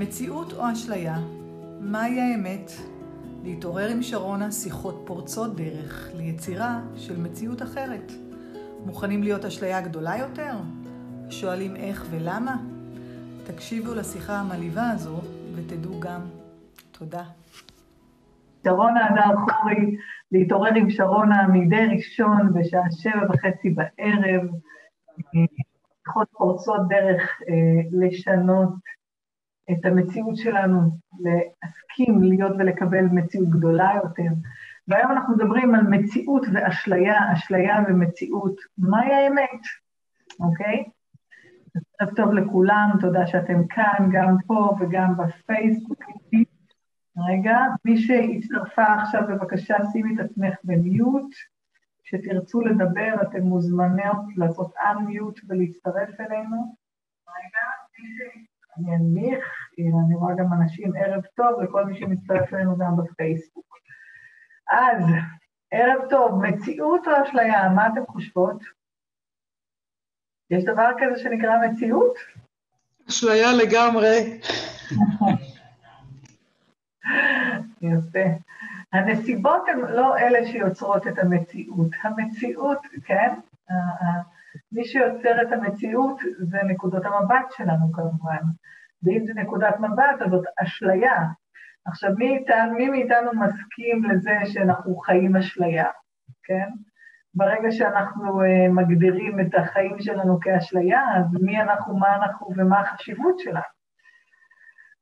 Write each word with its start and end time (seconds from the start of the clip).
מציאות 0.00 0.52
או 0.52 0.72
אשליה? 0.72 1.16
מהי 1.80 2.20
האמת? 2.20 2.70
להתעורר 3.44 3.88
עם 3.88 4.02
שרונה 4.02 4.50
שיחות 4.50 5.02
פורצות 5.06 5.56
דרך 5.56 6.10
ליצירה 6.14 6.80
של 6.96 7.20
מציאות 7.20 7.62
אחרת. 7.62 8.12
מוכנים 8.86 9.22
להיות 9.22 9.44
אשליה 9.44 9.80
גדולה 9.80 10.16
יותר? 10.16 10.54
שואלים 11.30 11.76
איך 11.76 12.06
ולמה? 12.10 12.56
תקשיבו 13.44 13.94
לשיחה 13.94 14.32
המלהיבה 14.32 14.90
הזו 14.90 15.20
ותדעו 15.54 16.00
גם. 16.00 16.20
תודה. 16.90 17.24
שרונה 18.64 19.06
הדר 19.06 19.36
חורי, 19.36 19.96
להתעורר 20.32 20.74
עם 20.74 20.90
שרונה 20.90 21.48
מדי 21.52 21.86
ראשון 21.96 22.52
בשעה 22.54 22.90
שבע 22.90 23.26
וחצי 23.34 23.70
בערב. 23.70 24.48
שיחות 25.16 26.28
פורצות 26.38 26.80
דרך 26.88 27.40
אה, 27.48 27.82
לשנות 27.92 28.70
את 29.72 29.84
המציאות 29.84 30.36
שלנו, 30.36 30.80
להסכים 31.20 32.22
להיות 32.22 32.52
ולקבל 32.58 33.04
מציאות 33.12 33.48
גדולה 33.48 33.90
יותר. 34.04 34.30
והיום 34.88 35.10
אנחנו 35.10 35.34
מדברים 35.34 35.74
על 35.74 35.82
מציאות 35.82 36.46
ואשליה, 36.52 37.32
אשליה 37.32 37.76
ומציאות. 37.88 38.54
מהי 38.78 39.14
האמת, 39.14 39.60
אוקיי? 40.40 40.84
ערב 42.00 42.14
טוב 42.16 42.32
לכולם, 42.32 42.90
תודה 43.00 43.26
שאתם 43.26 43.66
כאן, 43.66 44.08
גם 44.12 44.36
פה 44.46 44.76
וגם 44.80 45.16
בפייסבוק. 45.16 46.04
רגע, 47.28 47.58
מי 47.84 47.98
שהצטרפה 47.98 48.94
עכשיו, 49.02 49.22
בבקשה 49.28 49.76
שימי 49.92 50.14
את 50.14 50.20
עצמך 50.20 50.54
במיוט. 50.64 51.34
כשתרצו 52.04 52.60
לדבר, 52.60 53.14
אתם 53.22 53.40
מוזמנות 53.42 54.36
לעשות 54.36 54.74
unmute 54.76 55.40
ולהצטרף 55.48 56.20
אלינו. 56.20 56.74
רגע, 57.28 57.66
מי 57.98 58.08
ש... 58.08 58.49
אני 58.80 58.96
אנמיך, 58.96 59.44
אני 59.78 60.14
רואה 60.14 60.34
גם 60.34 60.52
אנשים, 60.52 60.92
ערב 60.96 61.22
טוב 61.34 61.60
לכל 61.62 61.84
מי 61.84 62.00
שמצטרף 62.00 62.54
אלינו 62.54 62.78
גם 62.78 62.96
בפייסבוק. 62.96 63.78
אז, 64.70 65.04
ערב 65.70 66.08
טוב, 66.10 66.42
מציאות 66.42 67.06
או 67.06 67.12
אשליה, 67.22 67.68
מה 67.68 67.86
אתן 67.86 68.06
חושבות? 68.06 68.62
יש 70.50 70.64
דבר 70.64 70.90
כזה 70.98 71.22
שנקרא 71.22 71.66
מציאות? 71.66 72.14
אשליה 73.08 73.52
לגמרי. 73.52 74.18
יפה. 77.82 78.26
הנסיבות 78.92 79.62
הן 79.68 79.80
לא 79.80 80.18
אלה 80.18 80.46
שיוצרות 80.46 81.06
את 81.06 81.18
המציאות. 81.18 81.90
המציאות, 82.02 82.78
כן? 83.04 83.34
מי 84.72 84.84
שיוצר 84.84 85.42
את 85.42 85.52
המציאות 85.52 86.20
זה 86.38 86.58
נקודות 86.66 87.04
המבט 87.04 87.50
שלנו 87.50 87.92
כמובן. 87.92 88.42
ואם 89.02 89.26
זה 89.26 89.32
נקודת 89.34 89.80
מבט, 89.80 90.22
אז 90.24 90.30
זאת 90.30 90.44
אשליה. 90.56 91.16
עכשיו, 91.84 92.10
מי, 92.18 92.36
איתן, 92.36 92.68
מי 92.76 92.88
מאיתנו 92.88 93.30
מסכים 93.34 94.04
לזה 94.04 94.32
שאנחנו 94.44 94.96
חיים 94.96 95.36
אשליה, 95.36 95.86
כן? 96.42 96.68
ברגע 97.34 97.70
שאנחנו 97.70 98.42
uh, 98.42 98.44
מגדירים 98.70 99.40
את 99.40 99.54
החיים 99.54 100.00
שלנו 100.00 100.40
כאשליה, 100.40 101.04
אז 101.16 101.42
מי 101.42 101.60
אנחנו, 101.60 101.96
מה 101.98 102.16
אנחנו 102.16 102.46
ומה 102.56 102.80
החשיבות 102.80 103.38
שלנו. 103.38 103.80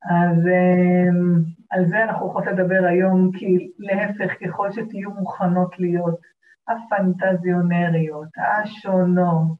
אז 0.02 0.46
uh, 0.46 1.14
על 1.70 1.84
זה 1.86 2.04
אנחנו 2.04 2.28
יכולות 2.28 2.46
לדבר 2.48 2.84
היום, 2.88 3.30
כי 3.32 3.70
להפך, 3.78 4.32
ככל 4.44 4.72
שתהיו 4.72 5.10
מוכנות 5.10 5.78
להיות 5.78 6.20
הפנטזיונריות, 6.68 8.28
השונות, 8.36 9.58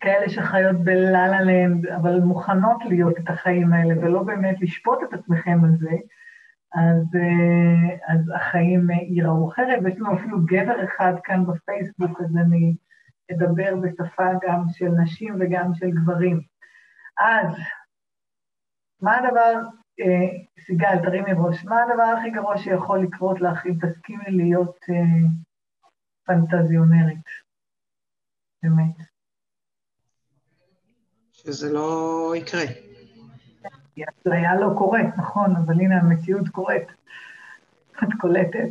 כאלה 0.00 0.28
שחיות 0.28 0.76
בלה-לה 0.84 1.40
לנד, 1.40 1.86
אבל 1.86 2.20
מוכנות 2.20 2.84
להיות 2.84 3.18
את 3.18 3.30
החיים 3.30 3.72
האלה 3.72 3.94
ולא 3.98 4.22
באמת 4.22 4.56
לשפוט 4.60 4.98
את 5.02 5.12
עצמכם 5.12 5.64
על 5.64 5.76
זה, 5.78 5.96
אז, 6.74 7.14
אה, 7.16 8.14
אז 8.14 8.20
החיים 8.34 8.90
ייראו 8.90 9.48
אחרת, 9.52 9.78
ויש 9.84 9.94
לנו 9.98 10.14
אפילו 10.14 10.38
גבר 10.44 10.84
אחד 10.84 11.12
כאן 11.24 11.46
בפייסבוק, 11.46 12.20
אז 12.20 12.36
אני 12.36 12.74
אדבר 13.32 13.76
בשפה 13.76 14.24
גם 14.42 14.64
של 14.72 14.88
נשים 14.88 15.36
וגם 15.40 15.74
של 15.74 15.90
גברים. 15.90 16.40
אז, 17.18 17.56
מה 19.02 19.16
הדבר 19.16 19.40
אה, 19.40 19.60
סיגל, 20.60 20.98
תרימי 21.02 21.32
ראש, 21.36 21.64
מה 21.64 21.82
הדבר 21.82 22.02
הכי 22.02 22.30
גרוע 22.30 22.58
שיכול 22.58 23.02
לקרות 23.02 23.40
לך 23.40 23.66
אם 23.66 23.74
תסכימי 23.80 24.30
להיות 24.30 24.78
אה, 24.90 25.28
פנטזיונרית? 26.24 27.26
באמת. 28.62 28.96
שזה 31.32 31.72
לא 31.72 32.32
יקרה. 32.36 32.64
האפליה 33.96 34.60
לא 34.60 34.74
קורית, 34.78 35.06
נכון, 35.16 35.56
אבל 35.56 35.74
הנה 35.74 36.00
המציאות 36.00 36.48
קורית. 36.48 36.88
את 38.02 38.08
קולטת. 38.20 38.68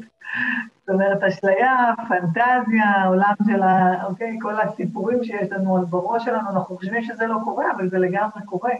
זאת 0.79 0.89
אומרת, 0.89 1.23
אשליה, 1.23 1.93
פנטזיה, 2.07 2.85
העולם 2.85 3.33
של 3.47 3.61
ה... 3.61 4.05
אוקיי, 4.05 4.37
כל 4.41 4.61
הסיפורים 4.61 5.23
שיש 5.23 5.51
לנו 5.51 5.87
בראש 5.87 6.25
שלנו, 6.25 6.49
אנחנו 6.49 6.77
חושבים 6.77 7.03
שזה 7.03 7.27
לא 7.27 7.37
קורה, 7.43 7.71
אבל 7.71 7.89
זה 7.89 7.97
לגמרי 7.97 8.45
קורה. 8.45 8.73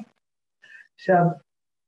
עכשיו, 0.95 1.23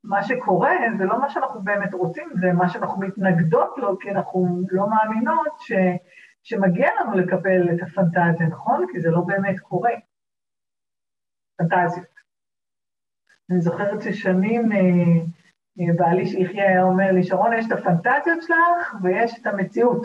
מה 0.07 0.23
שקורה 0.23 0.72
זה 0.97 1.06
לא 1.06 1.19
מה 1.19 1.29
שאנחנו 1.29 1.62
באמת 1.62 1.94
רוצים, 1.94 2.29
זה 2.35 2.53
מה 2.53 2.69
שאנחנו 2.69 3.01
מתנגדות 3.01 3.78
לו, 3.78 4.00
כי 4.00 4.12
אנחנו 4.12 4.62
לא 4.72 4.85
מאמינות 4.90 5.59
ש, 5.59 5.72
שמגיע 6.44 6.90
לנו 7.00 7.18
לקבל 7.18 7.69
את 7.75 7.81
הפנטזיה, 7.81 8.47
נכון? 8.47 8.85
כי 8.91 9.00
זה 9.00 9.09
לא 9.09 9.22
באמת 9.22 9.59
קורה. 9.59 9.91
פנטזיות. 11.57 12.17
אני 13.51 13.62
זוכרת 13.62 14.01
ששנים 14.01 14.72
אה, 14.72 14.78
אה, 15.79 15.94
בעלי 15.97 16.25
שיחיה 16.25 16.67
היה 16.67 16.84
אומר 16.84 17.12
לי, 17.12 17.23
שרון, 17.23 17.53
יש 17.53 17.66
את 17.67 17.72
הפנטזיות 17.72 18.41
שלך 18.41 18.96
ויש 19.03 19.40
את 19.41 19.47
המציאות, 19.47 20.01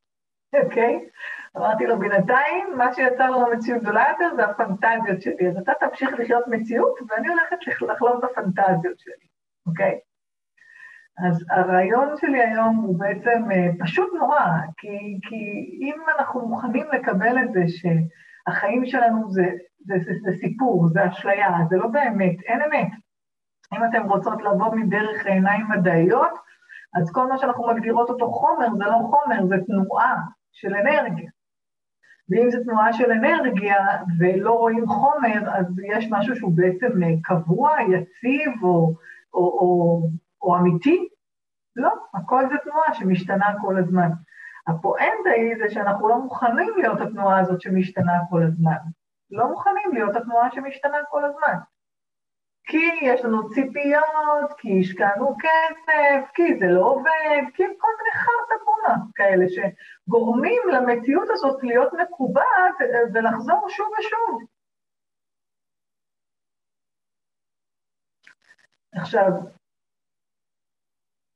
אוקיי? 0.64 1.00
okay? 1.04 1.58
אמרתי 1.58 1.86
לו, 1.86 1.98
בינתיים, 1.98 2.76
מה 2.76 2.94
שיצר 2.94 3.30
לנו 3.30 3.52
מציאות 3.56 3.82
גדולה 3.82 4.04
יותר 4.08 4.36
זה 4.36 4.44
הפנטזיות 4.44 5.22
שלי. 5.22 5.48
אז 5.48 5.56
אתה 5.56 5.72
תמשיך 5.80 6.08
לחיות 6.18 6.44
מציאות, 6.48 6.98
ואני 7.08 7.28
הולכת 7.28 7.56
לחלום 7.66 8.18
את 8.18 8.24
הפנטזיות 8.24 8.98
שלי. 8.98 9.26
אוקיי? 9.66 9.98
אז 11.18 11.44
הרעיון 11.50 12.08
שלי 12.20 12.42
היום 12.42 12.76
הוא 12.76 12.98
בעצם 12.98 13.50
אה, 13.52 13.68
פשוט 13.80 14.08
נורא, 14.18 14.46
כי, 14.76 15.18
כי 15.22 15.36
אם 15.80 15.94
אנחנו 16.18 16.48
מוכנים 16.48 16.86
לקבל 16.92 17.38
את 17.44 17.52
זה 17.52 17.62
שהחיים 17.68 18.86
שלנו 18.86 19.30
זה, 19.30 19.46
זה, 19.78 19.94
זה, 20.04 20.12
זה 20.24 20.38
סיפור, 20.40 20.88
זה 20.88 21.08
אשליה, 21.08 21.50
זה 21.70 21.76
לא 21.76 21.86
באמת, 21.86 22.42
אין 22.42 22.60
אמת. 22.62 22.88
אם 23.74 23.84
אתן 23.84 24.08
רוצות 24.08 24.42
לבוא 24.42 24.74
מדרך 24.74 25.26
עיניים 25.26 25.66
מדעיות, 25.68 26.32
אז 26.94 27.12
כל 27.12 27.26
מה 27.26 27.38
שאנחנו 27.38 27.66
מגדירות 27.66 28.10
אותו 28.10 28.30
חומר, 28.30 28.66
זה 28.78 28.84
לא 28.84 28.98
חומר, 29.10 29.46
זה 29.46 29.56
תנועה 29.66 30.16
של 30.52 30.74
אנרגיה. 30.74 31.30
ואם 32.30 32.50
זו 32.50 32.58
תנועה 32.64 32.92
של 32.92 33.12
אנרגיה 33.12 33.76
ולא 34.18 34.52
רואים 34.52 34.86
חומר, 34.86 35.58
אז 35.58 35.66
יש 35.96 36.08
משהו 36.10 36.36
שהוא 36.36 36.52
בעצם 36.56 37.02
אה, 37.02 37.08
קבוע, 37.22 37.70
יציב, 37.82 38.62
או... 38.62 38.94
או, 39.36 39.42
או, 39.42 40.00
או 40.42 40.56
אמיתי? 40.56 41.08
לא, 41.76 41.90
הכל 42.14 42.42
זה 42.48 42.54
תנועה 42.64 42.94
שמשתנה 42.94 43.46
כל 43.60 43.78
הזמן. 43.78 44.10
הפואנטה 44.66 45.30
היא 45.36 45.56
זה 45.58 45.74
שאנחנו 45.74 46.08
לא 46.08 46.18
מוכנים 46.18 46.72
להיות 46.76 47.00
התנועה 47.00 47.40
הזאת 47.40 47.60
שמשתנה 47.60 48.12
כל 48.30 48.42
הזמן. 48.42 48.76
לא 49.30 49.48
מוכנים 49.48 49.90
להיות 49.92 50.16
התנועה 50.16 50.50
שמשתנה 50.50 50.98
כל 51.10 51.24
הזמן. 51.24 51.54
כי 52.68 52.90
יש 53.02 53.24
לנו 53.24 53.50
ציפיות, 53.50 54.52
כי 54.58 54.80
השקענו 54.80 55.36
כסף, 55.40 56.30
כי 56.34 56.58
זה 56.58 56.66
לא 56.66 56.80
עובד, 56.80 57.42
כי 57.54 57.62
כל 57.78 57.88
מיני 57.98 58.12
חרטה 58.14 58.64
בונה 58.64 58.96
כאלה 59.14 59.44
שגורמים 59.48 60.62
למציאות 60.72 61.28
הזאת 61.30 61.62
להיות 61.62 61.92
מקובעת 61.92 62.74
ולחזור 63.14 63.68
שוב 63.68 63.86
ושוב. 63.98 64.42
עכשיו, 68.96 69.30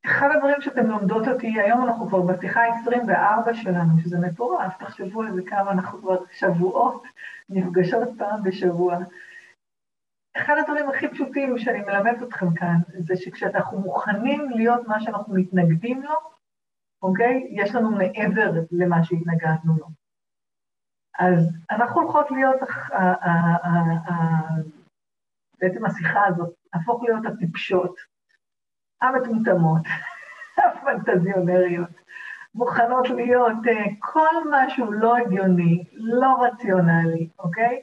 אחד 0.07 0.29
הדברים 0.35 0.61
שאתם 0.61 0.87
לומדות 0.87 1.29
אותי, 1.29 1.61
היום 1.61 1.85
אנחנו 1.85 2.09
כבר 2.09 2.21
בשיחה 2.21 2.61
ה-24 2.61 3.55
שלנו, 3.55 3.99
שזה 4.03 4.19
מטורף, 4.19 4.77
תחשבו 4.79 5.23
על 5.23 5.35
זה 5.35 5.43
כמה 5.47 5.71
אנחנו 5.71 5.99
כבר 5.99 6.25
שבועות 6.33 7.03
נפגשות 7.49 8.09
פעם 8.19 8.43
בשבוע. 8.43 8.97
אחד 10.37 10.55
הדברים 10.61 10.89
הכי 10.89 11.09
פשוטים 11.09 11.59
שאני 11.59 11.81
מלמדת 11.81 12.23
אתכם 12.23 12.55
כאן, 12.55 12.77
זה 12.99 13.17
שכשאנחנו 13.17 13.79
מוכנים 13.79 14.51
להיות 14.51 14.89
מה 14.89 15.01
שאנחנו 15.01 15.35
מתנגדים 15.35 16.03
לו, 16.03 16.15
אוקיי? 17.03 17.47
יש 17.51 17.75
לנו 17.75 17.91
מעבר 17.91 18.51
למה 18.71 19.05
שהתנגדנו 19.05 19.77
לו. 19.79 19.87
אז 21.19 21.53
אנחנו 21.71 22.01
הולכות 22.01 22.31
להיות 22.31 22.57
בעצם 25.61 25.87
השיחה 25.87 26.27
הזאת, 26.27 26.60
להפוך 26.75 27.03
להיות 27.03 27.27
הטיפשות, 27.27 27.95
המטומטמות, 29.03 29.83
הפנטזיונריות, 30.65 31.91
מוכנות 32.55 33.11
להיות 33.11 33.57
uh, 33.65 33.91
כל 33.99 34.35
משהו 34.51 34.93
לא 34.93 35.17
הגיוני, 35.17 35.85
לא 35.93 36.45
רציונלי, 36.45 37.29
אוקיי? 37.39 37.83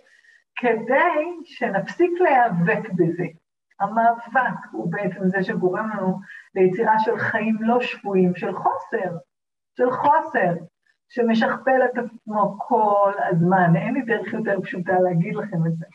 כדי 0.56 1.26
שנפסיק 1.44 2.12
להיאבק 2.20 2.90
בזה. 2.96 3.26
המאבק 3.80 4.58
הוא 4.72 4.92
בעצם 4.92 5.28
זה 5.28 5.44
שגורם 5.44 5.90
לנו 5.90 6.20
ליצירה 6.56 7.00
של 7.00 7.18
חיים 7.18 7.58
לא 7.60 7.82
שפויים, 7.82 8.36
של 8.36 8.54
חוסר, 8.54 9.18
של 9.78 9.92
חוסר, 9.92 10.54
שמשכפל 11.10 11.82
את 11.86 11.98
עצמו 11.98 12.58
כל 12.60 13.14
הזמן. 13.30 13.76
אין 13.76 13.94
לי 13.94 14.02
דרך 14.02 14.34
יותר 14.34 14.62
פשוטה 14.62 15.00
להגיד 15.00 15.36
לכם 15.36 15.66
את 15.68 15.78
זה. 15.78 15.86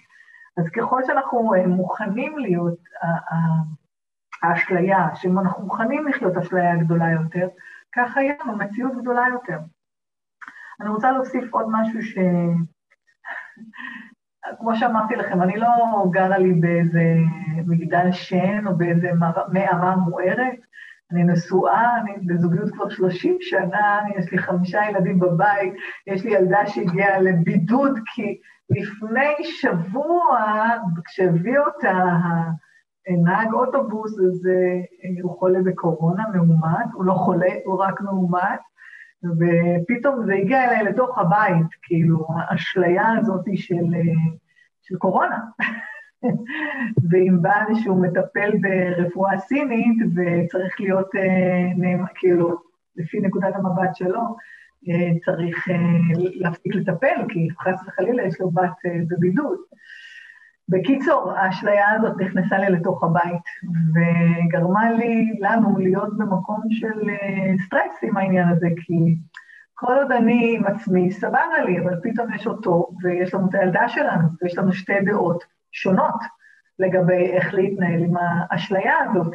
אז 0.56 0.68
ככל 0.68 1.02
שאנחנו 1.06 1.54
אה, 1.54 1.66
מוכנים 1.66 2.38
להיות 2.38 2.78
האשליה, 4.42 5.08
שאנחנו 5.14 5.64
מוכנים 5.64 6.08
לחיות 6.08 6.36
אשליה 6.36 6.76
גדולה 6.76 7.10
יותר, 7.10 7.48
ככה 7.94 8.22
יהיה 8.22 8.34
לנו 8.44 8.56
מציאות 8.56 8.92
גדולה 9.00 9.24
יותר. 9.32 9.58
אני 10.80 10.88
רוצה 10.88 11.12
להוסיף 11.12 11.54
עוד 11.54 11.66
משהו 11.70 12.02
ש... 12.02 12.18
כמו 14.58 14.76
שאמרתי 14.76 15.16
לכם, 15.16 15.42
אני 15.42 15.56
לא 15.56 15.68
גרה 16.10 16.38
לי 16.38 16.52
באיזה 16.52 17.16
מגדל 17.66 18.12
שן 18.12 18.66
או 18.66 18.76
באיזה 18.76 19.10
מערה 19.52 19.96
מוארת. 19.96 20.58
אני 21.12 21.24
נשואה, 21.24 22.00
אני 22.00 22.12
בזוגיות 22.26 22.70
כבר 22.70 22.88
30 22.88 23.36
שנה, 23.40 24.00
יש 24.18 24.32
לי 24.32 24.38
חמישה 24.38 24.80
ילדים 24.90 25.18
בבית, 25.18 25.74
יש 26.06 26.24
לי 26.24 26.30
ילדה 26.30 26.66
שהגיעה 26.66 27.20
לבידוד, 27.20 27.98
כי 28.14 28.38
לפני 28.74 29.44
שבוע, 29.44 30.38
כשהביא 31.04 31.58
אותה 31.58 31.94
נהג 33.08 33.52
אוטובוס, 33.52 34.18
אז 34.18 34.46
אה, 34.46 35.22
הוא 35.22 35.38
חולה 35.38 35.58
בקורונה, 35.62 36.24
מאומת, 36.34 36.92
הוא 36.94 37.04
לא 37.04 37.12
חולה, 37.12 37.54
הוא 37.64 37.82
רק 37.82 38.00
מאומת, 38.00 38.60
ופתאום 39.24 40.26
זה 40.26 40.34
הגיע 40.34 40.64
אליי 40.64 40.84
לתוך 40.84 41.18
הבית, 41.18 41.66
כאילו, 41.82 42.26
האשליה 42.36 43.08
הזאת 43.18 43.44
של, 43.54 43.94
אה, 43.94 44.32
של 44.82 44.96
קורונה. 44.96 45.38
ואם 47.10 47.42
בא 47.42 47.64
איזשהו 47.68 48.00
מטפל 48.00 48.50
ברפואה 48.60 49.38
סינית 49.38 49.98
וצריך 50.14 50.80
להיות, 50.80 51.14
אה, 51.14 52.04
כאילו, 52.14 52.56
לפי 52.96 53.20
נקודת 53.20 53.54
המבט 53.56 53.94
שלו, 53.94 54.36
צריך 55.24 55.68
אה, 55.68 55.76
להפסיק 56.34 56.74
לטפל, 56.74 57.24
כי 57.28 57.48
חס 57.60 57.86
וחלילה 57.86 58.22
יש 58.22 58.40
לו 58.40 58.50
בת 58.50 58.78
בבידוד. 59.08 59.58
בקיצור, 60.68 61.32
האשליה 61.32 61.90
הזאת 61.90 62.20
נכנסה 62.20 62.58
לי 62.58 62.70
לתוך 62.70 63.04
הבית, 63.04 63.42
וגרמה 63.94 64.92
לי, 64.92 65.38
לנו, 65.40 65.78
להיות 65.78 66.18
במקום 66.18 66.60
של 66.70 67.10
סטרס 67.66 67.98
עם 68.02 68.16
העניין 68.16 68.48
הזה, 68.48 68.68
כי 68.76 69.16
כל 69.74 69.94
עוד 69.94 70.12
אני 70.12 70.56
עם 70.56 70.66
עצמי, 70.66 71.10
סבבה 71.10 71.64
לי, 71.66 71.80
אבל 71.80 72.00
פתאום 72.02 72.34
יש 72.34 72.46
אותו, 72.46 72.90
ויש 73.02 73.34
לנו 73.34 73.48
את 73.48 73.54
הילדה 73.54 73.88
שלנו, 73.88 74.28
ויש 74.42 74.58
לנו 74.58 74.72
שתי 74.72 75.00
דעות. 75.04 75.44
שונות 75.72 76.20
לגבי 76.78 77.30
איך 77.32 77.54
להתנהל 77.54 78.02
עם 78.02 78.14
האשליה 78.16 78.94
הזאת. 78.98 79.34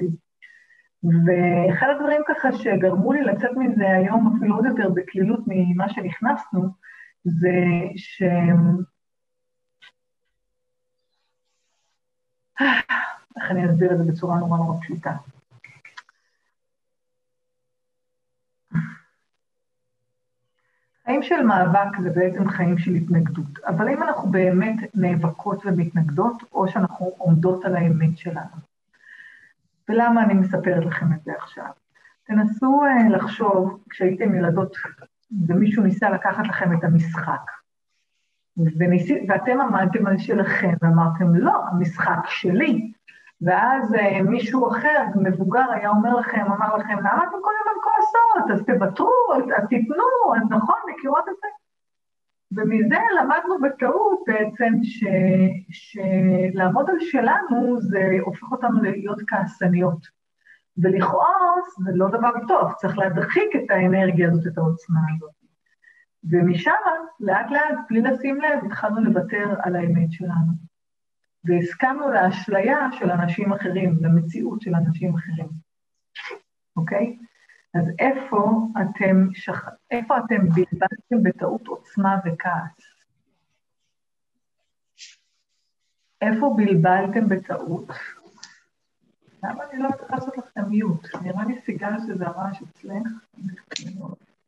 ואחד 1.04 1.88
הדברים 1.96 2.22
ככה 2.28 2.52
שגרמו 2.52 3.14
לי 3.14 3.22
לצאת 3.22 3.52
מזה 3.58 3.90
היום 3.90 4.36
אפילו 4.38 4.56
עוד 4.56 4.66
יותר 4.66 4.90
בקלילות 4.90 5.40
ממה 5.48 5.90
שנכנסנו, 5.90 6.70
זה 7.24 7.54
ש... 7.96 8.24
איך 13.38 13.52
אני 13.52 13.66
אסביר 13.66 13.92
את 13.92 13.98
זה 13.98 14.04
בצורה 14.12 14.38
נורא 14.38 14.58
נורא 14.58 14.82
פשוטה? 14.82 15.12
חיים 21.06 21.24
של 21.24 21.44
מאבק 21.44 21.98
זה 22.04 22.10
בעצם 22.10 22.50
חיים 22.50 22.78
של 22.78 22.92
התנגדות, 22.92 23.60
אבל 23.68 23.90
אם 23.90 24.04
אנחנו 24.04 24.32
באמת 24.32 24.96
נאבקות 24.96 25.66
ומתנגדות, 25.66 26.44
או 26.52 26.68
שאנחנו 26.68 27.06
עומדות 27.18 27.66
על 27.66 27.76
האמת 27.76 28.18
שלנו. 28.18 28.67
ולמה 29.90 30.24
אני 30.24 30.34
מספרת 30.34 30.86
לכם 30.86 31.06
את 31.14 31.24
זה 31.24 31.32
עכשיו? 31.38 31.66
תנסו 32.24 32.82
uh, 32.86 33.10
לחשוב, 33.10 33.84
כשהייתם 33.90 34.36
ילדות 34.36 34.76
ומישהו 35.48 35.84
ניסה 35.84 36.10
לקחת 36.10 36.48
לכם 36.48 36.78
את 36.78 36.84
המשחק, 36.84 37.52
וניס... 38.58 39.10
ואתם 39.28 39.62
עמדתם 39.62 40.08
על 40.08 40.18
שלכם 40.18 40.74
ואמרתם, 40.82 41.36
לא, 41.36 41.64
המשחק 41.72 42.20
שלי. 42.26 42.92
ואז 43.42 43.94
uh, 43.94 44.22
מישהו 44.24 44.72
אחר, 44.72 45.04
מבוגר, 45.16 45.72
היה 45.72 45.90
אומר 45.90 46.16
לכם, 46.16 46.46
אמר 46.46 46.76
לכם, 46.78 46.98
למה 47.00 47.24
אתם 47.24 47.38
כל 47.42 47.52
הזמן 47.60 47.82
כועסות? 47.84 48.52
אז 48.52 48.66
תוותרו, 48.66 49.14
אז 49.58 49.68
תיתנו, 49.70 50.48
נכון, 50.50 50.76
מכירות 50.90 51.26
את 51.30 51.36
זה. 51.42 51.48
ומזה 52.52 53.00
למדנו 53.20 53.60
בטעות 53.64 54.20
בעצם 54.28 54.74
ש... 54.84 55.04
שלעמוד 55.70 56.90
על 56.90 57.00
שלנו 57.00 57.82
זה 57.82 58.18
הופך 58.22 58.52
אותנו 58.52 58.82
להיות 58.82 59.22
כעסניות. 59.28 60.18
ולכעוס 60.78 61.80
זה 61.86 61.92
לא 61.96 62.08
דבר 62.08 62.32
טוב, 62.48 62.74
צריך 62.74 62.98
להדחיק 62.98 63.56
את 63.56 63.72
האנרגיה 63.72 64.28
הזאת, 64.28 64.48
את 64.48 64.58
העוצמה 64.58 65.00
הזאת. 65.16 65.32
ומשם, 66.30 66.72
לאט 67.20 67.52
לאט, 67.52 67.76
בלי 67.90 68.02
לשים 68.02 68.42
לב, 68.42 68.66
התחלנו 68.66 69.04
לוותר 69.04 69.54
על 69.64 69.76
האמת 69.76 70.12
שלנו. 70.12 70.54
והסכמנו 71.46 72.12
לאשליה 72.12 72.88
של 72.92 73.12
אנשים 73.12 73.54
אחרים, 73.54 73.98
למציאות 74.02 74.62
של 74.62 74.76
אנשים 74.76 75.16
אחרים, 75.16 75.48
אוקיי? 76.78 77.18
אז 77.74 77.84
איפה 78.00 78.68
אתם, 78.82 79.34
שח... 79.34 79.70
איפה 79.92 80.18
אתם 80.18 80.50
בלבלתם 80.50 81.24
בטעות 81.24 81.68
עוצמה 81.68 82.20
וכעס? 82.26 82.98
איפה 86.22 86.54
בלבלתם 86.58 87.28
בטעות? 87.30 87.88
למה 89.44 89.64
אני 89.72 89.84
לא 89.84 89.90
צריכה 89.98 90.16
לעשות 90.16 90.38
לכם 90.38 90.70
מיוט? 90.70 91.16
נראה 91.24 91.46
לי 91.46 91.62
סיגל 91.66 92.00
שזה 92.08 92.28
הרעש 92.28 92.62
אצלך, 92.62 93.26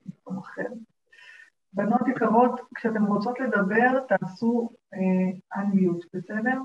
במקום 0.05 0.37
אחר. 0.37 0.67
בנות 1.73 2.07
יקרות, 2.07 2.61
כשאתן 2.75 3.03
רוצות 3.03 3.39
לדבר, 3.39 3.99
תעשו 4.07 4.69
אה, 4.93 5.61
unmute, 5.61 6.07
בסדר? 6.13 6.61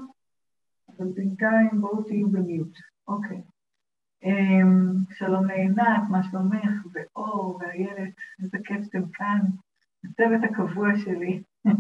אבל 0.89 1.13
בינתיים 1.15 1.81
בואו 1.81 2.03
תהיו 2.03 2.29
במיוט. 2.29 2.79
אוקיי. 3.09 3.43
Um, 4.25 5.15
שלום 5.15 5.47
לעינת, 5.47 6.03
מה 6.11 6.23
שלומך? 6.23 6.71
ואור, 6.93 7.61
ואיילת, 7.61 8.15
איזה 8.43 8.59
כיף 8.65 8.85
שאתם 8.85 9.09
כאן. 9.13 9.41
הצוות 10.05 10.41
הקבוע 10.45 10.89
שלי. 10.97 11.43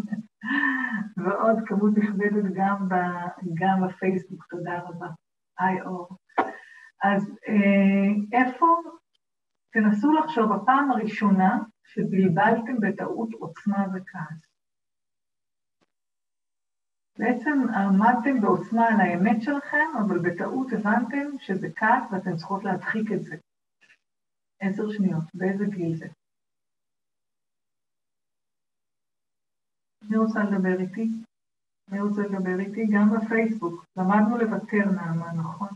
ועוד 1.16 1.56
כמות 1.66 1.98
נכבדת 1.98 2.44
גם, 2.54 2.88
ב, 2.88 2.94
גם 3.54 3.86
בפייסבוק, 3.86 4.44
תודה 4.50 4.80
רבה. 4.80 5.06
היי 5.58 5.82
אור. 5.82 6.08
אז 7.02 7.30
אה, 7.48 8.38
איפה, 8.40 8.66
תנסו 9.72 10.12
לחשוב, 10.12 10.52
הפעם 10.52 10.90
הראשונה 10.90 11.58
שבלבלתם 11.84 12.80
בטעות 12.80 13.32
עוצמה 13.32 13.86
וכעס. 13.94 14.53
בעצם 17.18 17.58
עמדתם 17.74 18.40
בעוצמה 18.40 18.86
על 18.88 19.00
האמת 19.00 19.42
שלכם, 19.42 19.86
אבל 20.06 20.18
בטעות 20.18 20.72
הבנתם 20.72 21.38
שזה 21.38 21.68
כעס 21.76 22.12
ואתן 22.12 22.36
צריכות 22.36 22.64
להדחיק 22.64 23.12
את 23.12 23.22
זה. 23.22 23.36
עשר 24.60 24.90
שניות, 24.90 25.24
באיזה 25.34 25.64
גיל 25.64 25.96
זה? 25.96 26.06
מי 30.10 30.16
רוצה 30.16 30.40
לדבר 30.44 30.80
איתי? 30.80 31.08
מי 31.90 32.00
רוצה 32.00 32.22
לדבר 32.22 32.58
איתי? 32.58 32.86
גם 32.92 33.08
בפייסבוק. 33.10 33.84
למדנו 33.96 34.38
לוותר, 34.38 34.84
נעמה, 34.84 35.32
נכון? 35.32 35.68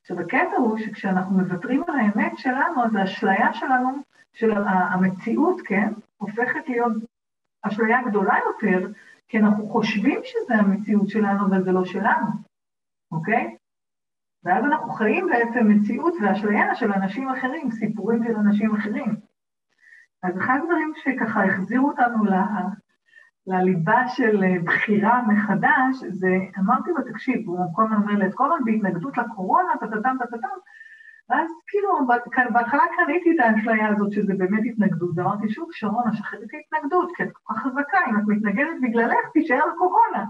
עכשיו, 0.00 0.20
הקטע 0.20 0.56
הוא 0.56 0.78
שכשאנחנו 0.78 1.38
מוותרים 1.38 1.82
על 1.88 1.94
האמת 1.98 2.32
שלנו, 2.36 2.84
אז 2.84 2.94
האשליה 2.94 3.54
שלנו, 3.54 3.90
של 4.32 4.50
המציאות, 4.52 5.60
כן, 5.66 5.92
הופכת 6.16 6.68
להיות 6.68 6.92
אשליה 7.62 8.02
גדולה 8.02 8.34
יותר, 8.46 8.88
כי 9.28 9.38
אנחנו 9.38 9.68
חושבים 9.68 10.20
שזה 10.24 10.54
המציאות 10.54 11.08
שלנו, 11.08 11.46
אבל 11.46 11.64
זה 11.64 11.72
לא 11.72 11.84
שלנו, 11.84 12.26
אוקיי? 13.12 13.56
ואז 14.44 14.64
אנחנו 14.64 14.90
חיים 14.92 15.26
בעצם 15.26 15.68
מציאות 15.68 16.14
ואשליה 16.22 16.74
של 16.74 16.92
אנשים 16.92 17.28
אחרים, 17.28 17.70
סיפורים 17.70 18.24
של 18.24 18.36
אנשים 18.36 18.76
אחרים. 18.76 19.16
אז 20.22 20.38
אחד 20.38 20.58
הדברים 20.62 20.92
שככה 20.96 21.44
החזירו 21.44 21.88
אותנו 21.88 22.24
ל... 22.24 22.32
לליבה 23.48 24.08
של 24.08 24.42
בחירה 24.64 25.22
מחדש, 25.28 26.04
זה, 26.10 26.28
אמרתי 26.58 26.90
לו, 26.90 27.12
תקשיב, 27.12 27.48
הוא 27.48 27.58
כל 27.74 27.84
הזמן 27.84 27.96
אומר 27.96 28.14
לי, 28.14 28.26
את 28.26 28.34
כל 28.34 28.44
הזמן 28.52 28.64
בהתנגדות 28.64 29.18
לקורונה, 29.18 29.72
טטטם, 29.80 30.16
טטטם, 30.18 30.58
ואז 31.28 31.48
כאילו, 31.68 31.88
בהתחלה 32.52 32.82
קניתי 32.96 33.30
את 33.34 33.40
האשליה 33.40 33.88
הזאת 33.88 34.12
שזה 34.12 34.32
באמת 34.38 34.62
התנגדות, 34.70 35.10
ואמרתי, 35.16 35.48
שוב, 35.48 35.68
שרונה, 35.72 36.12
שחררי 36.12 36.44
את 36.44 36.54
ההתנגדות, 36.54 37.08
כי 37.16 37.22
את 37.22 37.28
כל 37.32 37.54
כך 37.54 37.62
חזקה, 37.62 37.98
אם 38.08 38.16
את 38.18 38.24
מתנגדת 38.26 38.76
בגללך, 38.82 39.24
תישאר 39.32 39.66
לקורונה. 39.66 40.24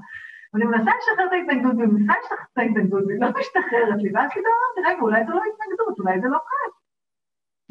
ואני 0.52 0.64
מנסה 0.64 0.90
לשחרר 0.98 1.26
את 1.26 1.32
ההתנגדות, 1.32 1.74
ומנסה 1.74 2.12
לשחרר 2.20 2.46
את 2.52 2.58
ההתנגדות, 2.58 3.02
והיא 3.06 3.20
לא 3.20 3.28
משתחררת 3.40 4.00
לי, 4.02 4.10
ואז 4.14 4.30
כאילו 4.32 4.48
אמרתי, 4.56 4.80
רגע, 4.90 5.02
אולי 5.02 5.24
זה 5.26 5.32
לא 5.32 5.42
התנגדות, 5.50 5.98
אולי 5.98 6.20
זה 6.20 6.28
לא 6.28 6.38
קל. 6.38 6.70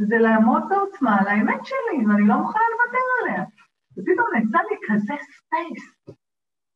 זה 0.10 0.17
לעמוד 0.17 0.63
בעוצמה 0.69 1.19
על 1.19 1.27
האמת 1.27 1.65
שלי, 1.65 2.05
ואני 2.07 2.27
לא 2.27 2.36
מוכנה 2.36 2.63
לוותר 2.72 3.05
עליה. 3.19 3.43
ופתאום 3.98 4.27
נעשה 4.34 4.60
לי 4.69 4.77
כזה 4.88 5.13
space. 5.32 5.84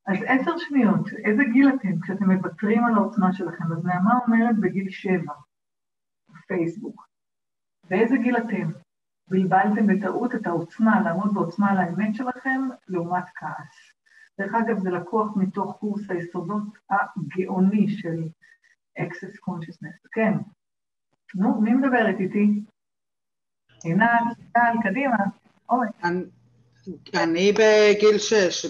אז 0.08 0.17
עשר 0.27 0.58
שניות, 0.58 1.10
איזה 1.25 1.43
גיל 1.43 1.70
אתם 1.70 2.00
כשאתם 2.01 2.31
מוותרים 2.31 2.86
על 2.86 2.93
העוצמה 2.93 3.34
שלכם? 3.34 3.63
אז 3.63 3.86
נעמה 3.86 4.13
אומרת 4.25 4.60
בגיל 4.60 4.89
שבע, 4.89 5.34
בפייסבוק. 6.51 7.08
באיזה 7.89 8.15
גיל 8.17 8.38
אתם? 8.38 8.72
בלבלתם 9.27 9.88
בטעות 9.88 10.36
את 10.36 10.48
העוצמה, 10.48 11.01
לעמוד 11.01 11.34
בעוצמה 11.34 11.72
על 11.72 11.77
האמת 11.77 12.15
שלכם, 12.15 12.62
לעומת 12.88 13.24
כעס. 13.36 13.93
דרך 14.39 14.53
אגב, 14.53 14.79
זה 14.79 14.89
לקוח 14.89 15.27
מתוך 15.36 15.77
קורס 15.79 16.10
היסודות 16.10 16.63
הגאוני 16.89 17.88
של 17.88 18.24
Access 19.00 19.36
Consciousness. 19.50 20.08
כן. 20.12 20.34
נו, 21.36 21.62
מי 21.62 21.74
מדברת 21.74 22.20
איתי? 22.20 22.62
עינת, 23.84 24.22
טל, 24.51 24.74
קדימה. 24.84 25.17
אוי. 25.70 25.88
אני 27.13 27.51
בגיל 27.51 28.17
שש, 28.17 28.65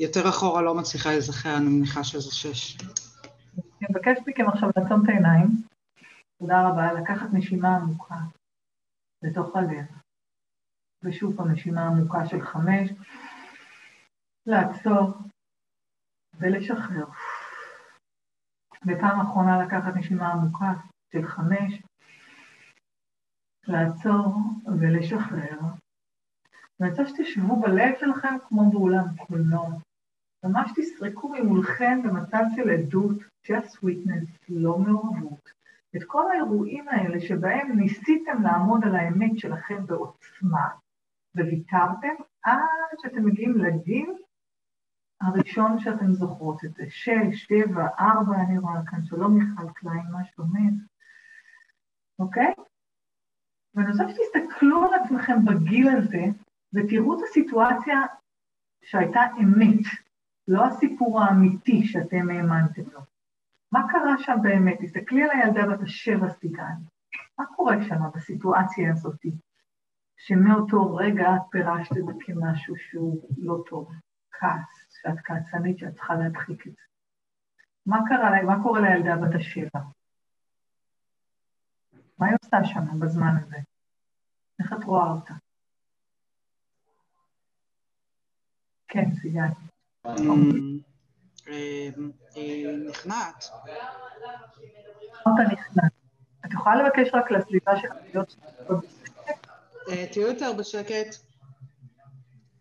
יותר 0.00 0.28
אחורה 0.28 0.62
לא 0.62 0.74
מצליחה 0.74 1.10
להיזכר, 1.10 1.56
אני 1.56 1.68
מניחה 1.68 2.04
שזה 2.04 2.34
שש. 2.34 2.78
אני 3.56 3.88
מבקשת 3.90 4.28
מכם 4.28 4.48
עכשיו 4.48 4.70
לעצום 4.76 5.04
את 5.04 5.08
העיניים. 5.08 5.71
תודה 6.42 6.68
רבה. 6.68 6.92
לקחת 6.92 7.26
נשימה 7.32 7.76
עמוקה 7.76 8.14
לתוך 9.22 9.56
הלב. 9.56 9.86
ושוב 11.02 11.36
פעם 11.36 11.50
נשימה 11.50 11.86
עמוקה 11.86 12.26
של 12.26 12.40
חמש. 12.40 12.90
לעצור 14.46 15.10
ולשחרר. 16.34 17.04
ופעם 18.86 19.20
אחרונה 19.20 19.64
לקחת 19.64 19.96
נשימה 19.96 20.32
עמוקה 20.32 20.72
של 21.12 21.26
חמש. 21.26 21.82
לעצור 23.68 24.36
ולשחרר. 24.80 25.58
אני 26.80 26.90
רוצה 26.90 27.02
שתשבו 27.06 27.60
בלב 27.60 27.94
שלכם 28.00 28.36
כמו 28.48 28.70
באולם 28.70 29.04
קולנוע. 29.26 29.68
ממש 30.44 30.70
תסרקו 30.76 31.28
ממולכם 31.28 32.02
במצב 32.04 32.42
של 32.56 32.70
עדות, 32.70 33.16
just 33.46 33.76
witness, 33.84 34.46
לא 34.48 34.78
מעורבות. 34.78 35.61
את 35.96 36.04
כל 36.06 36.30
האירועים 36.30 36.88
האלה 36.88 37.20
שבהם 37.20 37.78
ניסיתם 37.78 38.42
לעמוד 38.42 38.84
על 38.84 38.96
האמת 38.96 39.38
שלכם 39.38 39.86
בעוצמה, 39.86 40.68
וויתרתם 41.36 42.14
עד 42.42 42.98
שאתם 43.02 43.24
מגיעים 43.24 43.56
לגיל 43.56 44.12
הראשון 45.20 45.78
שאתם 45.78 46.12
זוכרות 46.12 46.64
את 46.64 46.74
זה. 46.74 46.84
שש, 46.88 47.44
שבע, 47.48 47.88
ארבע, 47.98 48.36
אני 48.40 48.58
רואה 48.58 48.80
כאן, 48.86 49.02
שלום 49.04 49.38
מיכל 49.38 49.72
קליין, 49.74 50.06
מה 50.12 50.24
שלומך? 50.24 50.82
אוקיי? 52.18 52.52
ואני 53.74 53.90
רוצה 53.90 54.04
שתסתכלו 54.08 54.84
על 54.84 54.94
עצמכם 54.94 55.44
בגיל 55.44 55.88
הזה, 55.88 56.24
ותראו 56.72 57.14
את 57.14 57.24
הסיטואציה 57.28 58.00
שהייתה 58.82 59.20
אמת, 59.40 59.84
לא 60.48 60.64
הסיפור 60.66 61.22
האמיתי 61.22 61.84
שאתם 61.84 62.30
האמנתם 62.30 62.82
לו. 62.92 63.00
מה 63.72 63.80
קרה 63.88 64.14
שם 64.18 64.36
באמת? 64.42 64.78
תסתכלי 64.80 65.22
על 65.22 65.30
הילדה 65.30 65.62
בת 65.66 65.82
השבע 65.82 66.28
סיגן. 66.30 66.74
מה 67.38 67.44
קורה 67.56 67.76
שם 67.88 68.00
בסיטואציה 68.14 68.92
הזאת, 68.92 69.20
שמאותו 70.16 70.94
רגע 70.94 71.36
את 71.36 71.42
פירשת 71.50 71.92
את 71.92 72.06
זה 72.06 72.12
כמשהו 72.20 72.74
שהוא 72.76 73.28
לא 73.38 73.64
טוב, 73.70 73.92
כעס, 74.32 75.00
שאת 75.02 75.18
כעסנית, 75.24 75.78
שאת 75.78 75.94
צריכה 75.94 76.14
להדחיק 76.14 76.66
את 76.66 76.72
זה. 76.72 76.82
מה 77.86 77.98
קרה, 78.08 78.42
מה 78.42 78.62
קורה 78.62 78.80
לילדה 78.80 79.16
בת 79.16 79.34
השבע? 79.34 79.80
מה 82.18 82.26
היא 82.26 82.36
עושה 82.44 82.64
שם 82.64 83.00
בזמן 83.00 83.36
הזה? 83.42 83.56
איך 84.60 84.72
את 84.72 84.84
רואה 84.84 85.10
אותה? 85.10 85.34
כן, 88.88 89.12
סיגל. 89.12 89.48
נכנעת. 92.86 93.44
את 96.46 96.52
יכולה 96.52 96.76
לבקש 96.76 97.08
רק 97.14 97.30
לסביבה 97.30 97.76
שלך 97.76 97.92
להיות 98.04 98.36
תהיו 100.12 100.26
יותר 100.26 100.52
בשקט. 100.58 101.16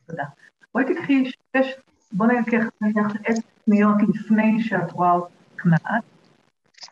תודה. 0.07 0.23
בואי 0.73 0.85
תקחי 0.85 1.23
שש, 1.25 1.67
בואי 2.11 2.39
ניקח 2.39 2.65
נניח 2.81 3.11
עשר 3.25 3.41
שניות 3.65 3.95
לפני 4.09 4.63
שאת 4.63 4.91
רואה 4.91 5.11
אותה 5.11 5.33
נכנעת. 5.55 6.03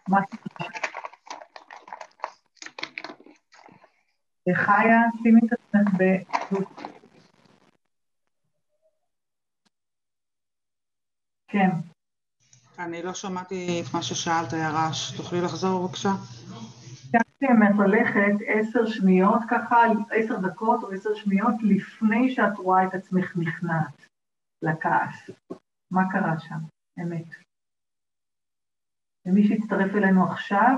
מה 0.08 0.20
חיה, 4.54 5.02
שימי 5.24 5.42
את 5.48 5.54
עצמך 5.54 5.94
ב... 5.98 6.04
כן. 11.50 11.70
אני 12.80 13.04
לא 13.04 13.14
שמעתי 13.14 13.82
את 13.82 13.94
מה 13.94 14.02
ששאלת, 14.02 14.54
היה 14.54 14.70
רעש. 14.70 15.18
תוכלי 15.18 15.42
לחזור 15.42 15.88
בבקשה? 15.88 16.10
ביקשתי 17.12 17.46
ממך 17.48 17.80
ללכת 17.80 18.46
עשר 18.48 18.86
שניות 18.86 19.40
ככה, 19.50 19.78
עשר 20.12 20.38
דקות 20.40 20.84
או 20.84 20.92
עשר 20.92 21.16
שניות 21.16 21.56
לפני 21.64 22.36
שאת 22.36 22.58
רואה 22.58 22.88
את 22.88 22.94
עצמך 22.94 23.38
נכנעת 23.38 24.08
לכעס. 24.62 25.30
מה 25.92 26.02
קרה 26.12 26.40
שם? 26.40 26.60
אמת. 27.02 27.28
ומי 29.26 29.48
שהצטרף 29.48 29.96
אלינו 29.96 30.32
עכשיו, 30.32 30.78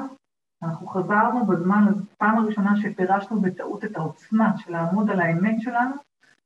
אנחנו 0.63 0.87
חזרנו 0.87 1.45
בזמן, 1.45 1.85
פעם 2.17 2.37
הראשונה 2.37 2.71
שפירשנו 2.81 3.41
בטעות 3.41 3.85
את 3.85 3.95
העוצמה 3.95 4.57
של 4.57 4.71
לעמוד 4.71 5.09
על 5.09 5.19
האמת 5.19 5.55
שלנו 5.61 5.95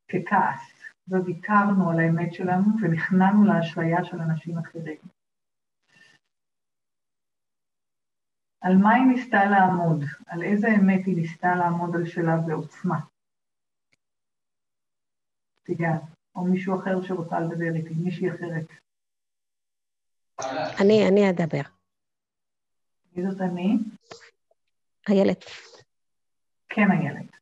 ככעס. 0.09 0.74
וויתרנו 1.07 1.91
על 1.91 1.99
האמת 1.99 2.33
שלנו 2.33 2.65
ונכנענו 2.81 3.45
לאשליה 3.45 4.05
של 4.05 4.17
אנשים 4.21 4.57
אחרים. 4.57 4.97
על 8.61 8.77
מה 8.77 8.93
היא 8.93 9.03
ניסתה 9.05 9.45
לעמוד? 9.45 10.03
על 10.27 10.43
איזה 10.43 10.67
אמת 10.67 11.05
היא 11.05 11.15
ניסתה 11.15 11.55
לעמוד 11.55 11.95
על 11.95 12.05
שלה 12.05 12.37
בעוצמה? 12.37 12.99
סיגל, 15.65 15.97
או 16.35 16.43
מישהו 16.43 16.79
אחר 16.79 17.01
שרוצה 17.01 17.39
לדבר 17.39 17.75
איתי, 17.75 17.93
מישהי 17.93 18.29
אחרת. 18.29 18.65
אני, 20.81 21.07
אני 21.07 21.29
אדבר. 21.29 21.61
מי 23.15 23.31
זאת 23.31 23.41
אני? 23.41 23.77
איילת. 25.09 25.45
כן, 26.69 26.91
איילת. 26.91 27.35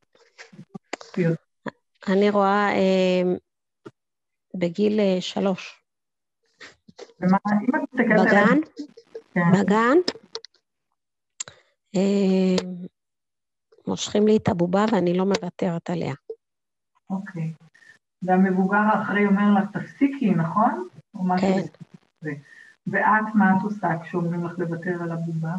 אני 2.08 2.29
רואה 2.29 2.70
אה, 2.70 3.22
בגיל 4.55 5.00
אה, 5.00 5.22
שלוש. 5.22 5.83
ומה, 7.19 7.38
בגן, 7.93 8.60
כן. 9.33 9.41
בגן, 9.53 9.98
אה, 11.95 12.55
מושכים 13.88 14.27
לי 14.27 14.38
את 14.38 14.48
הבובה 14.48 14.86
ואני 14.91 15.17
לא 15.17 15.25
מוותרת 15.25 15.89
עליה. 15.89 16.13
אוקיי. 17.10 17.53
והמבוגר 18.22 18.77
האחרי 18.77 19.25
אומר 19.25 19.53
לך, 19.57 19.77
תפסיקי, 19.77 20.31
נכון? 20.31 20.88
כן. 21.41 21.62
ואת, 22.88 23.36
מה 23.36 23.57
את 23.57 23.63
עושה 23.63 23.88
כשאומרים 24.03 24.45
לך 24.45 24.60
לוותר 24.60 25.03
על 25.03 25.12
הבובה? 25.12 25.55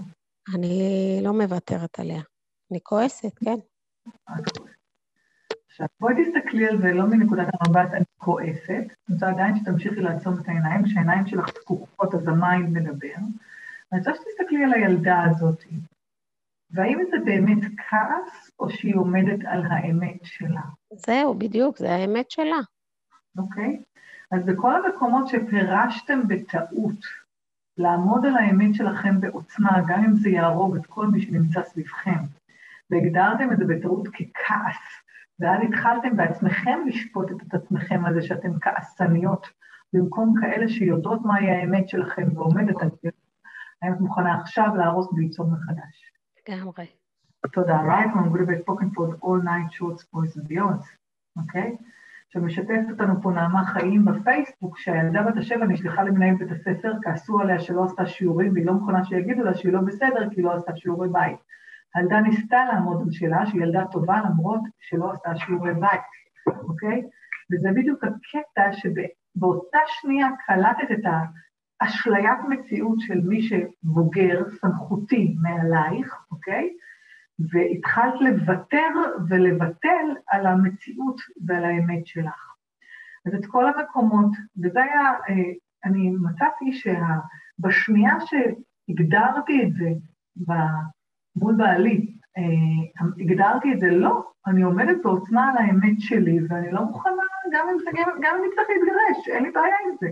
אני 0.55 1.19
לא 1.23 1.33
מוותרת 1.33 1.99
עליה. 1.99 2.23
אני 2.71 2.81
כועסת, 2.83 3.39
כן. 3.39 3.57
את 4.09 4.59
כועסת. 4.59 4.74
עכשיו, 5.75 5.87
בואי 6.01 6.15
תסתכלי 6.15 6.69
על 6.69 6.79
זה 6.79 6.93
לא 6.93 7.07
מנקודת 7.07 7.49
המבט 7.61 7.93
אני 7.93 8.05
כועסת, 8.19 8.71
אני 8.71 9.15
רוצה 9.15 9.29
עדיין 9.29 9.57
שתמשיכי 9.57 10.01
לעצום 10.01 10.35
את 10.41 10.49
העיניים, 10.49 10.85
כשהעיניים 10.85 11.27
שלך 11.27 11.49
פקוחות 11.51 12.15
אז 12.15 12.29
ה 12.29 12.37
mind 12.37 12.69
מדבר, 12.69 13.15
אני 13.93 13.99
רוצה 13.99 14.11
שתסתכלי 14.15 14.65
על 14.65 14.73
הילדה 14.73 15.23
הזאת, 15.23 15.65
והאם 16.71 16.99
זה 17.11 17.17
באמת 17.25 17.59
כעס, 17.77 18.51
או 18.59 18.71
שהיא 18.71 18.95
עומדת 18.97 19.39
על 19.47 19.63
האמת 19.71 20.25
שלה? 20.25 20.61
זהו, 20.93 21.35
בדיוק, 21.35 21.79
זה 21.79 21.95
האמת 21.95 22.31
שלה. 22.31 22.61
אוקיי? 23.39 23.83
אז 24.31 24.47
בכל 24.47 24.73
המקומות 24.77 25.29
שפירשתם 25.29 26.29
בטעות 26.29 27.01
לעמוד 27.79 28.27
על 28.27 28.37
האמת 28.37 28.75
שלכם 28.75 29.21
בעוצמה, 29.21 29.81
גם 29.89 30.05
אם 30.05 30.17
זה 30.17 30.29
יהרוג 30.29 30.77
את 30.77 30.87
כל 30.87 31.07
מי 31.07 31.21
שנמצא 31.21 31.63
סביבכם, 31.63 32.21
והגדרתם 32.91 33.53
את 33.53 33.59
זה 33.59 33.65
בטעות 33.65 34.09
ככעס, 34.09 35.04
ואז 35.41 35.61
התחלתם 35.69 36.17
בעצמכם 36.17 36.79
לשפוט 36.87 37.31
את 37.31 37.55
עצמכם 37.55 38.05
על 38.05 38.15
זה 38.15 38.23
שאתם 38.23 38.61
כעסניות, 38.61 39.47
במקום 39.93 40.35
כאלה 40.41 40.69
שיודעות 40.69 41.21
מהי 41.25 41.51
האמת 41.51 41.89
שלכם 41.89 42.37
ועומדת 42.37 42.83
על 42.83 42.89
זה, 43.03 43.09
האם 43.83 43.93
את 43.93 44.01
מוכנה 44.01 44.41
עכשיו 44.41 44.69
להרוס 44.77 45.13
וליצור 45.13 45.47
מחדש? 45.47 46.13
לגמרי. 46.49 46.87
תודה. 47.53 47.81
Right, 47.81 48.09
I'm 48.15 48.33
going 48.33 48.47
to 48.47 48.47
be 48.47 48.59
spoken 48.63 48.91
for 48.97 49.19
all 49.23 49.41
night 49.43 49.73
short 49.73 49.99
boys 50.13 50.37
and 50.37 50.49
beyond, 50.49 50.85
אוקיי? 51.37 51.77
שמשתפת 52.29 52.91
אותנו 52.91 53.23
פה 53.23 53.31
נעמה 53.31 53.65
חיים 53.65 54.05
בפייסבוק, 54.05 54.79
שהילדה 54.79 55.23
בת 55.23 55.37
השבע 55.37 55.67
נשלחה 55.67 56.03
למנהל 56.03 56.35
בית 56.35 56.51
הספר, 56.51 56.93
כעסו 57.03 57.41
עליה 57.41 57.61
שלא 57.61 57.85
עשתה 57.85 58.07
שיעורים, 58.07 58.53
והיא 58.53 58.67
לא 58.67 58.73
מוכנה 58.73 59.05
שיגידו 59.05 59.43
לה 59.43 59.55
שהיא 59.55 59.73
לא 59.73 59.81
בסדר 59.81 60.29
כי 60.31 60.43
לא 60.43 60.53
עשתה 60.53 60.77
שיעורי 60.77 61.09
בית. 61.09 61.39
הילדה 61.95 62.21
ניסתה 62.21 62.65
לעמוד 62.65 63.03
על 63.03 63.11
שלה, 63.11 63.47
שהיא 63.47 63.63
ילדה 63.63 63.85
טובה 63.93 64.21
למרות 64.25 64.61
שלא 64.81 65.13
עשתה 65.13 65.37
שיעורי 65.37 65.75
בית, 65.75 66.01
אוקיי? 66.69 67.03
וזה 67.53 67.69
בדיוק 67.75 68.05
הקטע 68.05 68.73
באותה 69.37 69.79
שנייה 69.87 70.29
קלטת 70.47 70.91
את 70.93 71.05
האשליית 71.81 72.39
מציאות 72.49 73.01
של 73.01 73.21
מי 73.21 73.43
שבוגר, 73.43 74.43
סמכותי 74.61 75.35
מעלייך, 75.43 76.17
אוקיי? 76.31 76.71
והתחלת 77.39 78.15
לוותר 78.21 78.89
ולבטל 79.29 80.07
על 80.29 80.47
המציאות 80.47 81.21
ועל 81.47 81.65
האמת 81.65 82.07
שלך. 82.07 82.55
אז 83.27 83.35
את 83.35 83.47
כל 83.47 83.65
המקומות, 83.69 84.31
וזה 84.63 84.83
היה, 84.83 85.13
אה, 85.29 85.53
אני 85.85 86.11
מצאתי 86.11 86.73
שבשנייה 86.73 88.15
שהגדרתי 88.21 89.63
את 89.63 89.73
זה 89.73 89.89
מול 91.37 91.55
בעלי, 91.55 92.15
אה, 92.39 93.03
הגדרתי 93.21 93.73
את 93.73 93.81
זה, 93.81 93.91
לא, 93.91 94.23
אני 94.47 94.63
עומדת 94.63 94.97
בעוצמה 95.03 95.51
על 95.51 95.57
האמת 95.59 96.01
שלי, 96.01 96.39
ואני 96.49 96.73
לא 96.73 96.81
מוכנה, 96.83 97.23
גם 97.53 97.69
אם, 97.69 98.45
נצטרך 98.47 98.67
להתגרש, 98.69 99.29
אין 99.29 99.43
לי 99.43 99.51
בעיה 99.51 99.77
עם 99.87 99.97
זה. 100.01 100.09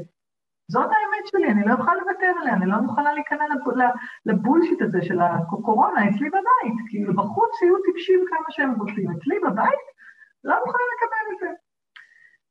זאת 0.68 0.84
האמת 0.86 1.26
שלי, 1.26 1.50
אני 1.50 1.64
לא 1.64 1.72
יכולה 1.74 1.94
לוותר 1.94 2.32
עליה, 2.40 2.54
אני 2.54 2.66
לא 2.66 2.76
מוכנה 2.76 3.12
להיכנע 3.12 3.44
לבולשיט 4.26 4.82
הזה 4.82 5.02
של 5.02 5.20
הקורונה 5.20 6.08
אצלי 6.08 6.28
בבית. 6.28 6.78
כאילו, 6.88 7.14
בחוץ 7.14 7.50
שיהיו 7.58 7.74
טיפשים 7.84 8.20
כמה 8.30 8.46
שהם 8.50 8.74
רוצים, 8.80 9.10
אצלי 9.10 9.38
בבית 9.38 9.86
לא 10.44 10.54
מוכנה 10.66 10.82
לקבל 10.94 11.34
את 11.34 11.38
זה. 11.40 11.50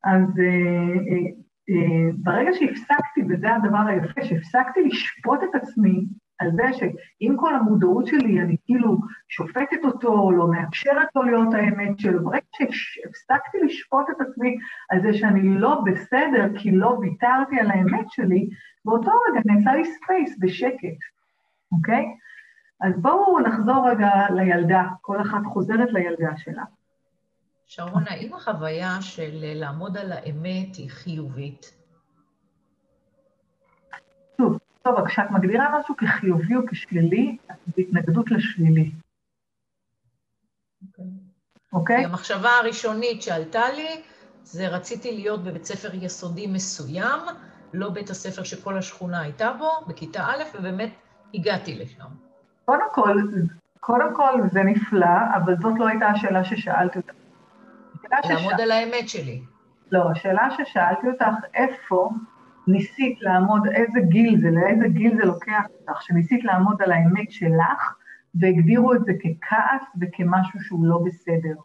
אז 0.04 0.40
אה, 0.40 0.96
אה, 1.10 1.28
אה, 1.70 2.10
ברגע 2.14 2.52
שהפסקתי, 2.54 3.22
וזה 3.30 3.56
הדבר 3.56 3.84
היפה, 3.88 4.22
שהפסקתי 4.22 4.84
לשפוט 4.84 5.40
את 5.44 5.56
עצמי 5.56 6.06
על 6.42 6.52
זה 6.56 6.64
שעם 6.74 7.38
כל 7.38 7.56
המודעות 7.56 8.08
שלי, 8.08 8.42
אני 8.42 8.56
כאילו 8.66 8.98
שופטת 9.30 9.86
אותו, 9.86 10.32
לא 10.32 10.48
מאפשרת 10.48 11.08
לו 11.16 11.24
להיות 11.24 11.54
האמת 11.54 12.00
שלו. 12.00 12.24
ברגע 12.24 12.42
שהפסקתי 12.72 13.58
לשפוט 13.66 14.06
את 14.10 14.22
עצמי 14.22 14.58
על 14.90 15.02
זה 15.02 15.14
שאני 15.14 15.60
לא 15.60 15.82
בסדר 15.86 16.46
כי 16.58 16.72
לא 16.72 16.98
ויתרתי 17.02 17.60
על 17.60 17.72
האמת 17.72 18.06
שלי, 18.10 18.50
באותו 18.86 19.12
רגע 19.12 19.42
נעשה 19.46 19.76
לי 19.76 19.86
space 19.86 20.38
בשקט, 20.40 21.00
אוקיי? 21.72 22.06
אז 22.82 23.02
בואו 23.02 23.40
נחזור 23.40 23.90
רגע 23.90 24.10
לילדה, 24.36 24.84
כל 25.02 25.22
אחת 25.22 25.42
חוזרת 25.46 25.94
לילדה 25.94 26.38
שלה. 26.38 26.64
שרון, 27.66 28.04
האם 28.08 28.34
החוויה 28.34 29.02
של 29.02 29.32
לעמוד 29.34 29.98
על 29.98 30.12
האמת 30.12 30.76
היא 30.76 30.90
חיובית? 30.90 31.78
שוב, 34.38 34.58
טוב, 34.82 34.96
אבל 34.98 35.08
כשאת 35.08 35.32
מגדירה 35.32 35.80
משהו 35.80 35.96
כחיובי 35.98 36.56
או 36.56 36.62
כשלילי, 36.72 37.38
את 37.52 37.58
בהתנגדות 37.78 38.32
לשלילי. 38.32 38.92
אוקיי? 40.88 41.06
Okay. 41.06 41.74
אוקיי? 41.74 42.06
המחשבה 42.06 42.50
הראשונית 42.50 43.22
שעלתה 43.22 43.70
לי, 43.76 44.02
זה 44.44 44.68
רציתי 44.68 45.12
להיות 45.12 45.44
בבית 45.44 45.66
ספר 45.66 45.90
יסודי 45.94 46.48
מסוים, 46.48 47.20
לא 47.74 47.90
בית 47.90 48.10
הספר 48.10 48.44
שכל 48.44 48.78
השכונה 48.78 49.22
הייתה 49.22 49.54
בו, 49.54 49.70
בכיתה 49.88 50.26
א', 50.26 50.44
ובאמת 50.54 50.90
הגעתי 51.34 51.76
לשם. 51.76 52.06
קודם 52.66 52.88
כל, 52.92 53.18
קודם 53.80 54.16
כל 54.16 54.42
זה 54.52 54.64
נפלא, 54.64 55.36
אבל 55.36 55.56
זאת 55.62 55.74
לא 55.80 55.88
הייתה 55.88 56.08
השאלה 56.08 56.44
ששאלתי 56.44 57.00
אותך. 57.00 57.14
לעמוד 58.12 58.54
ששאל... 58.54 58.62
על 58.62 58.72
האמת 58.72 59.10
שלי. 59.10 59.42
לא, 59.92 60.12
השאלה 60.12 60.48
ששאלתי 60.58 61.08
אותך, 61.08 61.46
איפה 61.54 62.10
ניסית 62.68 63.22
לעמוד, 63.22 63.62
איזה 63.68 64.00
גיל 64.00 64.42
זה, 64.42 64.52
לאיזה 64.52 64.88
גיל 64.88 65.18
זה 65.18 65.26
לוקח 65.26 65.64
אותך, 65.80 66.02
שניסית 66.02 66.44
לעמוד 66.44 66.82
על 66.82 66.92
האמת 66.92 67.32
שלך, 67.32 67.94
והגדירו 68.36 68.94
את 68.94 69.06
זה 69.06 69.12
ככעס 69.14 69.82
וכמשהו 70.02 70.60
שהוא 70.62 70.86
לא 70.86 71.00
בסדר. 71.06 71.56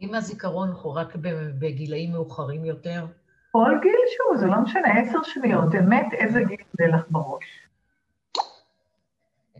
אם 0.00 0.14
הזיכרון 0.14 0.68
הוא 0.82 0.92
רק 0.92 1.16
בגילאים 1.58 2.12
מאוחרים 2.12 2.64
יותר? 2.64 3.06
כל 3.52 3.78
גיל 3.82 3.98
שהוא, 4.08 4.36
זה 4.36 4.46
לא 4.46 4.60
משנה, 4.60 5.00
עשר 5.00 5.22
שניות, 5.22 5.74
אמת, 5.74 6.06
איזה 6.12 6.40
גיל 6.44 6.56
עולה 6.78 6.96
לך 6.96 7.04
בראש? 7.10 7.44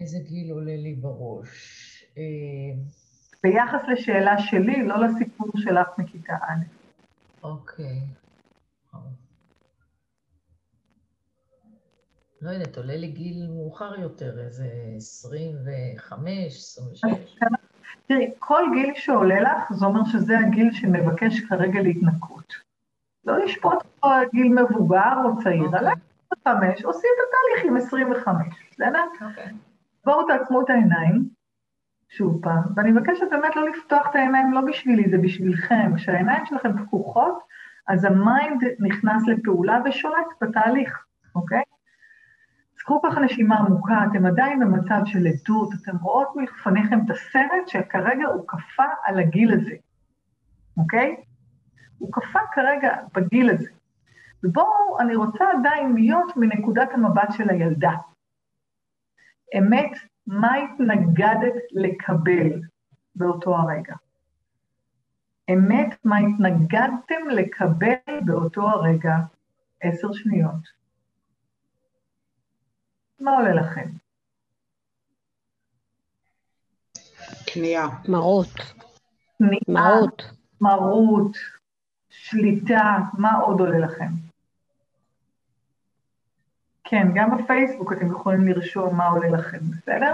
איזה 0.01 0.19
גיל 0.19 0.53
עולה 0.53 0.77
לי 0.77 0.95
בראש? 0.95 1.49
אה, 2.19 2.23
ביחס 3.43 3.81
לשאלה 3.89 4.39
שלי, 4.39 4.87
לא 4.87 5.07
לסיפור 5.07 5.49
שלך 5.57 5.89
מכיתה 5.99 6.35
א'. 6.35 6.65
אוקיי. 7.43 8.01
לא 12.43 12.51
יודעת, 12.51 12.77
עולה 12.77 12.97
לי 12.97 13.07
גיל 13.07 13.47
מאוחר 13.51 14.01
יותר, 14.01 14.39
איזה 14.39 14.67
25, 14.97 16.57
26. 16.57 17.39
תראי, 18.07 18.31
כל 18.39 18.63
גיל 18.75 18.93
שעולה 18.95 19.41
לך, 19.41 19.73
זה 19.73 19.87
אומר 19.87 20.05
שזה 20.05 20.39
הגיל 20.39 20.73
שמבקש 20.73 21.41
כרגע 21.41 21.83
להתנקות. 21.83 22.55
לא 23.25 23.39
לשפוט 23.39 23.83
פה 24.01 24.09
גיל 24.33 24.49
מבוגר 24.49 25.13
או 25.25 25.43
צעיר, 25.43 25.65
okay. 25.65 25.79
על 25.79 25.87
25, 26.43 26.85
עושים 26.85 27.11
את 27.17 27.29
התהליך 27.29 27.71
עם 27.71 27.77
25, 27.77 28.47
בסדר? 28.73 29.05
אוקיי. 29.29 29.53
בואו 30.05 30.27
תעצמו 30.27 30.61
את 30.61 30.71
העיניים, 30.71 31.29
שוב 32.09 32.43
פעם, 32.43 32.63
ואני 32.77 32.93
מבקשת 32.93 33.27
באמת 33.31 33.57
לא 33.57 33.69
לפתוח 33.69 34.07
את 34.11 34.17
העיניים, 34.17 34.53
לא 34.53 34.61
בשבילי, 34.61 35.11
זה 35.11 35.19
בשבילכם. 35.19 35.93
כשהעיניים 35.97 36.47
שלכם 36.47 36.85
פקוחות, 36.85 37.39
אז 37.89 38.05
ה 38.05 38.16
mind 38.16 38.63
נכנס 38.79 39.23
לפעולה 39.27 39.81
ושולט 39.85 40.27
בתהליך, 40.41 41.05
אוקיי? 41.35 41.63
קחו 42.85 43.03
ככה 43.03 43.21
נשימה 43.21 43.59
עמוקה, 43.59 44.05
אתם 44.11 44.27
עדיין 44.27 44.61
במצב 44.61 45.01
של 45.05 45.27
עדות, 45.27 45.69
אתם 45.83 45.97
רואות 45.97 46.29
מלפניכם 46.37 46.99
את 47.05 47.11
הסרט 47.11 47.69
שכרגע 47.69 48.27
הוא 48.27 48.45
קפא 48.47 48.87
על 49.05 49.19
הגיל 49.19 49.53
הזה, 49.53 49.75
אוקיי? 50.77 51.17
הוא 51.99 52.13
קפא 52.13 52.41
כרגע 52.53 52.97
בגיל 53.15 53.51
הזה. 53.51 53.69
ובואו, 54.45 55.01
אני 55.01 55.17
רוצה 55.17 55.45
עדיין 55.59 55.95
להיות 55.95 56.37
מנקודת 56.37 56.89
המבט 56.95 57.29
של 57.33 57.51
הילדה. 57.51 57.93
אמת, 59.59 59.91
מה 60.27 60.55
התנגדת 60.55 61.55
לקבל 61.73 62.61
באותו 63.15 63.57
הרגע? 63.57 63.95
אמת, 65.53 65.97
מה 66.05 66.19
התנגדתם 66.19 67.29
לקבל 67.31 68.21
באותו 68.25 68.71
הרגע? 68.71 69.17
עשר 69.81 70.13
שניות. 70.13 70.82
מה 73.23 73.31
עולה 73.31 73.55
לכם? 73.55 73.91
קנייה. 77.47 77.87
מרות. 78.09 78.49
מרות. 79.69 80.23
מרות, 80.61 81.37
שליטה, 82.09 82.99
מה 83.19 83.35
עוד 83.35 83.61
עולה 83.61 83.79
לכם? 83.79 84.09
כן, 86.85 87.07
גם 87.15 87.31
בפייסבוק 87.37 87.93
אתם 87.93 88.11
יכולים 88.13 88.49
לרשום 88.49 88.97
מה 88.97 89.09
עולה 89.09 89.29
לכם, 89.29 89.59
בסדר? 89.71 90.13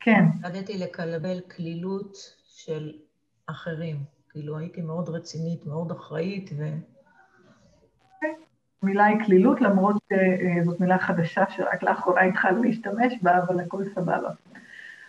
כן. 0.00 0.24
ידעתי 0.48 0.78
לקבל 0.78 1.40
קלילות 1.40 2.16
של 2.46 2.92
אחרים. 3.46 4.04
כאילו 4.30 4.58
הייתי 4.58 4.82
מאוד 4.82 5.08
רצינית, 5.08 5.66
מאוד 5.66 5.90
אחראית, 5.90 6.50
ו... 6.58 6.64
המילה 8.82 9.04
היא 9.04 9.24
כלילות, 9.24 9.60
למרות 9.60 9.96
שזאת 10.12 10.80
מילה 10.80 10.98
חדשה 10.98 11.44
שרק 11.48 11.82
לאחרונה 11.82 12.20
התחלנו 12.20 12.62
להשתמש 12.62 13.14
בה, 13.22 13.38
אבל 13.38 13.60
הכל 13.60 13.84
סבבה. 13.94 14.30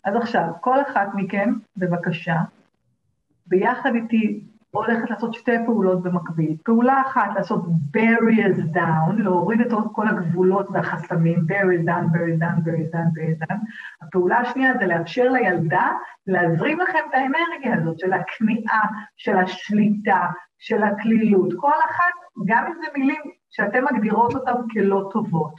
אז 0.06 0.16
עכשיו, 0.16 0.44
כל 0.62 0.82
אחת 0.82 1.08
מכם, 1.16 1.54
בבקשה, 1.78 2.36
ביחד 3.48 3.96
איתי 3.96 4.44
הולכת 4.72 5.10
לעשות 5.10 5.34
שתי 5.34 5.52
פעולות 5.66 6.04
במקביל. 6.04 6.56
פעולה 6.64 7.02
אחת, 7.02 7.30
לעשות 7.36 7.66
barriers 7.98 8.76
down, 8.76 9.14
להוריד 9.18 9.62
את 9.62 9.72
כל 9.92 10.08
הגבולות 10.08 10.68
והחסמים, 10.72 11.40
barriers 11.40 11.86
down, 11.86 12.06
barriers 12.14 12.40
down, 12.40 12.66
barriers 12.66 12.92
down, 12.94 13.08
barriers 13.16 13.50
down. 13.50 13.58
הפעולה 14.02 14.38
השנייה 14.38 14.74
זה 14.80 14.86
לאפשר 14.86 15.32
לילדה 15.32 15.92
להזרים 16.28 16.80
לכם 16.80 17.00
את 17.10 17.14
האנרגיה 17.14 17.82
הזאת 17.82 18.00
של 18.00 18.14
הכניעה, 18.14 18.82
של 19.18 19.38
השליטה, 19.38 20.26
של 20.60 20.84
הקלילות. 20.84 21.54
כל 21.58 21.72
אחת, 21.90 22.27
גם 22.46 22.66
אם 22.68 22.74
זה 22.82 22.88
מילים 22.98 23.22
שאתן 23.50 23.84
מגדירות 23.92 24.36
אותן 24.36 24.68
כלא 24.74 25.10
טובות. 25.12 25.54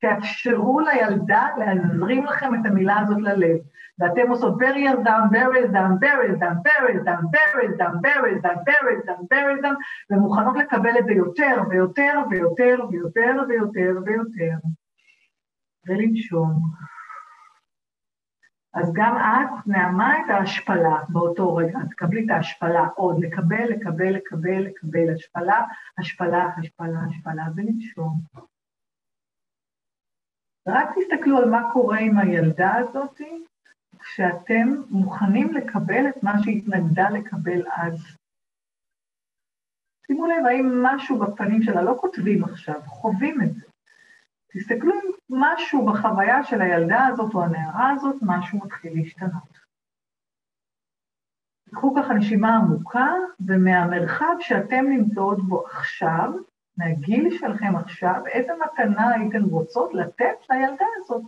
תאפשרו 0.00 0.80
לילדה 0.80 1.46
להזרים 1.58 2.24
לכם 2.24 2.54
את 2.54 2.60
המילה 2.66 3.00
הזאת 3.00 3.18
ללב. 3.20 3.58
ואתם 3.98 4.30
עושות 4.30 4.54
barrier 4.62 4.96
down, 5.06 5.30
barrier 5.32 5.68
down, 5.76 5.98
barrier 6.00 6.36
down, 6.42 6.56
barrier 6.66 7.02
down, 7.08 7.24
barrier 7.34 7.74
down, 7.80 8.00
barrier 8.00 8.38
down, 8.44 8.58
barrier 8.68 9.02
down, 9.06 9.26
barrier 9.30 9.60
down, 9.62 9.76
ומוכנות 10.10 10.56
לקבל 10.56 10.98
את 10.98 11.04
זה 11.04 11.12
יותר 11.12 11.62
ויותר 11.70 12.20
ויותר 12.30 12.76
ויותר 12.90 13.42
ויותר 13.48 13.98
ויותר. 14.06 14.56
ולנשום. 15.86 16.50
אז 18.74 18.92
גם 18.92 19.16
את 19.16 19.66
נעמה 19.66 20.18
את 20.18 20.30
ההשפלה 20.30 20.96
באותו 21.08 21.54
רגע, 21.54 21.78
תקבלי 21.90 22.24
את 22.24 22.30
ההשפלה 22.30 22.86
עוד, 22.96 23.24
לקבל, 23.24 23.64
לקבל, 23.68 24.14
לקבל, 24.14 24.62
לקבל, 24.62 25.14
השפלה, 25.14 25.64
השפלה, 25.98 26.48
השפלה, 26.58 27.00
השפלה, 27.08 27.44
ולנשום. 27.56 28.20
רק 30.68 30.88
תסתכלו 30.98 31.38
על 31.38 31.50
מה 31.50 31.70
קורה 31.72 31.98
עם 31.98 32.18
הילדה 32.18 32.74
הזאת 32.74 33.20
כשאתם 33.98 34.68
מוכנים 34.90 35.52
לקבל 35.54 36.08
את 36.08 36.22
מה 36.22 36.32
שהתנגדה 36.42 37.10
לקבל 37.10 37.62
אז. 37.76 38.16
שימו 40.06 40.26
לב 40.26 40.46
האם 40.46 40.82
משהו 40.82 41.18
בפנים 41.18 41.62
שלה, 41.62 41.82
לא 41.82 41.96
כותבים 42.00 42.44
עכשיו, 42.44 42.80
חווים 42.86 43.42
את 43.42 43.54
זה. 43.54 43.67
תסתכלו 44.52 44.92
אם 44.92 45.10
משהו 45.30 45.86
בחוויה 45.86 46.44
של 46.44 46.62
הילדה 46.62 47.06
הזאת 47.06 47.34
או 47.34 47.44
הנערה 47.44 47.90
הזאת, 47.90 48.16
משהו 48.22 48.58
מתחיל 48.58 48.92
להשתנות. 48.94 49.58
קחו 51.74 51.94
ככה 51.96 52.14
נשימה 52.14 52.56
עמוקה, 52.56 53.08
ומהמרחב 53.46 54.34
שאתם 54.40 54.84
נמצאות 54.88 55.48
בו 55.48 55.66
עכשיו, 55.66 56.32
מהגיל 56.76 57.38
שלכם 57.38 57.76
עכשיו, 57.76 58.26
איזה 58.26 58.52
מתנה 58.64 59.14
הייתן 59.14 59.42
רוצות 59.42 59.94
לתת 59.94 60.36
לילדה 60.50 60.84
הזאת? 60.96 61.22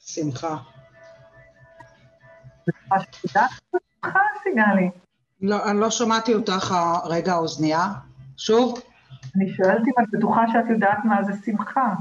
שמחה. 0.00 0.56
שמחה, 3.10 4.20
סיגלי. 4.42 4.90
לא, 5.40 5.70
אני 5.70 5.80
לא 5.80 5.90
שמעתי 5.90 6.34
אותך 6.34 6.74
הרגע 7.04 7.32
האוזנייה. 7.32 7.86
שוב? 8.36 8.93
אני 9.36 9.48
שואלת 9.48 9.82
אם 9.86 10.04
את 10.04 10.08
בטוחה 10.12 10.44
שאת 10.52 10.64
יודעת 10.70 10.98
מה 11.04 11.22
זה 11.22 11.32
שמחה. 11.44 11.94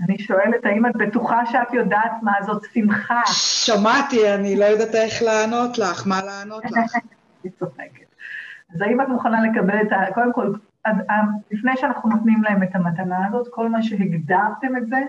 אני 0.00 0.18
שואלת, 0.18 0.64
האם 0.64 0.86
את 0.86 0.96
בטוחה 0.96 1.46
שאת 1.46 1.72
יודעת 1.72 2.12
מה 2.22 2.32
זאת 2.42 2.64
שמחה? 2.72 3.20
שמעתי, 3.26 4.34
אני 4.34 4.56
לא 4.56 4.64
יודעת 4.64 4.94
איך 4.94 5.22
לענות 5.22 5.78
לך, 5.78 6.06
מה 6.06 6.22
לענות 6.24 6.64
לך. 6.64 6.94
אני 7.44 7.50
צוחקת. 7.50 8.04
אז 8.74 8.80
האם 8.80 9.00
את 9.00 9.08
מוכנה 9.08 9.38
לקבל 9.42 9.80
את 9.82 9.92
ה... 9.92 10.14
קודם 10.14 10.32
כל, 10.32 10.52
לפני 11.50 11.72
שאנחנו 11.76 12.10
נותנים 12.10 12.42
להם 12.42 12.62
את 12.62 12.74
המתנה 12.74 13.26
הזאת, 13.26 13.48
כל 13.50 13.68
מה 13.68 13.82
שהגדרתם 13.82 14.76
את 14.76 14.86
זה, 14.86 15.00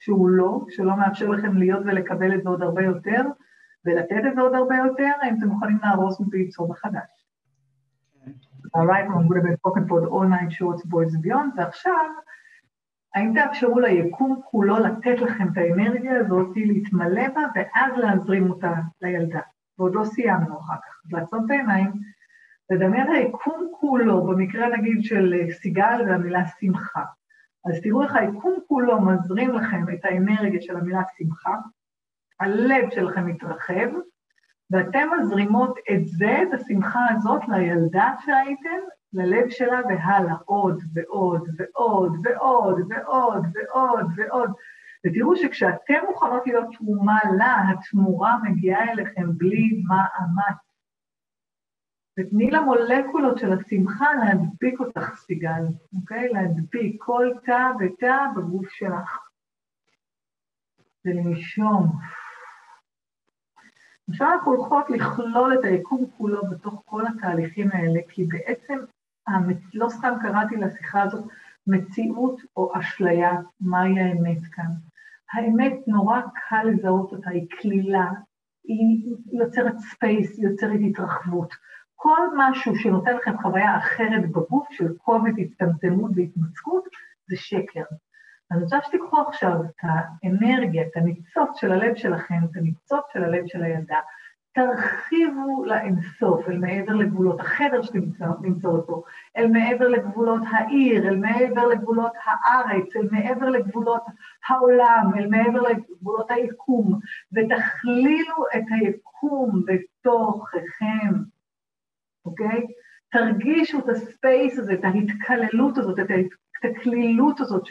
שהוא 0.00 0.28
לא, 0.28 0.60
שלא 0.68 0.96
מאפשר 0.96 1.28
לכם 1.28 1.56
להיות 1.56 1.82
ולקבל 1.84 2.34
את 2.34 2.42
זה 2.42 2.48
עוד 2.48 2.62
הרבה 2.62 2.82
יותר, 2.82 3.22
ולתת 3.84 4.22
את 4.28 4.34
זה 4.34 4.40
עוד 4.40 4.54
הרבה 4.54 4.76
יותר, 4.76 5.10
האם 5.22 5.34
אתם 5.38 5.46
מוכנים 5.46 5.78
להרוס 5.82 6.20
וליצור 6.20 6.68
מחדש. 6.68 7.21
I'm 8.74 9.28
going 9.28 9.42
to 9.42 9.48
be 9.48 9.56
talking 9.64 9.86
for 9.86 10.06
all 10.08 10.28
nine 10.28 10.50
shorts, 10.50 10.82
boys 10.84 11.14
and 11.14 11.52
ועכשיו, 11.56 12.10
האם 13.14 13.32
תאפשרו 13.34 13.80
ליקום 13.80 14.40
כולו 14.44 14.78
לתת 14.78 15.20
לכם 15.20 15.48
את 15.52 15.56
האנרגיה 15.56 16.18
הזאת, 16.20 16.56
להתמלא 16.56 17.28
בה, 17.28 17.40
ואז 17.54 17.92
להזרים 17.96 18.50
אותה 18.50 18.72
לילדה. 19.02 19.40
ועוד 19.78 19.94
לא 19.94 20.04
סיימנו 20.04 20.60
אחר 20.60 20.74
כך. 20.74 21.12
לעצום 21.12 21.44
את 21.46 21.50
העיניים, 21.50 21.90
לדמיין 22.70 23.12
היקום 23.12 23.72
כולו, 23.80 24.26
במקרה 24.26 24.68
נגיד 24.76 25.04
של 25.04 25.34
סיגל 25.50 26.02
והמילה 26.06 26.46
שמחה. 26.60 27.04
אז 27.64 27.80
תראו 27.82 28.02
איך 28.02 28.14
היקום 28.14 28.58
כולו 28.68 29.00
מזרים 29.00 29.50
לכם 29.50 29.84
את 29.94 30.04
האנרגיה 30.04 30.60
של 30.62 30.76
המילה 30.76 31.02
שמחה, 31.18 31.56
הלב 32.40 32.90
שלכם 32.90 33.26
מתרחב, 33.26 33.88
ואתם 34.72 35.08
מזרימות 35.20 35.78
את 35.92 36.06
זה, 36.06 36.42
את 36.42 36.60
השמחה 36.60 37.00
הזאת, 37.10 37.42
לילדה 37.48 38.14
שהייתם, 38.24 38.78
ללב 39.12 39.50
שלה 39.50 39.80
והלאה, 39.88 40.34
עוד 40.44 40.82
ועוד 40.94 41.48
ועוד 41.56 42.16
ועוד 42.24 42.80
ועוד 42.90 43.44
ועוד 43.54 44.06
ועוד. 44.16 44.50
ותראו 45.06 45.36
שכשאתם 45.36 45.98
מוכנות 46.08 46.46
להיות 46.46 46.66
תרומה 46.78 47.18
לה, 47.38 47.62
התמורה 47.70 48.36
מגיעה 48.42 48.92
אליכם 48.92 49.38
בלי 49.38 49.82
מאמץ. 49.88 50.58
ותני 52.18 52.50
למולקולות 52.50 53.38
של 53.38 53.52
השמחה 53.52 54.06
להדביק 54.14 54.80
אותך, 54.80 55.16
סיגל, 55.16 55.62
אוקיי? 55.96 56.28
להדביק 56.28 56.96
כל 56.98 57.30
תא 57.44 57.72
ותא 57.80 58.16
בגוף 58.36 58.68
שלך. 58.68 59.18
ולנשום. 61.04 61.98
עכשיו 64.10 64.28
אנחנו 64.32 64.52
הולכות 64.52 64.90
לכלול 64.90 65.54
את 65.54 65.64
היקום 65.64 66.06
כולו 66.16 66.40
בתוך 66.50 66.82
כל 66.84 67.02
התהליכים 67.06 67.68
האלה, 67.72 68.00
כי 68.08 68.24
בעצם, 68.24 68.78
לא 69.74 69.88
סתם 69.88 70.14
קראתי 70.22 70.56
לשיחה 70.56 71.02
הזאת, 71.02 71.24
מציאות 71.66 72.40
או 72.56 72.72
אשליה, 72.78 73.32
מהי 73.60 74.00
האמת 74.00 74.46
כאן. 74.52 74.72
האמת 75.32 75.72
נורא 75.86 76.20
קל 76.48 76.62
לזהות 76.64 77.12
אותה, 77.12 77.30
היא 77.30 77.46
קלילה, 77.60 78.10
היא 78.64 79.14
יוצרת 79.32 79.78
space, 79.78 80.38
היא 80.38 80.48
יוצרת 80.48 80.80
התרחבות. 80.90 81.54
כל 81.94 82.20
משהו 82.36 82.76
שנותן 82.76 83.16
לכם 83.16 83.38
חוויה 83.42 83.78
אחרת 83.78 84.30
בגוף 84.30 84.68
של 84.70 84.92
כובד, 84.98 85.32
הצטמצמות 85.38 86.10
והתמצקות, 86.14 86.84
זה 87.28 87.36
שקר. 87.36 87.84
אני 88.52 88.62
רוצה 88.62 88.76
שתיקחו 88.82 89.20
עכשיו 89.20 89.52
את 89.64 89.80
האנרגיה, 89.82 90.82
את 90.82 90.96
הניצוץ 90.96 91.60
של 91.60 91.72
הלב 91.72 91.94
שלכם, 91.94 92.34
את 92.50 92.56
הניצוץ 92.56 93.04
של 93.12 93.24
הלב 93.24 93.46
של 93.46 93.62
הילדה, 93.62 93.98
תרחיבו 94.54 95.64
לאינסוף, 95.64 96.48
אל 96.48 96.58
מעבר 96.58 96.92
לגבולות 96.92 97.40
החדר 97.40 97.82
שנמצאות 97.82 98.86
בו, 98.86 99.04
אל 99.36 99.46
מעבר 99.48 99.88
לגבולות 99.88 100.42
העיר, 100.50 101.08
אל 101.08 101.16
מעבר 101.16 101.66
לגבולות 101.66 102.12
הארץ, 102.24 102.96
אל 102.96 103.08
מעבר 103.10 103.48
לגבולות 103.48 104.02
העולם, 104.48 105.10
אל 105.16 105.26
מעבר 105.26 105.60
לגבולות 105.60 106.30
היקום, 106.30 106.98
ותכלילו 107.32 108.36
את 108.56 108.64
היקום 108.70 109.62
בתוככם, 109.66 111.12
אוקיי? 112.24 112.66
תרגישו 113.10 113.78
את 113.78 113.88
הספייס 113.88 114.58
הזה, 114.58 114.72
את 114.72 114.84
ההתקללות 114.84 115.78
הזאת, 115.78 115.98
את 115.98 116.64
הקלילות 116.64 117.40
הזאת 117.40 117.66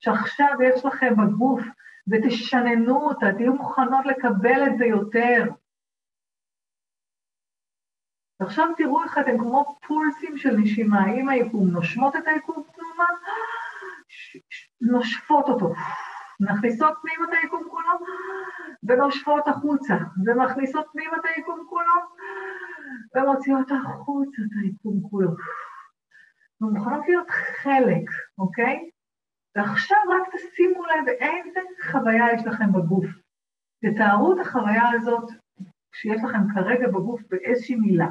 שעכשיו 0.00 0.58
יש 0.62 0.84
לכם 0.84 1.14
בגוף, 1.16 1.60
ותשננו 2.08 2.96
אותה, 2.96 3.26
תהיו 3.36 3.54
מוכנות 3.54 4.06
לקבל 4.06 4.66
את 4.66 4.78
זה 4.78 4.84
יותר. 4.84 5.44
ועכשיו 8.40 8.68
תראו 8.76 9.04
איך 9.04 9.18
אתם 9.18 9.38
כמו 9.38 9.76
פולסים 9.86 10.38
של 10.38 10.56
נשימה, 10.56 11.04
עם 11.04 11.28
היקום, 11.28 11.70
נושמות 11.70 12.16
את 12.16 12.26
היקום 12.26 12.62
פנימה, 12.72 13.04
נושפות 14.80 15.48
אותו, 15.48 15.72
מכניסות 16.40 16.94
פנימה 17.02 17.24
את 17.28 17.38
היקום 17.42 17.62
כולו, 17.70 17.98
ונושפות 18.82 19.48
החוצה, 19.48 19.94
ומכניסות 20.26 20.86
פנימה 20.92 21.16
את 21.16 21.24
היקום 21.24 21.66
כולו, 21.68 21.94
ומוציאות 23.14 23.70
החוצה 23.70 24.42
את 24.42 24.62
היקום 24.62 25.00
כולו. 25.10 25.30
ומוכנות 26.60 27.04
להיות 27.08 27.30
חלק, 27.30 28.10
אוקיי? 28.38 28.90
ועכשיו 29.56 29.98
רק 30.10 30.34
תשימו 30.34 30.84
לב 30.84 31.08
איזה 31.08 31.60
חוויה 31.90 32.24
יש 32.34 32.46
לכם 32.46 32.72
בגוף. 32.72 33.06
תתארו 33.80 34.32
את 34.32 34.46
החוויה 34.46 34.90
הזאת 34.92 35.30
שיש 35.92 36.20
לכם 36.24 36.54
כרגע 36.54 36.88
בגוף 36.88 37.20
באיזושהי 37.30 37.74
מילה. 37.74 38.08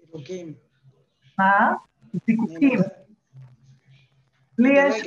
זיקוקים. 0.00 0.54
מה? 1.38 1.74
זיקוקים. 2.26 2.78
לי 4.58 4.72
יש, 4.76 5.06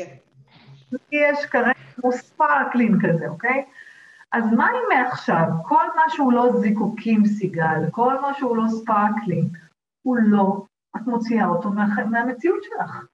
לי 0.92 0.98
יש 1.12 1.46
כרגע 1.46 1.80
כמו 1.96 2.12
ספרקלין 2.12 2.98
כזה, 3.02 3.28
אוקיי? 3.28 3.66
אז 4.32 4.44
מה 4.58 4.70
אם 4.72 4.98
מעכשיו, 4.98 5.44
כל 5.64 5.86
מה 5.96 6.02
שהוא 6.10 6.34
לא 6.34 6.60
זיקוקים, 6.62 7.26
סיגל, 7.26 7.92
כל 7.92 8.22
מה 8.22 8.34
שהוא 8.34 8.58
לא 8.58 8.64
ספרקלין, 8.68 9.50
הוא 10.02 10.18
לא 10.22 10.66
את 10.96 11.02
מוציאה 11.02 11.46
אותו 11.46 11.70
מה, 11.70 11.86
מהמציאות 12.10 12.64
שלך. 12.64 13.06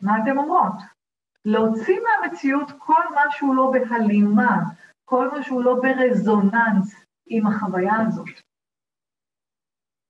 מה 0.00 0.18
אתן 0.22 0.38
אומרות? 0.38 0.76
להוציא 1.44 1.98
מהמציאות 2.00 2.70
כל 2.78 3.02
מה 3.14 3.22
שהוא 3.30 3.54
לא 3.54 3.72
בהלימה, 3.72 4.58
כל 5.04 5.30
מה 5.30 5.42
שהוא 5.42 5.64
לא 5.64 5.74
ברזוננס 5.82 7.04
עם 7.26 7.46
החוויה 7.46 7.94
הזאת. 8.06 8.28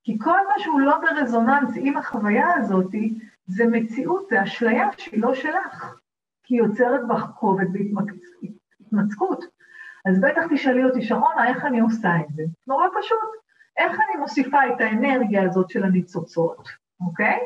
כי 0.03 0.17
כל 0.19 0.47
מה 0.47 0.53
שהוא 0.57 0.79
לא 0.79 0.97
ברזוננס 0.99 1.69
עם 1.75 1.97
החוויה 1.97 2.53
הזאת, 2.53 2.91
זה 3.47 3.63
מציאות, 3.71 4.27
זה 4.29 4.43
אשליה 4.43 4.87
שהיא 4.97 5.21
לא 5.21 5.35
שלך, 5.35 5.95
כי 6.43 6.55
היא 6.55 6.61
יוצרת 6.61 7.07
בך 7.07 7.23
כובד 7.35 7.65
והתמצקות. 7.73 9.43
אז 10.05 10.21
בטח 10.21 10.41
תשאלי 10.53 10.83
אותי, 10.85 11.01
שרונה, 11.01 11.47
איך 11.47 11.65
אני 11.65 11.79
עושה 11.79 12.09
את 12.21 12.35
זה? 12.35 12.43
נורא 12.67 12.87
פשוט. 12.99 13.19
איך 13.77 13.91
אני 13.91 14.19
מוסיפה 14.19 14.57
את 14.67 14.81
האנרגיה 14.81 15.43
הזאת 15.43 15.69
של 15.69 15.83
הניצוצות, 15.83 16.69
אוקיי? 17.01 17.39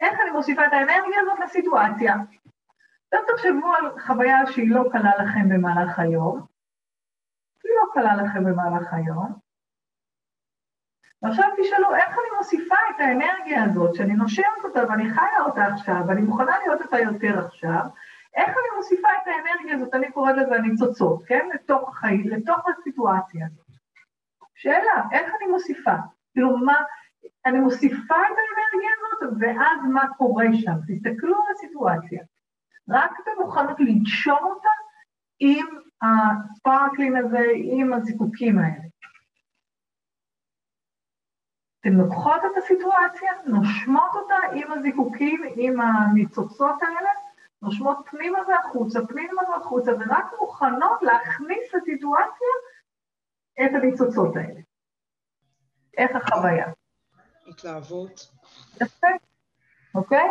איך 0.00 0.20
אני 0.22 0.30
מוסיפה 0.30 0.66
את 0.66 0.72
האנרגיה 0.72 1.20
הזאת 1.20 1.38
לסיטואציה? 1.44 2.14
עכשיו 3.12 3.26
תחשבו 3.34 3.74
על 3.74 4.00
חוויה 4.00 4.46
שהיא 4.46 4.70
לא 4.70 4.82
קלה 4.92 5.12
לכם 5.22 5.48
במהלך 5.48 5.98
היום, 5.98 6.46
היא 7.64 7.72
לא 7.76 7.92
קלה 7.92 8.16
לכם 8.16 8.44
במהלך 8.44 8.92
היום, 8.92 9.34
ועכשיו 11.22 11.44
תשאלו, 11.62 11.94
איך 11.94 12.08
אני 12.08 12.36
מוסיפה 12.36 12.74
את 12.90 13.00
האנרגיה 13.00 13.64
הזאת, 13.64 13.94
שאני 13.94 14.12
נושמת 14.14 14.64
אותה 14.64 14.80
ואני 14.88 15.10
חיה 15.10 15.40
אותה 15.46 15.64
עכשיו, 15.64 15.96
ואני 16.08 16.20
מוכנה 16.20 16.58
להיות 16.58 16.80
אותה 16.80 16.98
יותר 16.98 17.46
עכשיו, 17.46 17.80
איך 18.34 18.48
אני 18.48 18.76
מוסיפה 18.76 19.08
את 19.22 19.26
האנרגיה 19.26 19.76
הזאת, 19.76 19.94
אני 19.94 20.12
קוראת 20.12 20.36
לזה 20.36 20.54
הניצוצות, 20.54 21.22
כן? 21.26 21.48
לתוך 21.54 21.88
החיים, 21.88 22.28
לתוך 22.28 22.58
הסיטואציה 22.68 23.46
הזאת. 23.46 23.66
שאלה, 24.54 25.02
איך 25.12 25.32
אני 25.40 25.50
מוסיפה? 25.50 25.94
כאילו, 26.32 26.56
מה, 26.56 26.74
אני 27.46 27.58
מוסיפה 27.58 28.14
את 28.14 28.36
האנרגיה 28.38 28.90
הזאת, 29.00 29.36
ואז 29.40 29.78
מה 29.92 30.14
קורה 30.16 30.44
שם? 30.52 30.72
תסתכלו 30.88 31.34
על 31.34 31.52
הסיטואציה. 31.54 32.22
רק 32.88 33.10
במוכנות 33.26 33.80
לנשום 33.80 34.38
אותה 34.42 34.68
עם 35.38 35.66
הספרקלין 36.02 37.16
הזה 37.16 37.44
עם 37.54 37.92
הזיקוקים 37.92 38.58
האלה. 38.58 38.88
אתן 41.80 41.92
לוקחות 41.92 42.42
את 42.44 42.56
הסיטואציה, 42.56 43.32
נושמות 43.46 44.10
אותה 44.14 44.34
עם 44.54 44.72
הזיקוקים, 44.72 45.42
עם 45.56 45.80
הניצוצות 45.80 46.82
האלה, 46.82 47.10
נושמות 47.62 47.98
פנימה 48.10 48.38
והחוצה, 48.48 49.06
פנימה 49.06 49.42
והחוצה, 49.50 49.92
ורק 49.92 50.26
מוכנות 50.40 51.02
להכניס 51.02 51.74
לסיטואציה 51.74 52.54
את 53.60 53.70
הניצוצות 53.74 54.36
האלה. 54.36 54.60
איך 55.96 56.16
החוויה? 56.16 56.66
התלהבות. 57.48 58.30
יפה, 58.82 59.06
אוקיי? 59.94 60.28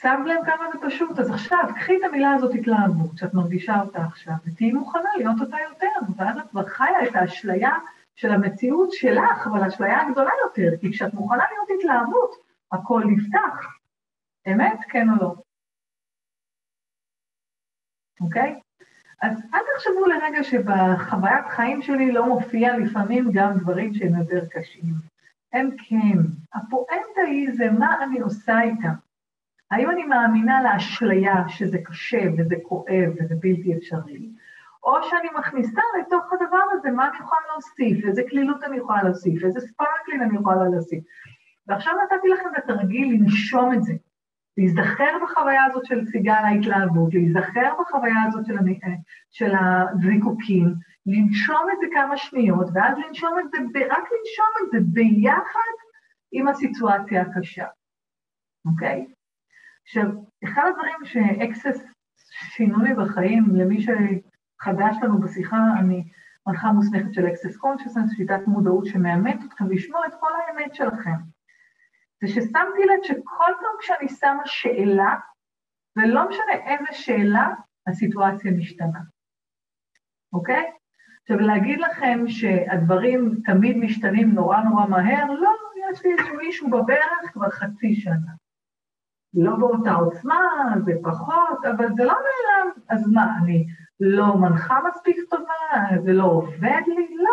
שם 0.00 0.24
לב 0.26 0.44
כמה 0.46 0.64
זה 0.72 0.78
פשוט. 0.86 1.18
אז 1.18 1.30
עכשיו, 1.30 1.64
קחי 1.74 1.96
את 1.96 2.02
המילה 2.04 2.34
הזאת 2.34 2.54
התלהבות, 2.54 3.18
שאת 3.18 3.34
מרגישה 3.34 3.80
אותה 3.80 4.04
עכשיו, 4.04 4.34
ותהיי 4.46 4.72
מוכנה 4.72 5.10
להיות 5.16 5.36
אותה 5.40 5.56
יותר, 5.70 6.12
ואז 6.16 6.38
את 6.38 6.50
כבר 6.50 6.66
חיה 6.66 7.08
את 7.08 7.14
האשליה 7.14 7.70
של 8.16 8.30
המציאות 8.30 8.88
שלך, 8.92 9.46
אבל 9.46 9.62
האשליה 9.62 10.02
הגדולה 10.02 10.30
יותר, 10.44 10.76
כי 10.80 10.92
כשאת 10.92 11.14
מוכנה 11.14 11.44
להיות 11.50 11.68
התלהבות, 11.78 12.30
הכל 12.72 13.02
נפתח. 13.06 13.76
אמת? 14.48 14.78
כן 14.88 15.06
או 15.10 15.14
לא? 15.20 15.34
אוקיי? 18.20 18.60
אז 19.22 19.42
אל 19.54 19.60
תחשבו 19.74 20.06
לרגע 20.06 20.42
שבחוויית 20.42 21.46
חיים 21.48 21.82
שלי 21.82 22.12
לא 22.12 22.26
מופיע 22.26 22.78
לפעמים 22.78 23.30
גם 23.32 23.58
דברים 23.58 23.94
שהם 23.94 24.14
יותר 24.18 24.46
קשים. 24.50 24.94
הם 25.52 25.70
כן. 25.88 26.18
הפואנטה 26.54 27.20
היא 27.26 27.52
זה 27.52 27.70
מה 27.70 28.04
אני 28.04 28.20
עושה 28.20 28.62
איתם. 28.62 28.92
האם 29.70 29.90
אני 29.90 30.04
מאמינה 30.04 30.62
לאשליה 30.62 31.48
שזה 31.48 31.78
קשה 31.78 32.22
וזה 32.38 32.54
כואב 32.62 33.10
וזה 33.18 33.34
בלתי 33.40 33.76
אפשרי, 33.76 34.28
או 34.84 34.92
שאני 35.02 35.28
מכניסה 35.38 35.80
לתוך 36.00 36.32
הדבר 36.32 36.64
הזה 36.72 36.90
מה 36.90 37.08
אני 37.08 37.16
יכולה 37.16 37.40
להוסיף, 37.52 38.04
איזה 38.04 38.22
כלילות 38.30 38.64
אני 38.64 38.76
יכולה 38.76 39.02
להוסיף, 39.02 39.44
איזה 39.44 39.60
ספרקלין 39.60 40.22
אני 40.22 40.36
יכולה 40.38 40.68
להוסיף. 40.68 41.04
ועכשיו 41.66 41.92
נתתי 42.04 42.28
לכם 42.28 42.48
את 42.52 42.64
התרגיל 42.64 43.14
לנשום 43.14 43.72
את 43.72 43.82
זה, 43.82 43.92
להיזכר 44.56 45.18
בחוויה 45.22 45.64
הזאת 45.64 45.84
של 45.84 46.06
סיגל 46.06 46.32
ההתלהבות, 46.32 47.14
להיזכר 47.14 47.74
בחוויה 47.80 48.22
הזאת 48.26 48.46
של, 48.46 48.58
המ... 48.58 48.66
של 49.30 49.52
הזיקוקים, 49.54 50.74
לנשום 51.06 51.66
את 51.72 51.78
זה 51.80 51.86
כמה 51.94 52.16
שניות, 52.16 52.66
ואז 52.74 52.98
לנשום 52.98 53.38
את 53.38 53.44
זה, 53.50 53.58
רק 53.90 54.04
לנשום 54.12 54.52
את 54.62 54.70
זה 54.72 54.78
ביחד 54.92 55.74
עם 56.32 56.48
הסיטואציה 56.48 57.22
הקשה, 57.22 57.66
אוקיי? 58.66 59.06
עכשיו, 59.82 60.04
אחד 60.44 60.62
הדברים 60.68 61.04
ש 61.04 61.24
Access 61.24 61.84
שינו 62.30 62.78
לי 62.82 62.94
בחיים, 62.94 63.44
למי 63.56 63.80
שחדש 63.80 64.96
לנו 65.02 65.20
בשיחה, 65.20 65.58
אני 65.78 66.04
מנחה 66.46 66.72
מוסמכת 66.72 67.14
של 67.14 67.26
Access 67.26 67.56
Consciousness, 67.56 68.12
שיטת 68.16 68.46
מודעות 68.46 68.86
שמאמנת 68.86 69.38
אתכם 69.44 69.70
לשמוע 69.70 70.06
את 70.06 70.12
כל 70.20 70.30
האמת 70.34 70.74
שלכם. 70.74 71.35
זה 72.20 72.28
ששמתי 72.28 72.84
לב 72.84 73.02
שכל 73.02 73.52
פעם 73.60 73.76
כשאני 73.80 74.08
שמה 74.08 74.42
שאלה, 74.44 75.14
ולא 75.96 76.28
משנה 76.28 76.52
איזה 76.66 76.92
שאלה, 76.92 77.48
הסיטואציה 77.86 78.52
משתנה, 78.52 79.00
אוקיי? 80.32 80.72
עכשיו, 81.22 81.38
להגיד 81.38 81.80
לכם 81.80 82.24
שהדברים 82.28 83.34
תמיד 83.44 83.76
משתנים 83.76 84.30
נורא 84.30 84.60
נורא 84.60 84.86
מהר, 84.86 85.30
לא, 85.30 85.50
יש 85.90 86.04
לי 86.04 86.12
איזשהו 86.12 86.36
מישהו 86.36 86.70
בברך 86.70 87.32
כבר 87.32 87.50
חצי 87.50 87.94
שנה. 87.94 88.32
לא 89.34 89.56
באותה 89.56 89.92
עוצמה, 89.92 90.40
זה 90.84 90.92
פחות, 91.02 91.64
אבל 91.64 91.86
זה 91.96 92.04
לא 92.04 92.14
נעלם. 92.14 92.70
אז 92.88 93.08
מה, 93.08 93.26
אני 93.42 93.66
לא 94.00 94.36
מנחה 94.36 94.78
מספיק 94.88 95.16
טובה, 95.30 96.02
זה 96.04 96.12
לא 96.12 96.24
עובד 96.24 96.82
לי? 96.86 97.16
לא. 97.16 97.32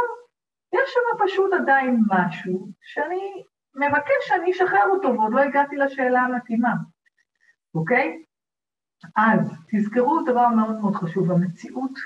יש 0.74 0.94
שם 0.94 1.26
פשוט 1.26 1.54
עדיין 1.54 2.04
משהו 2.10 2.68
שאני 2.82 3.44
מבקש 3.76 4.22
שאני 4.28 4.52
אשחרר 4.52 4.86
אותו, 4.90 5.08
ועוד 5.08 5.34
לא 5.34 5.40
הגעתי 5.40 5.76
לשאלה 5.76 6.22
המתאימה, 6.22 6.74
אוקיי? 7.76 8.24
אז 9.16 9.40
תזכרו 9.68 10.22
דבר 10.26 10.48
מאוד 10.48 10.80
מאוד 10.82 10.96
חשוב, 10.96 11.32
המציאות, 11.32 12.00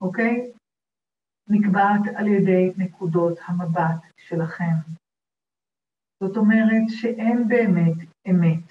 אוקיי? 0.00 0.52
נקבעת 1.48 2.00
על 2.16 2.26
ידי 2.26 2.72
נקודות 2.76 3.38
המבט 3.46 4.00
שלכם. 4.16 4.74
זאת 6.22 6.36
אומרת 6.36 6.88
שאין 6.88 7.48
באמת 7.48 7.96
אמת, 8.30 8.68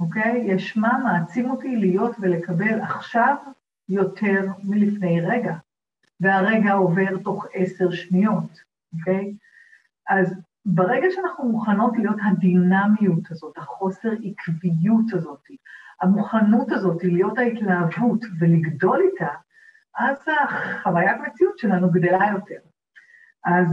אוקיי? 0.00 0.42
יש 0.46 0.76
מה 0.76 0.98
מעצים 1.04 1.50
אותי 1.50 1.76
להיות 1.76 2.16
ולקבל 2.20 2.80
עכשיו 2.80 3.36
יותר 3.88 4.40
מלפני 4.64 5.20
רגע, 5.20 5.54
והרגע 6.20 6.72
עובר 6.72 7.22
תוך 7.24 7.46
עשר 7.52 7.90
שניות, 7.90 8.60
אוקיי? 8.98 9.34
אז 10.08 10.34
ברגע 10.66 11.06
שאנחנו 11.10 11.48
מוכנות 11.48 11.96
להיות 11.96 12.16
הדינמיות 12.22 13.30
הזאת, 13.30 13.58
החוסר 13.58 14.12
עקביות 14.12 15.12
הזאת, 15.12 15.42
המוכנות 16.00 16.72
הזאת 16.72 17.04
להיות 17.04 17.38
ההתלהבות 17.38 18.24
ולגדול 18.38 19.00
איתה, 19.00 19.28
אז 19.96 20.16
החוויית 20.28 21.16
מציאות 21.26 21.58
שלנו 21.58 21.90
גדלה 21.90 22.26
יותר. 22.32 22.58
אז 23.44 23.68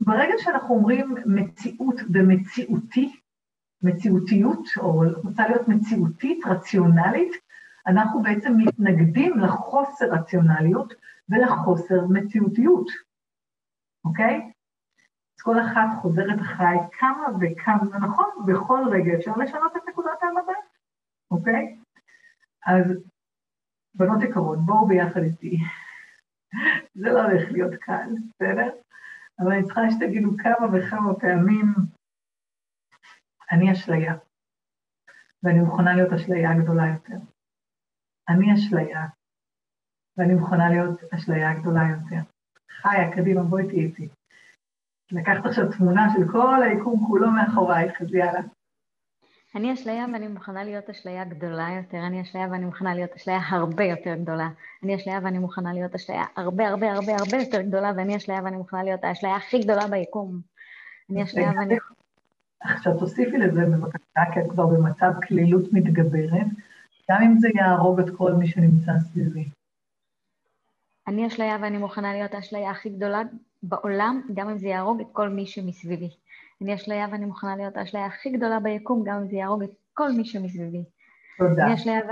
ברגע 0.00 0.34
שאנחנו 0.38 0.74
אומרים 0.74 1.14
מציאות 1.26 2.00
ומציאותי, 2.14 3.20
מציאותיות, 3.82 4.68
או 4.76 5.02
רוצה 5.24 5.48
להיות 5.48 5.68
מציאותית, 5.68 6.46
רציונלית, 6.46 7.32
אנחנו 7.86 8.22
בעצם 8.22 8.52
מתנגדים 8.56 9.38
לחוסר 9.38 10.06
רציונליות 10.12 10.94
ולחוסר 11.28 12.06
מציאותיות, 12.06 12.86
אוקיי? 14.04 14.50
אז 15.38 15.42
כל 15.42 15.60
אחת 15.60 16.02
חוזרת 16.02 16.40
אחריי 16.40 16.78
כמה 16.92 17.26
וכמה, 17.40 17.98
נכון, 17.98 18.46
בכל 18.46 18.80
רגע 18.92 19.18
אפשר 19.18 19.32
לשנות 19.36 19.76
את 19.76 19.82
נקודת 19.88 20.22
המבט, 20.22 20.64
אוקיי? 21.30 21.78
אז 22.66 22.84
בנות 23.94 24.22
יקרות, 24.22 24.58
בואו 24.66 24.86
ביחד 24.88 25.20
איתי. 25.20 25.58
זה 27.00 27.08
לא 27.10 27.22
הולך 27.22 27.50
להיות 27.50 27.74
קל, 27.80 28.10
בסדר? 28.28 28.70
אבל 29.40 29.52
אני 29.52 29.64
צריכה 29.64 29.80
שתגידו 29.90 30.30
כמה 30.42 30.66
וכמה 30.72 31.14
פעמים, 31.14 31.74
אני 33.52 33.72
אשליה, 33.72 34.14
ואני 35.42 35.60
מוכנה 35.60 35.94
להיות 35.94 36.12
אשליה 36.12 36.50
גדולה 36.62 36.86
יותר. 36.86 37.18
אני 38.28 38.54
אשליה, 38.54 39.06
ואני 40.16 40.34
מוכנה 40.34 40.70
להיות 40.70 41.00
אשליה 41.14 41.54
גדולה 41.60 41.82
יותר. 41.90 42.30
חיה, 42.70 43.16
קדימה, 43.16 43.42
בואי 43.42 43.68
תהיי 43.68 43.84
איתי. 43.84 44.08
לקחת 45.12 45.46
עכשיו 45.46 45.72
תמונה 45.78 46.08
של 46.16 46.32
כל 46.32 46.62
היקום 46.62 47.06
כולו 47.06 47.30
מאחורייך, 47.30 48.02
אז 48.02 48.14
יאללה. 48.14 48.40
אני 49.54 49.72
אשליה 49.72 50.06
ואני 50.12 50.28
מוכנה 50.28 50.64
להיות 50.64 50.90
אשליה 50.90 51.24
גדולה 51.24 51.68
יותר, 51.76 52.06
אני 52.06 52.22
אשליה 52.22 52.48
ואני 52.50 52.64
מוכנה 52.64 52.94
להיות 52.94 53.10
אשליה 53.16 53.38
הרבה 53.48 53.84
יותר 53.84 54.14
גדולה. 54.14 54.48
אני 54.82 54.96
אשליה 54.96 55.20
ואני 55.22 55.38
מוכנה 55.38 55.72
להיות 55.72 55.94
אשליה 55.94 56.24
הרבה 56.36 56.68
הרבה 56.68 56.92
הרבה 56.92 57.12
הרבה 57.18 57.36
יותר 57.36 57.62
גדולה, 57.62 57.92
ואני 57.96 58.16
אשליה 58.16 58.40
ואני 58.44 58.56
מוכנה 58.56 58.82
להיות 58.82 59.04
האשליה 59.04 59.36
הכי 59.36 59.58
גדולה 59.58 59.86
ביקום. 59.86 60.40
אני 61.10 61.22
אשליה 61.22 61.52
ואני... 61.56 61.76
עכשיו 62.60 62.98
תוסיפי 62.98 63.38
לזה 63.38 63.60
בבקשה, 63.60 64.20
כי 64.34 64.40
את 64.40 64.50
כבר 64.50 64.66
במצב 64.66 65.12
כלילות 65.28 65.72
מתגברת, 65.72 66.46
גם 67.10 67.22
אם 67.22 67.38
זה 67.38 67.48
יהרוג 67.54 68.00
את 68.00 68.16
כל 68.16 68.32
מי 68.32 68.46
שנמצא 68.46 68.92
סביבי. 68.98 69.48
אני 71.06 71.26
אשליה 71.26 71.56
ואני 71.60 71.78
מוכנה 71.78 72.12
להיות 72.12 72.34
האשליה 72.34 72.70
הכי 72.70 72.88
גדולה 72.90 73.22
בעולם, 73.62 74.20
גם 74.34 74.48
אם 74.48 74.58
זה 74.58 74.68
יהרוג 74.68 75.00
את 75.00 75.06
כל 75.12 75.28
מי 75.28 75.46
שמסביבי. 75.46 76.10
אני 76.62 76.74
אשליה 76.74 77.06
ואני 77.12 77.24
מוכנה 77.24 77.56
להיות 77.56 77.76
האשליה 77.76 78.06
הכי 78.06 78.30
גדולה 78.30 78.60
ביקום, 78.60 79.04
גם 79.04 79.16
אם 79.16 79.28
זה 79.28 79.36
יהרוג 79.36 79.62
את 79.62 79.70
כל 79.94 80.12
מי 80.12 80.24
שמסביבי. 80.24 80.84
תודה. 81.38 81.66
אני 81.66 81.74
אשליה 81.74 81.98
ו... 81.98 82.10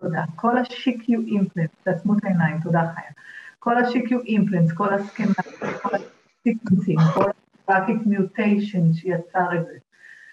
תודה. 0.00 0.24
כל 0.36 0.58
ה-CQ 0.58 1.08
אימפלנס, 1.08 1.70
תעצמו 1.82 2.18
את 2.18 2.24
העיניים, 2.24 2.60
תודה 2.60 2.92
חיה. 2.94 3.10
כל 3.58 3.78
ה-SHICUUUU 3.78 4.20
implants, 4.24 4.72
כל 4.72 4.94
הסכמה, 4.94 5.42
כל 5.82 5.88
ה 5.94 6.02
sequence 6.02 6.70
ים, 6.70 6.96
כל 7.14 7.30
Mutation 7.68 8.94
שיצר 8.94 9.56
את 9.58 9.66
זה, 9.66 9.78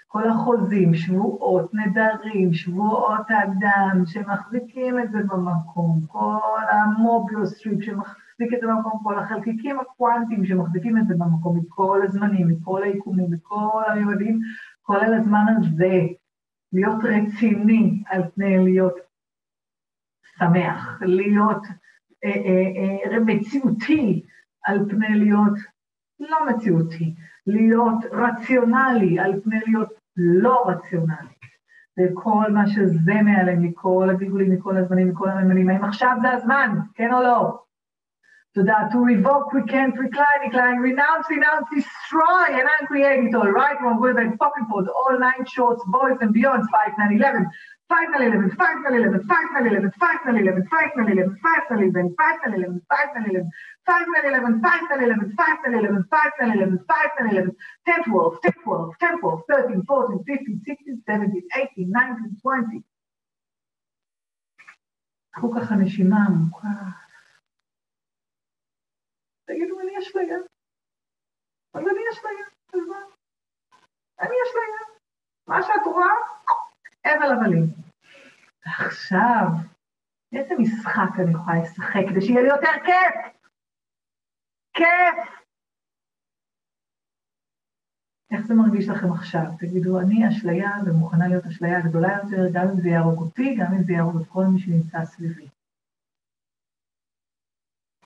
כל 0.08 0.30
החוזים, 0.30 0.96
שבועות, 0.96 1.72
נדרים, 1.74 2.54
שבועות 2.54 3.26
הדם 3.30 4.04
שמחזיקים 4.06 5.00
את 5.00 5.12
זה 5.12 5.18
במקום, 5.18 6.00
כל 6.08 6.64
ה 6.70 6.79
Mobius 6.79 7.36
strip 7.36 7.84
שמחזיק 8.38 8.54
את 8.54 8.62
זה 8.62 8.67
במקום, 8.67 9.00
כל 9.04 9.19
החלקיקים 9.19 9.80
הקוונטיים 9.80 10.46
שמחזיקים 10.46 10.98
את 10.98 11.08
זה 11.08 11.13
במקום, 11.17 11.58
מכל 11.58 12.02
הזמנים, 12.04 12.48
מכל 12.48 12.84
היקומים, 12.84 13.32
מכל 13.32 13.84
המימדים, 13.88 14.39
כולל 14.82 15.13
הזמן 15.13 15.46
הזה, 15.58 16.02
להיות 16.74 17.04
רציני 17.04 18.04
על 18.08 18.22
פני 18.36 18.58
להיות 18.63 18.93
שמח, 20.39 21.00
להיות 21.02 21.63
אה, 22.24 22.30
אה, 22.30 23.12
אה, 23.12 23.19
מציאותי 23.19 24.26
על 24.63 24.89
פני 24.89 25.19
להיות 25.19 25.58
לא 26.19 26.38
מציאותי, 26.50 27.15
להיות 27.48 28.06
רציונלי 28.12 29.19
על 29.19 29.41
פני 29.43 29.60
להיות 29.65 29.89
לא 30.17 30.63
רציונלי, 30.67 31.34
וכל 32.00 32.52
מה 32.52 32.67
שזה 32.67 33.13
מעליהם, 33.24 33.63
מכל 33.63 34.08
הגלגולים, 34.10 34.52
מכל 34.52 34.78
הזמנים, 34.78 35.10
מכל 35.10 35.30
הממנים, 35.30 35.69
האם 35.69 35.84
עכשיו 35.84 36.17
זה 36.22 36.32
הזמן, 36.32 36.78
כן 36.93 37.13
או 37.13 37.24
לא? 37.24 37.63
תודה. 38.55 38.79
To 38.93 38.99
revoke, 39.12 39.53
recant, 39.53 39.95
recline, 40.05 40.41
decline, 40.47 40.79
renounce, 40.91 41.27
renounce, 41.31 41.67
destroy, 41.79 42.45
and 42.59 42.67
uncreate 42.77 43.25
it 43.27 43.35
all, 43.38 43.51
right, 43.61 43.79
wrong, 43.83 43.99
good, 44.05 44.17
and 44.23 44.33
fucking 44.41 44.67
for 44.71 44.81
all 45.01 45.14
nine 45.29 45.45
shorts, 45.55 45.83
boys 45.97 46.19
and 46.23 46.33
beyonds, 46.37 46.67
5, 46.71 46.93
9, 46.99 47.17
11, 47.17 47.47
5, 47.88 48.09
9, 48.12 48.23
11, 48.23 48.51
5, 48.51 48.77
9, 48.85 48.97
11, 48.97 49.23
5, 49.29 49.38
9, 49.55 49.67
11, 49.67 49.93
5, 50.01 50.19
9, 50.27 50.37
11, 50.37 50.64
5, 50.71 50.91
9, 50.97 51.12
11, 51.12 51.37
5, 51.43 51.69
9, 51.71 51.88
11, 51.88 52.17
5, 52.19 52.38
9, 52.45 52.55
11, 52.55 52.83
5, 52.99 53.14
9, 53.14 53.35
11, 53.35 53.61
5, 53.88 54.07
9, 54.07 54.25
11, 54.25 54.61
5, 54.61 54.83
9, 54.91 55.05
11, 55.05 55.31
5, 55.38 55.61
9, 55.64 55.79
11, 55.79 56.05
5, 56.11 56.33
9, 56.41 56.55
11, 56.55 56.85
5, 56.88 57.11
9, 57.21 57.31
11, 57.31 57.57
10, 57.87 58.05
12, 58.05 58.41
10, 58.43 58.53
12, 58.64 58.95
10, 59.01 59.19
12, 59.21 59.43
13, 59.49 59.83
14, 59.87 60.25
15, 60.27 60.61
16, 60.64 61.01
17, 61.07 61.43
18, 61.55 61.85
19, 61.88 62.29
20. 62.43 62.81
קחו 65.31 65.53
ככה 65.55 65.75
נשימה 65.75 66.17
עמוקה. 66.27 67.02
תגידו, 69.46 69.80
אני 69.82 70.00
אשליה. 70.00 70.38
אז 71.74 71.82
אני 71.82 72.04
אשליה, 72.12 72.46
אז 72.74 72.88
מה? 72.90 72.98
אני 74.20 74.36
אשליה. 74.44 74.98
מה 75.48 75.64
שאת 75.64 75.86
רואה, 75.86 76.16
הבל 77.06 77.32
הבלים. 77.32 77.66
ועכשיו, 78.66 79.46
איזה 80.34 80.56
משחק 80.60 81.20
אני 81.20 81.32
יכולה 81.32 81.62
לשחק 81.64 82.04
כדי 82.10 82.22
שיהיה 82.22 82.42
לי 82.42 82.50
יותר 82.50 82.76
כיף? 82.86 83.34
כיף! 84.74 85.44
איך 88.32 88.42
זה 88.48 88.54
מרגיש 88.54 88.90
לכם 88.90 89.12
עכשיו? 89.12 89.46
תגידו, 89.60 90.00
אני 90.00 90.30
אשליה 90.30 90.70
ומוכנה 90.86 91.28
להיות 91.28 91.46
אשליה 91.46 91.82
גדולה 91.82 92.10
יותר, 92.24 92.44
גם 92.54 92.68
אם 92.70 92.82
זה 92.82 92.90
יהרוג 92.90 93.20
אותי, 93.20 93.56
גם 93.60 93.74
אם 93.74 93.84
זה 93.84 93.94
יהרוג 93.94 94.22
את 94.22 94.28
כל 94.28 94.46
מי 94.46 94.60
שנמצא 94.60 95.06
סביבי. 95.06 95.48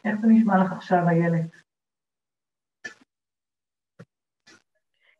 איך 0.07 0.21
זה 0.21 0.27
נשמע 0.27 0.63
לך 0.63 0.71
עכשיו, 0.71 1.09
איילת? 1.09 1.51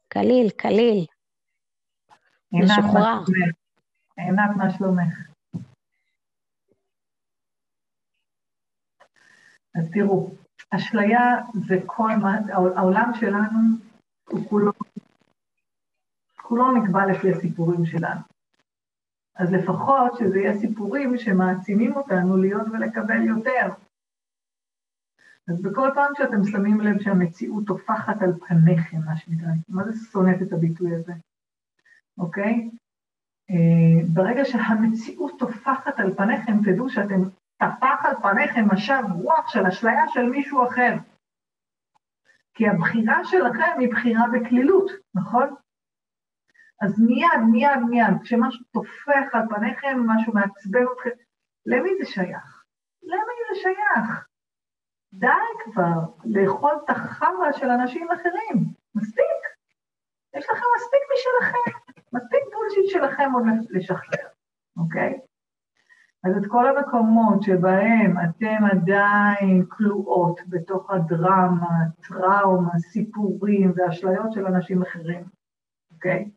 קליל, 0.08 0.50
קליל. 0.58 1.06
משוחרר. 2.52 3.24
עינת, 4.18 4.50
מה 4.58 4.70
שלומך? 4.78 5.14
אז 9.76 9.90
תראו, 9.94 10.32
אשליה 10.70 11.20
זה 11.68 11.76
כל 11.86 12.12
מה, 12.22 12.38
העולם 12.76 13.12
שלנו 13.20 13.60
הוא 14.30 14.50
כולו, 14.50 14.72
כולו 16.42 16.72
נקבע 16.72 17.06
לפי 17.06 17.32
הסיפורים 17.32 17.86
שלנו. 17.86 18.22
אז 19.36 19.54
לפחות 19.54 20.18
שזה 20.20 20.38
יהיה 20.40 20.60
סיפורים 20.60 21.18
שמעצימים 21.18 21.96
אותנו 21.96 22.38
להיות 22.38 22.68
ולקבל 22.68 23.22
יותר. 23.28 23.87
אז 25.48 25.62
בכל 25.62 25.90
פעם 25.96 26.12
שאתם 26.18 26.44
שמים 26.44 26.82
לב 26.82 27.02
שהמציאות 27.02 27.68
טופחת 27.68 28.22
על 28.22 28.34
פניכם, 28.48 28.98
מה 29.06 29.18
שנקרא, 29.18 29.48
מה 29.70 29.84
זה 29.84 29.92
שונאת 30.12 30.42
את 30.42 30.54
הביטוי 30.54 30.96
הזה, 30.96 31.14
אוקיי? 32.18 32.70
אה, 33.50 34.08
ברגע 34.14 34.46
שהמציאות 34.46 35.40
טופחת 35.40 36.00
על 36.00 36.14
פניכם, 36.16 36.54
תדעו 36.64 36.90
שאתם, 36.90 37.22
טפח 37.58 38.06
על 38.06 38.16
פניכם 38.22 38.66
משב 38.72 39.04
רוח 39.12 39.48
של 39.48 39.66
אשליה 39.66 40.08
של 40.08 40.30
מישהו 40.30 40.68
אחר. 40.68 40.96
כי 42.54 42.68
הבחירה 42.68 43.26
שלכם 43.26 43.80
היא 43.80 43.92
בחירה 43.92 44.26
בקלילות, 44.34 44.92
נכון? 45.16 45.56
אז 46.82 47.00
מיד, 47.00 47.50
מיד, 47.52 47.80
מיד, 47.90 48.22
כשמשהו 48.24 48.66
טופח 48.72 49.36
על 49.36 49.42
פניכם, 49.50 49.98
משהו 50.06 50.34
מעצבן 50.34 50.84
אתכם, 50.94 51.10
למי 51.66 51.90
זה 52.00 52.06
שייך? 52.06 52.64
למי 53.04 53.38
זה 53.50 53.62
שייך? 53.62 54.28
די 55.20 55.28
כבר 55.64 56.00
לאכול 56.26 56.72
את 56.86 56.90
החרא 56.90 57.52
של 57.52 57.70
אנשים 57.70 58.08
אחרים. 58.12 58.66
מספיק. 58.96 59.42
יש 60.36 60.46
לכם 60.50 60.66
מספיק 60.78 61.02
משלכם. 61.14 61.78
מספיק 62.14 62.44
בולשיט 62.54 62.90
שלכם 62.90 63.32
עוד 63.34 63.44
לשחרר, 63.70 64.28
אוקיי? 64.78 65.20
אז 66.24 66.38
את 66.38 66.48
כל 66.48 66.78
המקומות 66.78 67.44
שבהם 67.44 68.16
אתם 68.18 68.66
עדיין 68.72 69.66
כלואות 69.70 70.40
בתוך 70.48 70.92
הדרמה, 70.92 71.78
טראומה, 72.08 72.80
סיפורים 72.80 73.74
ואשליות 73.76 74.34
של 74.34 74.46
אנשים 74.46 74.82
אחרים, 74.82 75.24
אוקיי? 75.94 76.30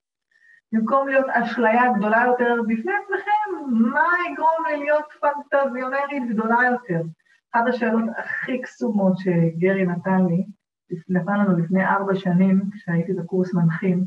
במקום 0.72 1.08
להיות 1.08 1.26
אשליה 1.28 1.82
גדולה 1.96 2.24
יותר 2.26 2.54
בפני 2.68 2.92
עצמכם, 2.92 3.70
מה 3.70 4.08
יגרום 4.30 4.66
לי 4.66 4.76
להיות 4.76 5.04
פנטזיונרית 5.20 6.28
גדולה 6.28 6.58
יותר? 6.70 7.02
אחת 7.54 7.64
השאלות 7.68 8.04
הכי 8.16 8.62
קסומות 8.62 9.18
שגרי 9.18 9.86
נתן 9.86 10.26
לי, 10.28 10.46
נתן 11.08 11.38
לנו 11.38 11.58
לפני 11.58 11.84
ארבע 11.84 12.14
שנים, 12.14 12.62
כשהייתי 12.74 13.12
בקורס 13.12 13.54
מנחים, 13.54 14.04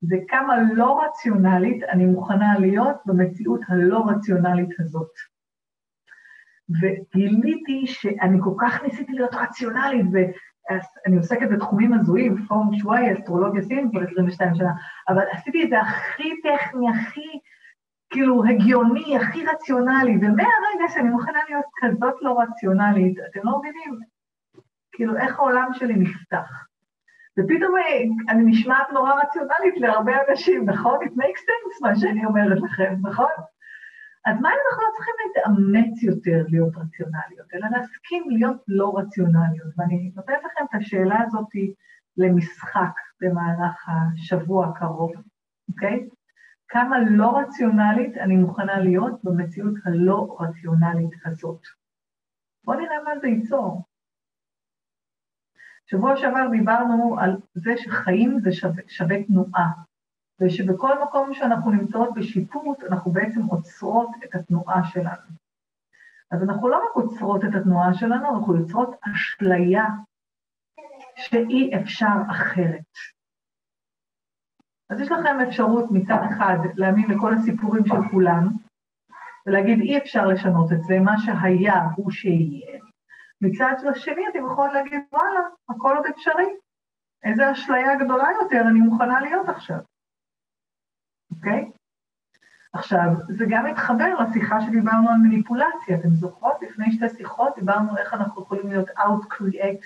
זה 0.00 0.16
כמה 0.28 0.54
לא 0.74 1.00
רציונלית 1.04 1.82
אני 1.82 2.06
מוכנה 2.06 2.58
להיות 2.58 2.96
במציאות 3.06 3.60
הלא 3.68 4.04
רציונלית 4.08 4.80
הזאת. 4.80 5.10
וגיליתי 6.80 7.86
שאני 7.86 8.38
כל 8.44 8.54
כך 8.60 8.82
ניסיתי 8.82 9.12
להיות 9.12 9.34
רציונלית, 9.34 10.06
ואני 10.12 11.16
עוסקת 11.16 11.48
בתחומים 11.52 11.92
הזויים, 11.92 12.46
פורום 12.48 12.78
שוואי, 12.78 13.12
אסטרולוגיה 13.12 13.62
סינית, 13.62 13.90
כבר 13.90 14.02
22 14.02 14.54
שנה, 14.54 14.72
אבל 15.08 15.22
עשיתי 15.32 15.64
את 15.64 15.68
זה 15.70 15.80
הכי 15.80 16.30
טכני, 16.42 16.88
הכי 16.90 17.40
כאילו 18.10 18.44
הגיוני, 18.44 19.16
הכי 19.16 19.46
רציונלי, 19.46 20.16
ומהרגע 20.16 20.88
שאני 20.94 21.08
מוכנה 21.08 21.38
להיות 21.48 21.64
כזאת 21.76 22.14
לא 22.20 22.40
רציונלית, 22.40 23.18
אתם 23.30 23.40
לא 23.44 23.58
מבינים, 23.58 23.98
כאילו 24.92 25.16
איך 25.16 25.38
העולם 25.38 25.68
שלי 25.72 25.94
נפתח. 25.94 26.66
ופתאום 27.38 27.76
אה, 27.76 28.32
אני 28.32 28.42
נשמעת 28.44 28.90
נורא 28.92 29.12
רציונלית 29.22 29.76
להרבה 29.76 30.12
אנשים, 30.28 30.64
נכון? 30.70 30.98
It 31.02 31.10
makes 31.10 31.40
sense 31.40 31.78
מה 31.82 31.96
שאני 31.96 32.24
אומרת 32.24 32.58
לכם, 32.62 32.94
נכון? 33.02 33.32
אז 34.26 34.40
מה 34.40 34.48
אם 34.48 34.58
אנחנו 34.70 34.82
לא 34.84 34.90
צריכים 34.96 35.14
להתאמץ 35.26 36.02
יותר 36.02 36.44
להיות 36.48 36.76
רציונליות, 36.76 37.46
אלא 37.54 37.66
להסכים 37.70 38.30
להיות 38.30 38.56
לא 38.68 38.92
רציונליות? 38.98 39.72
ואני 39.76 40.12
נותנת 40.16 40.38
לכם 40.44 40.64
את 40.64 40.74
השאלה 40.74 41.18
הזאת 41.26 41.48
למשחק 42.16 42.94
במהלך 43.20 43.88
השבוע 43.88 44.66
הקרוב, 44.66 45.12
אוקיי? 45.68 46.08
כמה 46.70 46.96
לא 47.10 47.38
רציונלית 47.38 48.16
אני 48.18 48.36
מוכנה 48.36 48.78
להיות 48.80 49.24
במציאות 49.24 49.74
הלא 49.84 50.36
רציונלית 50.40 51.10
הזאת. 51.24 51.60
בואו 52.64 52.80
נראה 52.80 53.02
מה 53.04 53.18
זה 53.20 53.28
ייצור. 53.28 53.82
שבוע 55.86 56.16
שעבר 56.16 56.48
דיברנו 56.50 57.16
על 57.20 57.36
זה 57.54 57.72
שחיים 57.76 58.40
זה 58.40 58.52
שווה, 58.52 58.82
שווה 58.88 59.24
תנועה, 59.24 59.72
ושבכל 60.40 61.02
מקום 61.02 61.34
שאנחנו 61.34 61.70
נמצאות 61.70 62.08
בשיפוט, 62.16 62.84
אנחנו 62.84 63.10
בעצם 63.10 63.42
עוצרות 63.42 64.10
את 64.24 64.34
התנועה 64.34 64.84
שלנו. 64.84 65.30
אז 66.30 66.42
אנחנו 66.42 66.68
לא 66.68 66.76
רק 66.76 66.90
עוצרות 66.94 67.44
את 67.44 67.54
התנועה 67.60 67.94
שלנו, 67.94 68.38
אנחנו 68.38 68.56
יוצרות 68.56 68.90
אשליה 69.02 69.84
שאי 71.16 71.70
אפשר 71.82 72.16
אחרת. 72.30 73.19
אז 74.90 75.00
יש 75.00 75.12
לכם 75.12 75.40
אפשרות 75.48 75.90
מצד 75.90 76.18
אחד 76.30 76.58
להאמין 76.74 77.10
לכל 77.10 77.34
הסיפורים 77.34 77.86
של 77.86 78.08
כולם, 78.10 78.48
ולהגיד 79.46 79.80
אי 79.80 79.98
אפשר 79.98 80.26
לשנות 80.26 80.72
את 80.72 80.82
זה, 80.82 81.00
מה 81.00 81.18
שהיה 81.18 81.82
הוא 81.96 82.10
שיהיה. 82.10 82.80
מצד 83.40 83.74
שני 83.94 84.28
אתם 84.28 84.46
יכולים 84.46 84.74
להגיד, 84.74 85.00
וואלה, 85.12 85.40
הכל 85.68 85.96
עוד 85.96 86.06
אפשרי. 86.06 86.56
איזה 87.24 87.52
אשליה 87.52 87.96
גדולה 88.04 88.28
יותר 88.42 88.60
אני 88.68 88.80
מוכנה 88.80 89.20
להיות 89.20 89.48
עכשיו, 89.48 89.78
אוקיי? 91.30 91.70
עכשיו, 92.72 93.08
זה 93.28 93.44
גם 93.48 93.66
מתחבר 93.66 94.14
לשיחה 94.20 94.60
שדיברנו 94.60 95.10
על 95.10 95.16
מניפולציה. 95.16 95.96
אתם 95.98 96.10
זוכרות? 96.10 96.62
לפני 96.62 96.92
שתי 96.92 97.08
שיחות 97.08 97.54
דיברנו 97.56 97.96
איך 97.96 98.14
אנחנו 98.14 98.42
יכולים 98.42 98.68
להיות 98.68 98.88
out-create, 98.88 99.84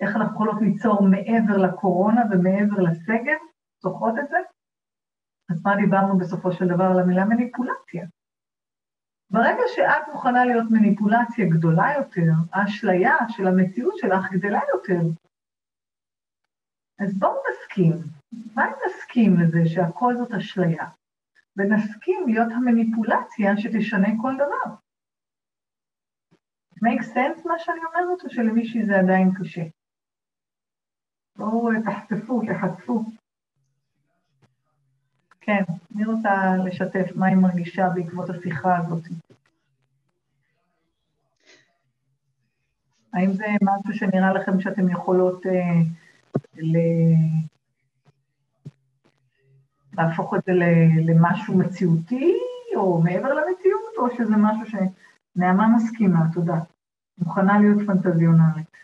איך 0.00 0.16
אנחנו 0.16 0.34
יכולות 0.34 0.62
ליצור 0.62 1.02
מעבר 1.02 1.56
לקורונה 1.56 2.22
ומעבר 2.30 2.82
לסגר. 2.82 3.36
זוכרות 3.82 4.14
את 4.20 4.28
זה? 4.28 4.36
אז 5.50 5.62
מה 5.64 5.76
דיברנו 5.76 6.18
בסופו 6.18 6.52
של 6.52 6.64
דבר 6.74 6.84
על 6.84 6.98
המילה 6.98 7.24
מניפולציה? 7.24 8.06
ברגע 9.30 9.62
שאת 9.74 10.08
מוכנה 10.12 10.44
להיות 10.44 10.66
מניפולציה 10.70 11.46
גדולה 11.54 11.86
יותר, 11.98 12.30
האשליה 12.52 13.16
של 13.28 13.46
המציאות 13.46 13.94
שלך 13.98 14.32
גדלה 14.32 14.60
יותר. 14.74 15.00
אז 16.98 17.18
בואו 17.18 17.42
נסכים, 17.50 17.92
מה 18.54 18.64
אם 18.66 18.72
נסכים 18.86 19.30
לזה 19.40 19.58
שהכל 19.66 20.14
זאת 20.18 20.32
אשליה, 20.32 20.86
ונסכים 21.56 22.28
להיות 22.28 22.52
המניפולציה 22.56 23.56
שתשנה 23.56 24.08
כל 24.22 24.34
דבר? 24.34 24.74
make 26.84 27.04
sense 27.14 27.48
מה 27.48 27.58
שאני 27.58 27.80
אומרת, 27.84 28.24
או 28.24 28.30
שלמישהי 28.30 28.84
זה 28.86 28.92
עדיין 28.98 29.30
קשה? 29.38 29.62
בואו 31.38 31.70
תחטפו, 31.84 32.40
תחטפו. 32.40 33.04
כן, 35.46 35.62
אני 35.94 36.04
רוצה 36.04 36.56
לשתף 36.64 37.10
מה 37.14 37.26
היא 37.26 37.36
מרגישה 37.36 37.88
בעקבות 37.94 38.30
השיחה 38.30 38.76
הזאת. 38.78 39.02
האם 43.12 43.32
זה 43.32 43.44
משהו 43.62 43.94
שנראה 43.94 44.32
לכם 44.32 44.60
שאתם 44.60 44.88
יכולות 44.88 45.46
אה, 45.46 45.80
ל... 46.56 46.76
להפוך 49.98 50.34
את 50.34 50.40
זה 50.46 50.52
למשהו 51.04 51.58
מציאותי, 51.58 52.32
או 52.76 53.02
מעבר 53.02 53.34
למציאות, 53.34 53.94
או 53.98 54.16
שזה 54.16 54.36
משהו 54.36 54.66
שנעמה 54.66 55.68
מסכימה, 55.76 56.20
תודה. 56.34 56.58
מוכנה 57.18 57.58
להיות 57.58 57.86
פנטזיונלית. 57.86 58.76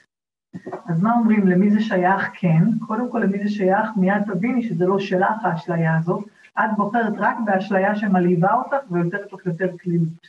אז 0.86 1.02
מה 1.02 1.14
אומרים, 1.14 1.46
למי 1.46 1.70
זה 1.70 1.80
שייך? 1.80 2.30
כן. 2.34 2.64
קודם 2.86 3.10
כל, 3.10 3.18
למי 3.18 3.38
זה 3.42 3.48
שייך, 3.48 3.90
מיד 3.96 4.22
תביני 4.26 4.62
שזה 4.62 4.86
לא 4.86 4.98
שלך 4.98 5.44
האשליה 5.44 5.98
הזאת. 5.98 6.24
את 6.58 6.70
בוחרת 6.76 7.12
רק 7.18 7.36
באשליה 7.44 7.96
שמלהיבה 7.96 8.54
אותך 8.54 8.90
ויותרת 8.90 9.32
לך 9.32 9.46
יותר 9.46 9.76
קלילות. 9.78 10.26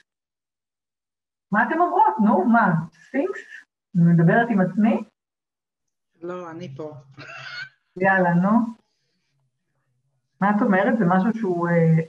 מה 1.51 1.63
אתם 1.67 1.81
אומרות? 1.81 2.13
נו, 2.25 2.45
מה, 2.45 2.73
ספינקס? 3.07 3.39
אני 3.95 4.13
מדברת 4.13 4.47
עם 4.49 4.61
עצמי? 4.61 5.03
לא, 6.21 6.51
אני 6.51 6.75
פה. 6.75 6.93
יאללה, 7.97 8.33
נו. 8.33 8.49
מה 10.41 10.51
את 10.57 10.61
אומרת? 10.61 10.97
זה 10.97 11.05
משהו 11.05 11.33
שהוא 11.33 11.69
אה, 11.69 12.03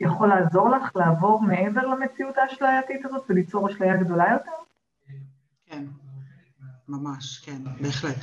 יכול 0.00 0.28
לעזור 0.28 0.70
לך 0.70 0.96
לעבור 0.96 1.42
מעבר 1.42 1.86
למציאות 1.86 2.38
האשלייתית 2.38 3.04
הזאת 3.04 3.24
וליצור 3.28 3.70
אשליה 3.70 3.96
גדולה 3.96 4.32
יותר? 4.32 4.50
כן, 5.66 5.84
ממש, 6.88 7.38
כן, 7.38 7.64
בהחלט. 7.82 8.16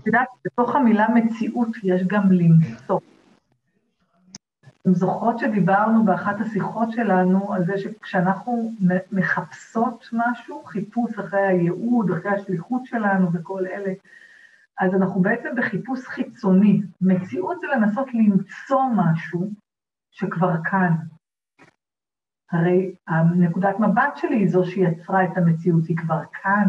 את 0.00 0.06
יודעת, 0.06 0.28
בתוך 0.44 0.74
המילה 0.74 1.06
מציאות 1.14 1.68
יש 1.82 2.02
גם 2.06 2.32
למצוא. 2.32 3.00
אתם 4.84 4.94
זוכרות 4.94 5.38
שדיברנו 5.38 6.04
באחת 6.04 6.40
השיחות 6.40 6.88
שלנו 6.92 7.52
על 7.52 7.64
זה 7.64 7.78
שכשאנחנו 7.78 8.72
מחפשות 9.12 10.08
משהו, 10.12 10.64
חיפוש 10.64 11.18
אחרי 11.18 11.46
הייעוד, 11.46 12.10
אחרי 12.10 12.30
השליחות 12.30 12.86
שלנו 12.86 13.32
וכל 13.32 13.66
אלה, 13.66 13.92
אז 14.78 14.94
אנחנו 14.94 15.20
בעצם 15.20 15.48
בחיפוש 15.56 16.06
חיצוני. 16.06 16.82
מציאות 17.00 17.60
זה 17.60 17.66
לנסות 17.66 18.08
למצוא 18.14 18.82
משהו 18.96 19.50
שכבר 20.10 20.62
כאן. 20.64 20.92
הרי 22.52 22.94
הנקודת 23.08 23.80
מבט 23.80 24.16
שלי 24.16 24.36
היא 24.36 24.48
זו 24.48 24.64
שיצרה 24.64 25.24
את 25.24 25.36
המציאות, 25.36 25.84
היא 25.88 25.96
כבר 25.96 26.20
כאן. 26.42 26.68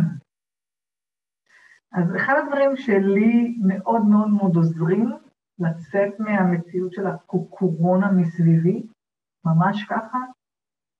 אז 1.91 2.16
אחד 2.16 2.34
הדברים 2.43 2.78
שלי 2.78 3.57
מאוד 3.68 4.05
מאוד 4.05 4.30
מאוד 4.30 4.55
עוזרים 4.55 5.25
לצאת 5.60 6.20
מהמציאות 6.20 6.93
של 6.93 7.08
הקורונה 7.08 8.12
מסביבי, 8.12 8.88
ממש 9.45 9.84
ככה, 9.89 10.18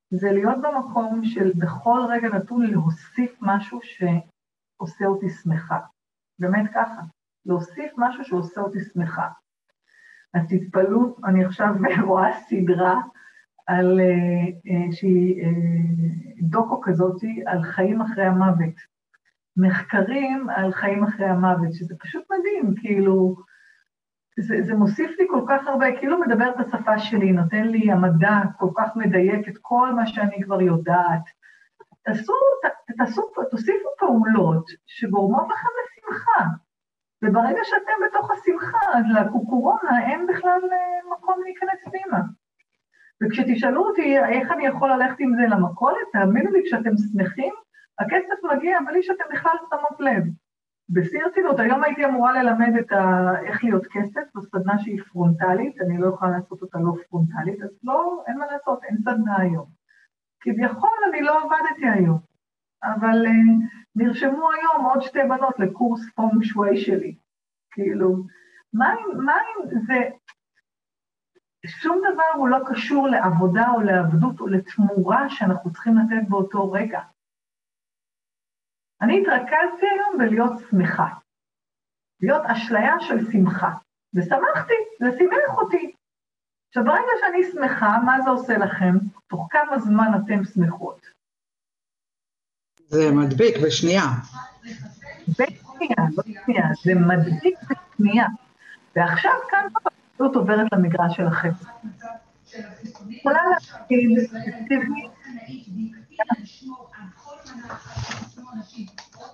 זה 0.10 0.32
להיות 0.32 0.58
במקום 0.62 1.24
של 1.24 1.51
בכל 1.58 1.99
רגע 2.10 2.28
נתון 2.28 2.66
להוסיף 2.66 3.38
משהו 3.41 3.80
שעושה 3.82 5.06
אותי 5.06 5.30
שמחה. 5.30 5.80
באמת 6.39 6.70
ככה, 6.74 7.01
להוסיף 7.45 7.91
משהו 7.97 8.24
שעושה 8.24 8.62
אותי 8.62 8.80
שמחה. 8.93 9.28
אז 10.34 10.41
תתפלאו, 10.49 11.16
אני 11.26 11.45
עכשיו 11.45 11.76
רואה 12.08 12.34
סדרה 12.34 13.01
על, 13.68 13.99
אה, 13.99 14.45
אה, 14.72 14.91
שהיא 14.91 15.43
אה, 15.43 15.49
דוקו 16.41 16.82
כזאתי 16.82 17.43
על 17.45 17.64
חיים 17.64 18.01
אחרי 18.01 18.26
המוות. 18.26 18.95
מחקרים 19.58 20.49
על 20.49 20.72
חיים 20.72 21.03
אחרי 21.03 21.26
המוות, 21.26 21.74
שזה 21.74 21.95
פשוט 21.99 22.24
מדהים, 22.32 22.76
כאילו, 22.82 23.36
זה, 24.40 24.56
זה 24.62 24.76
מוסיף 24.76 25.12
לי 25.20 25.26
כל 25.30 25.42
כך 25.50 25.68
הרבה, 25.68 25.86
כאילו 26.00 26.20
מדבר 26.20 26.50
את 26.50 26.60
השפה 26.60 27.00
שלי, 27.00 27.32
נותן 27.32 27.64
לי 27.64 27.92
המדע 27.92 28.40
כל 28.58 28.70
כך 28.76 28.96
מדייק 28.96 29.48
את 29.48 29.58
כל 29.62 29.94
מה 29.94 30.08
שאני 30.08 30.44
כבר 30.44 30.62
יודעת. 30.62 31.24
תעשו, 32.04 32.34
ת, 32.64 32.94
תעשו, 32.98 33.22
תוסיפו 33.52 33.90
פעולות 34.00 34.66
שגורמות 34.86 35.48
לכם 35.50 35.70
לשמחה. 35.82 36.50
וברגע 37.22 37.62
שאתם 37.64 37.98
בתוך 38.06 38.32
השמחה, 38.32 38.98
אז 38.98 39.06
לקוקורונה 39.16 40.12
אין 40.12 40.28
בכלל 40.28 40.60
אה, 40.72 41.12
מקום 41.12 41.44
להיכנס 41.44 41.80
פנימה. 41.86 42.22
וכשתשאלו 43.24 43.88
אותי 43.88 44.18
איך 44.20 44.52
אני 44.52 44.68
יכול 44.68 44.92
ללכת 44.92 45.16
עם 45.20 45.36
זה 45.36 45.56
למכולת, 45.56 46.08
תאמינו 46.14 46.52
לי, 46.52 46.62
כשאתם 46.66 46.92
שמחים, 46.98 47.54
הכסף 48.00 48.56
מגיע 48.56 48.80
בלי 48.88 49.04
שאתם 49.04 49.24
בכלל 49.34 49.56
שמות 49.70 50.00
לב. 50.00 50.24
בשיא 50.90 51.24
הרצינות, 51.24 51.60
היום 51.60 51.84
הייתי 51.84 52.06
אמורה 52.06 52.44
ללמד 52.44 52.74
את 52.80 52.92
ה... 52.92 53.32
איך 53.46 53.64
להיות 53.64 53.86
כסף, 53.92 54.22
זו 54.34 54.42
סדנה 54.42 54.80
שהיא 54.80 55.02
פרונטלית, 55.02 55.82
אני 55.82 55.98
לא 55.98 56.08
יכולה 56.08 56.32
לעשות 56.32 56.62
אותה 56.62 56.80
לא 56.80 56.94
פרונטלית, 57.10 57.62
אז 57.64 57.70
לא, 57.84 58.24
אין 58.28 58.38
מה 58.38 58.46
לעשות, 58.46 58.84
אין 58.84 58.98
סדנה 58.98 59.38
היום. 59.38 59.66
כביכול 60.40 60.98
אני 61.10 61.22
לא 61.22 61.42
עבדתי 61.42 61.88
היום, 61.94 62.20
אבל 62.84 63.26
uh, 63.26 63.30
נרשמו 63.96 64.50
היום 64.52 64.86
עוד 64.86 65.02
שתי 65.02 65.20
בנות 65.30 65.60
לקורס 65.60 66.02
פונג 66.16 66.44
שווי 66.44 66.78
שלי. 66.78 67.16
כאילו, 67.72 68.24
מה 68.74 68.94
אם, 68.94 69.26
מה 69.26 69.34
אם 69.34 69.70
זה... 69.88 70.10
שום 71.66 72.02
דבר 72.14 72.40
הוא 72.40 72.48
לא 72.48 72.58
קשור 72.66 73.08
לעבודה 73.08 73.72
או 73.72 73.82
לעבדות 73.82 74.40
או 74.40 74.48
לתמורה 74.48 75.30
שאנחנו 75.30 75.72
צריכים 75.74 75.98
לתת 75.98 76.30
באותו 76.30 76.72
רגע. 76.72 77.00
אני 79.02 79.22
התרכזתי 79.22 79.86
היום 79.91 80.18
בלהיות 80.18 80.54
שמחה, 80.72 81.08
להיות 82.22 82.41
אשליה 82.46 82.93
של 83.00 83.32
שמחה, 83.32 83.72
ושמחתי, 84.14 84.74
זה 85.00 85.18
שימח 85.18 85.58
אותי. 85.58 85.91
עכשיו, 86.68 86.84
ברגע 86.84 87.12
שאני 87.20 87.52
שמחה, 87.52 87.98
מה 88.06 88.22
זה 88.22 88.30
עושה 88.30 88.58
לכם? 88.58 88.96
תוך 89.28 89.48
כמה 89.52 89.80
זמן 89.80 90.12
אתם 90.16 90.43
שמחות? 90.43 91.02
זה 92.88 93.12
מדביק 93.12 93.56
בשנייה. 93.66 94.06
בשנייה, 95.28 96.04
בשנייה, 96.18 96.66
זה 96.84 96.96
מדביק 96.96 97.60
בשנייה. 97.70 98.28
ועכשיו 98.96 99.32
כאן 99.50 99.68
הפרטיות 99.76 100.36
עוברת 100.36 100.68
למגרש 100.74 101.16
שלכם. 101.16 101.50
יכולה 103.10 103.39
להגיד, 103.50 104.20
תקשיבי, 104.30 105.08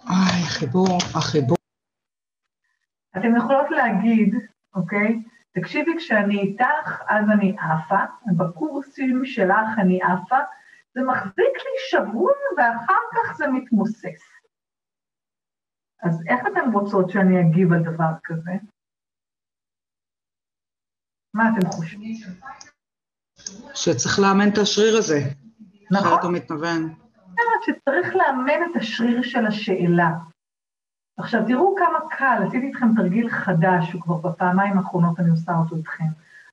איי, 0.09 0.43
חיבור, 0.49 0.97
החיבור. 1.15 1.57
אתן 3.17 3.35
יכולות 3.37 3.71
להגיד, 3.71 4.35
אוקיי, 4.75 5.23
תקשיבי, 5.51 5.91
כשאני 5.97 6.39
איתך, 6.39 7.01
אז 7.07 7.25
אני 7.33 7.55
עפה, 7.59 8.03
בקורסים 8.37 9.21
שלך 9.25 9.67
אני 9.77 9.99
עפה, 10.01 10.39
זה 10.93 11.01
מחזיק 11.07 11.55
לי 11.55 11.75
שבוע 11.89 12.31
ואחר 12.57 13.01
כך 13.13 13.37
זה 13.37 13.47
מתמוסס. 13.47 14.21
אז 16.03 16.23
איך 16.27 16.39
אתן 16.47 16.71
רוצות 16.73 17.09
שאני 17.09 17.41
אגיב 17.41 17.73
על 17.73 17.83
דבר 17.83 18.11
כזה? 18.23 18.51
מה 21.33 21.43
אתם 21.49 21.67
חושבים? 21.67 22.15
שצריך 23.73 24.19
לאמן 24.19 24.49
את 24.53 24.57
השריר 24.57 24.97
הזה. 24.97 25.19
נכון. 25.91 26.19
הוא 26.23 26.33
מתנוון. 26.33 27.00
אומרת 27.45 27.63
שצריך 27.63 28.15
לאמן 28.15 28.71
את 28.71 28.75
השריר 28.75 29.21
של 29.21 29.45
השאלה. 29.45 30.11
עכשיו, 31.17 31.41
תראו 31.47 31.75
כמה 31.77 31.99
קל, 32.09 32.43
עשיתי 32.47 32.65
איתכם 32.65 32.95
תרגיל 32.95 33.29
חדש, 33.29 33.95
כבר 34.01 34.15
בפעמיים 34.15 34.77
האחרונות 34.77 35.19
אני 35.19 35.29
עושה 35.29 35.51
אותו 35.51 35.75
איתכם. 35.75 36.03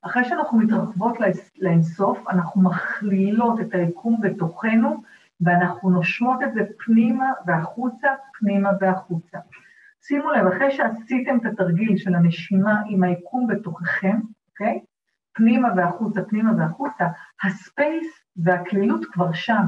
אחרי 0.01 0.25
שאנחנו 0.25 0.57
מתרחבות 0.57 1.17
לאינסוף, 1.57 2.27
אנחנו 2.27 2.61
מכלילות 2.61 3.59
את 3.59 3.73
היקום 3.73 4.21
בתוכנו, 4.21 5.03
ואנחנו 5.41 5.89
נושמות 5.89 6.43
את 6.43 6.53
זה 6.53 6.61
פנימה 6.77 7.25
והחוצה, 7.45 8.07
פנימה 8.39 8.69
והחוצה. 8.81 9.37
שימו 10.01 10.31
לב, 10.31 10.47
אחרי 10.47 10.71
שעשיתם 10.71 11.37
את 11.37 11.45
התרגיל 11.45 11.97
של 11.97 12.15
הנשימה 12.15 12.81
עם 12.87 13.03
היקום 13.03 13.47
בתוככם, 13.47 14.19
אוקיי? 14.49 14.79
פנימה 15.33 15.67
והחוצה, 15.75 16.21
פנימה 16.23 16.51
והחוצה, 16.57 17.05
הספייס 17.43 18.07
והכלילות 18.37 19.05
כבר 19.05 19.33
שם. 19.33 19.67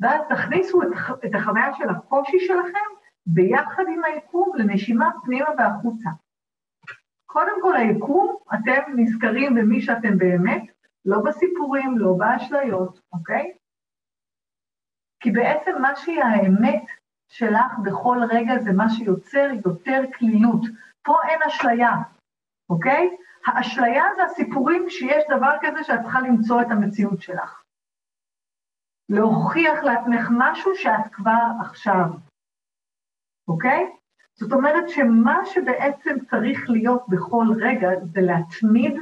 ואז 0.00 0.20
תכניסו 0.28 0.82
את, 0.82 0.88
את 1.24 1.34
החוויה 1.34 1.74
של 1.74 1.88
הקושי 1.88 2.40
שלכם 2.40 2.88
ביחד 3.26 3.82
עם 3.88 4.04
היקום 4.04 4.52
לנשימה 4.56 5.10
פנימה 5.24 5.48
והחוצה. 5.58 6.10
קודם 7.26 7.62
כל 7.62 7.76
היקום, 7.76 8.36
אתם 8.54 8.82
נזכרים 8.96 9.54
במי 9.54 9.80
שאתם 9.80 10.18
באמת, 10.18 10.62
לא 11.04 11.18
בסיפורים, 11.20 11.98
לא 11.98 12.14
באשליות, 12.18 13.00
אוקיי? 13.12 13.52
כי 15.20 15.30
בעצם 15.30 15.82
מה 15.82 15.96
שהיא 15.96 16.22
האמת 16.22 16.84
שלך 17.28 17.78
בכל 17.84 18.18
רגע 18.30 18.58
זה 18.58 18.72
מה 18.72 18.88
שיוצר 18.88 19.48
יותר 19.64 20.02
כלילות. 20.18 20.60
פה 21.02 21.16
אין 21.28 21.40
אשליה, 21.46 21.92
אוקיי? 22.70 23.16
האשליה 23.46 24.04
זה 24.16 24.24
הסיפורים 24.24 24.90
שיש 24.90 25.24
דבר 25.30 25.52
כזה 25.62 25.84
שאת 25.84 26.00
צריכה 26.02 26.20
למצוא 26.20 26.62
את 26.62 26.66
המציאות 26.70 27.22
שלך. 27.22 27.62
להוכיח 29.08 29.84
לעצמך 29.84 30.28
משהו 30.30 30.74
שאת 30.74 31.12
כבר 31.12 31.46
עכשיו, 31.60 32.04
אוקיי? 33.48 33.90
זאת 34.34 34.52
אומרת 34.52 34.88
שמה 34.88 35.38
שבעצם 35.44 36.16
צריך 36.30 36.70
להיות 36.70 37.04
בכל 37.08 37.46
רגע 37.60 37.88
זה 38.04 38.20
להתמיד 38.20 38.94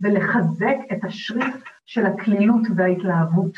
ולחזק 0.00 0.76
את 0.92 1.04
השריף 1.04 1.64
של 1.86 2.06
הקלילות 2.06 2.62
וההתלהבות, 2.76 3.54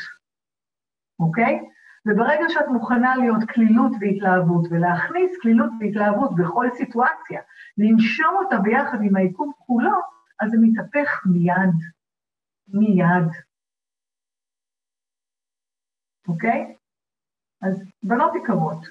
אוקיי? 1.19 1.59
וברגע 2.05 2.43
שאת 2.49 2.67
מוכנה 2.67 3.15
להיות 3.15 3.43
קלילות 3.47 3.91
והתלהבות 3.99 4.67
ולהכניס 4.71 5.37
קלילות 5.41 5.71
והתלהבות 5.79 6.35
בכל 6.35 6.67
סיטואציה, 6.77 7.41
לנשום 7.77 8.35
אותה 8.35 8.57
ביחד 8.57 8.97
עם 9.01 9.15
היקום 9.15 9.51
כולו, 9.57 9.99
אז 10.39 10.51
זה 10.51 10.57
מתהפך 10.61 11.21
מיד, 11.25 11.75
מיד. 12.67 13.29
אוקיי? 16.27 16.75
אז 17.61 17.83
בנות 18.03 18.33
יקרות, 18.35 18.87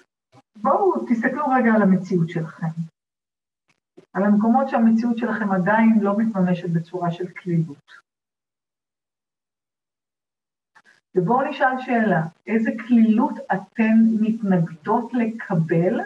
בואו 0.56 1.06
תסתכלו 1.08 1.44
רגע 1.46 1.70
על 1.74 1.82
המציאות 1.82 2.28
שלכם. 2.28 2.66
על 4.12 4.22
המקומות 4.22 4.68
שהמציאות 4.68 5.18
שלכם 5.18 5.52
עדיין 5.52 5.98
לא 6.00 6.18
מתממשת 6.18 6.68
בצורה 6.70 7.10
של 7.10 7.28
קלילות. 7.28 7.92
ובואו 11.14 11.50
נשאל 11.50 11.80
שאלה, 11.80 12.22
איזה 12.46 12.70
קלילות 12.86 13.34
אתן 13.52 13.96
מתנגדות 14.20 15.12
לקבל 15.14 16.00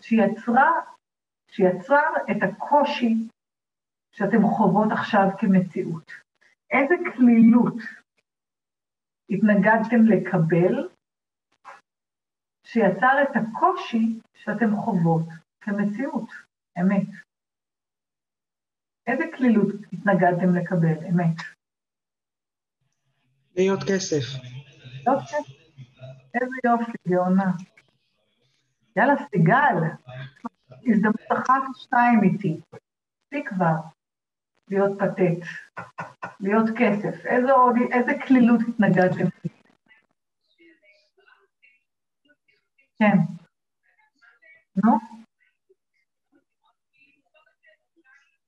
שיצרה, 0.00 0.70
שיצר 1.50 2.10
את 2.30 2.42
הקושי 2.42 3.14
שאתן 4.12 4.42
חוות 4.42 4.92
עכשיו 4.92 5.28
כמציאות? 5.38 6.12
איזה 6.70 6.94
קלילות 7.16 7.74
התנגדתם 9.30 10.06
לקבל 10.06 10.88
שיצר 12.64 13.22
את 13.22 13.36
הקושי 13.36 14.20
שאתם 14.34 14.76
חוות 14.76 15.26
כמציאות, 15.60 16.28
אמת. 16.80 17.08
איזה 19.06 19.24
קלילות 19.36 19.74
התנגדתם 19.92 20.54
לקבל, 20.56 21.06
אמת? 21.10 21.36
להיות 23.56 23.80
כסף. 23.82 24.40
להיות 25.06 25.22
כסף. 25.22 25.58
איזה 26.34 26.56
יופי, 26.64 26.92
גאונה. 27.08 27.52
יאללה, 28.96 29.14
סיגל, 29.30 29.76
הזדמנות 30.86 31.32
אחת 31.32 31.62
או 31.68 31.74
שתיים 31.74 32.20
איתי. 32.22 32.60
כבר 33.48 33.97
להיות 34.70 34.98
פתט, 34.98 35.48
להיות 36.40 36.66
כסף. 36.78 37.26
איזה, 37.26 37.52
עוד, 37.52 37.74
איזה 37.92 38.12
קלילות 38.26 38.60
התנגדתם? 38.68 39.24
כן. 42.98 43.16
נו? 44.84 44.92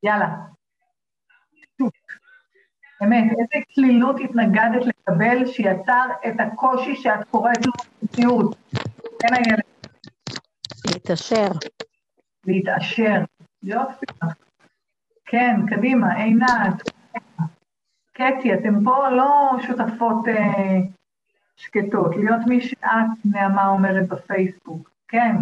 יאללה. 0.02 0.26
באמת, 3.00 3.30
איזה 3.30 3.64
קלילות 3.74 4.16
התנגדת 4.24 4.86
לקבל 4.86 5.46
שיצר 5.46 6.06
את 6.28 6.34
הקושי 6.38 6.96
שאת 6.96 7.28
קוראת 7.30 7.66
לו 7.66 7.72
מציאות? 8.02 8.56
כן, 9.20 9.34
איילת. 9.34 9.64
להתעשר. 10.86 11.48
להתעשר. 12.46 13.20
יופי. 13.62 14.06
כן, 15.30 15.56
קדימה, 15.68 16.14
עינת. 16.14 16.82
קטי, 18.12 18.54
אתם 18.54 18.84
פה 18.84 19.08
לא 19.08 19.56
שותפות 19.66 20.28
אה, 20.28 20.78
שקטות, 21.56 22.16
להיות 22.16 22.40
מי 22.46 22.60
שאת, 22.60 23.24
נעמה 23.24 23.68
אומרת 23.68 24.08
בפייסבוק. 24.08 24.90
כן. 25.08 25.36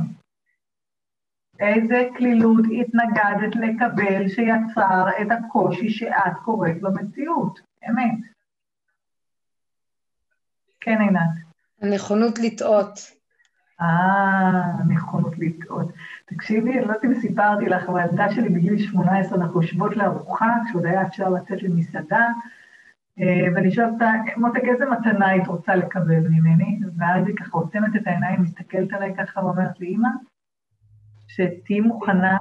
איזה 1.61 2.09
קלילות 2.17 2.65
התנגדת 2.81 3.57
לקבל 3.57 4.29
שיצר 4.29 5.05
את 5.23 5.27
הקושי 5.31 5.91
שאת 5.91 6.37
קוראת 6.45 6.81
במציאות? 6.81 7.61
אמת. 7.89 8.19
כן, 10.81 11.01
עינת. 11.01 11.31
הנכונות 11.83 12.39
לטעות. 12.39 12.99
אה, 13.81 13.87
הנכונות 14.79 15.39
לטעות. 15.39 15.89
תקשיבי, 16.29 16.71
אני 16.71 16.81
לא 16.81 16.87
יודעת 16.87 17.05
אם 17.05 17.15
סיפרתי 17.15 17.67
לך, 17.67 17.89
אבל 17.89 18.01
הילדה 18.01 18.31
שלי 18.31 18.49
בגיל 18.49 18.79
18, 18.79 19.39
אנחנו 19.39 19.63
יושבות 19.63 19.97
לארוחה, 19.97 20.47
כשעוד 20.69 20.87
היה 20.87 21.03
אפשר 21.03 21.29
לצאת 21.29 21.63
למסעדה, 21.63 22.27
אה, 23.21 23.47
ואני 23.55 23.73
שואלת 23.73 23.93
אותה, 23.93 24.11
מותק, 24.37 24.63
איזה 24.65 24.85
מתנה 24.87 25.29
היית 25.29 25.47
רוצה 25.47 25.77
לקבל 25.77 26.29
ממני? 26.29 26.79
ואז 26.99 27.27
היא 27.27 27.37
ככה 27.37 27.51
עוצמת 27.53 27.97
את 27.97 28.07
העיניים, 28.07 28.43
מסתכלת 28.43 28.93
עליי 28.93 29.15
ככה 29.17 29.45
ואומרת 29.45 29.81
לי, 29.81 29.89
אמא, 29.89 30.09
שתהיי 31.29 31.81
מוכנה, 31.81 32.37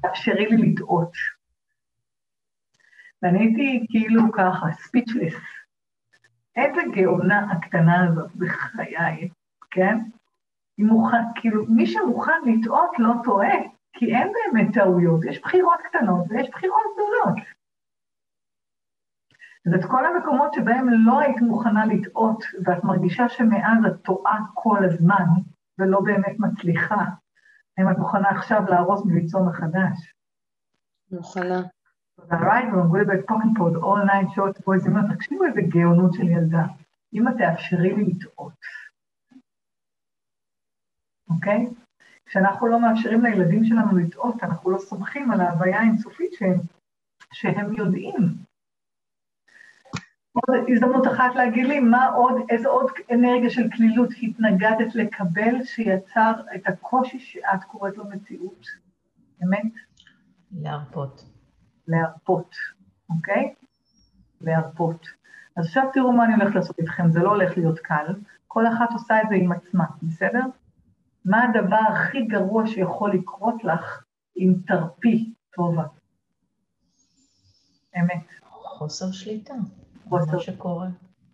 תאפשרי 0.00 0.46
לי 0.46 0.56
לטעות. 0.56 1.12
ואני 3.22 3.38
הייתי 3.38 3.86
כאילו 3.90 4.32
ככה, 4.32 4.66
ספיצ'לס. 4.72 5.34
איזה 6.56 6.80
גאונה 6.94 7.52
הקטנה 7.52 8.08
הזאת 8.08 8.36
בחיי, 8.36 9.28
כן? 9.70 9.98
מוכן, 10.84 11.22
כאילו, 11.34 11.66
מי 11.68 11.86
שמוכן 11.86 12.40
לטעות 12.46 12.90
לא 12.98 13.12
טועה, 13.24 13.54
כי 13.92 14.14
אין 14.14 14.32
באמת 14.32 14.74
טעויות, 14.74 15.24
יש 15.24 15.40
בחירות 15.40 15.78
קטנות 15.88 16.24
ויש 16.28 16.50
בחירות 16.50 16.82
גדולות. 16.94 17.38
אז 19.66 19.74
את 19.74 19.90
כל 19.90 20.06
המקומות 20.06 20.54
שבהם 20.54 20.88
לא 20.90 21.20
היית 21.20 21.40
מוכנה 21.40 21.86
לטעות, 21.86 22.44
ואת 22.64 22.84
מרגישה 22.84 23.28
שמאז 23.28 23.84
את 23.86 24.02
טועה 24.02 24.38
כל 24.54 24.84
הזמן, 24.84 25.24
ולא 25.78 26.00
באמת 26.00 26.36
מצליחה, 26.38 27.04
האם 27.78 27.90
את 27.90 27.98
מוכנה 27.98 28.28
עכשיו 28.28 28.62
להרוס 28.68 29.02
וליצור 29.06 29.44
מחדש? 29.44 30.14
מוכנה. 31.12 31.62
תודה 32.16 32.36
רבה, 32.36 32.76
ואומרים 32.76 33.06
POC 33.06 33.32
and 33.32 33.58
POD, 33.58 33.76
all 33.76 34.08
nine 34.08 34.28
shorts 34.34 34.58
boys, 34.58 34.84
היא 34.84 34.90
אומרת, 34.90 35.16
תקשיבו 35.16 35.44
איזה 35.44 35.60
גאונות 35.60 36.12
של 36.12 36.28
ילדה, 36.28 36.64
אמא 37.12 37.30
תאפשרי 37.38 37.94
לי 37.96 38.04
לטעות. 38.04 38.52
אוקיי? 41.30 41.66
כשאנחנו 42.26 42.66
לא 42.66 42.80
מאפשרים 42.80 43.22
לילדים 43.22 43.64
שלנו 43.64 43.98
לטעות, 43.98 44.42
אנחנו 44.42 44.70
לא 44.70 44.78
סומכים 44.78 45.30
על 45.30 45.40
ההוויה 45.40 45.80
האינסופית 45.80 46.32
שהם, 46.32 46.58
שהם 47.32 47.74
יודעים. 47.74 48.14
עוד 50.32 50.64
הזדמנות 50.68 51.06
אחת 51.06 51.34
להגיד 51.34 51.66
לי, 51.66 51.80
מה 51.80 52.06
עוד, 52.06 52.34
איזה 52.48 52.68
עוד 52.68 52.86
אנרגיה 53.12 53.50
של 53.50 53.70
כלילות 53.76 54.08
התנגדת 54.22 54.94
לקבל 54.94 55.64
שיצר 55.64 56.32
את 56.54 56.62
הקושי 56.66 57.18
שאת 57.18 57.64
קוראת 57.64 57.96
לו 57.96 58.04
מציאות? 58.04 58.66
אמת? 59.44 59.72
להרפות. 60.52 61.24
להרפות, 61.88 62.54
אוקיי? 63.10 63.54
להרפות. 64.40 65.06
אז 65.56 65.66
עכשיו 65.66 65.84
תראו 65.92 66.12
מה 66.12 66.24
אני 66.24 66.34
הולכת 66.34 66.54
לעשות 66.54 66.78
איתכם, 66.78 67.10
זה 67.10 67.20
לא 67.20 67.28
הולך 67.28 67.56
להיות 67.56 67.78
קל, 67.78 68.06
כל 68.46 68.66
אחת 68.66 68.92
עושה 68.92 69.22
את 69.22 69.28
זה 69.28 69.34
עם 69.34 69.52
עצמה, 69.52 69.84
בסדר? 70.02 70.40
מה 71.28 71.44
הדבר 71.44 71.80
הכי 71.92 72.22
גרוע 72.22 72.66
שיכול 72.66 73.12
לקרות 73.14 73.64
לך 73.64 74.04
אם 74.36 74.54
תרפי 74.66 75.34
טובה? 75.50 75.84
אמת. 77.98 78.26
חוסר 78.50 79.12
שליטה. 79.12 79.54
חוסר. 80.08 80.32
מה 80.32 80.40
שקורה. 80.40 80.88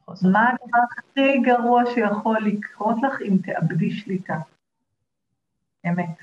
חוסר 0.05 0.29
מה. 0.29 0.51
הדבר 0.51 0.79
הכי 0.99 1.39
גרוע 1.43 1.83
שיכול 1.95 2.37
לקרות 2.47 2.97
לך 3.03 3.21
אם 3.21 3.37
תאבדי 3.43 3.91
שליטה? 3.91 4.41
אמת. 5.87 6.19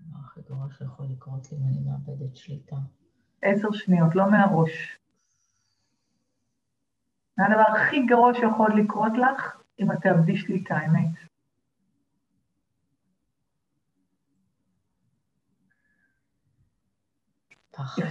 הדבר 0.00 0.18
הכי 0.24 0.40
גרוע 0.48 0.66
שיכול 0.78 1.06
לקרות 1.10 1.52
לי 1.52 1.58
אם 1.58 1.62
אני 1.66 1.80
מאבדת 1.80 2.36
שליטה. 2.36 2.76
עשר 3.42 3.72
שניות, 3.72 4.14
לא 4.14 4.30
מהראש. 4.30 4.98
מה 7.38 7.46
הדבר 7.46 7.76
הכי 7.76 8.02
גרוע 8.06 8.34
שיכול 8.34 8.80
לקרות 8.80 9.12
לך 9.12 9.60
אם 9.80 9.92
את 9.92 9.98
תאבדי 10.02 10.36
שליטה, 10.36 10.78
אמת. 10.86 11.10
פחד. 17.70 18.02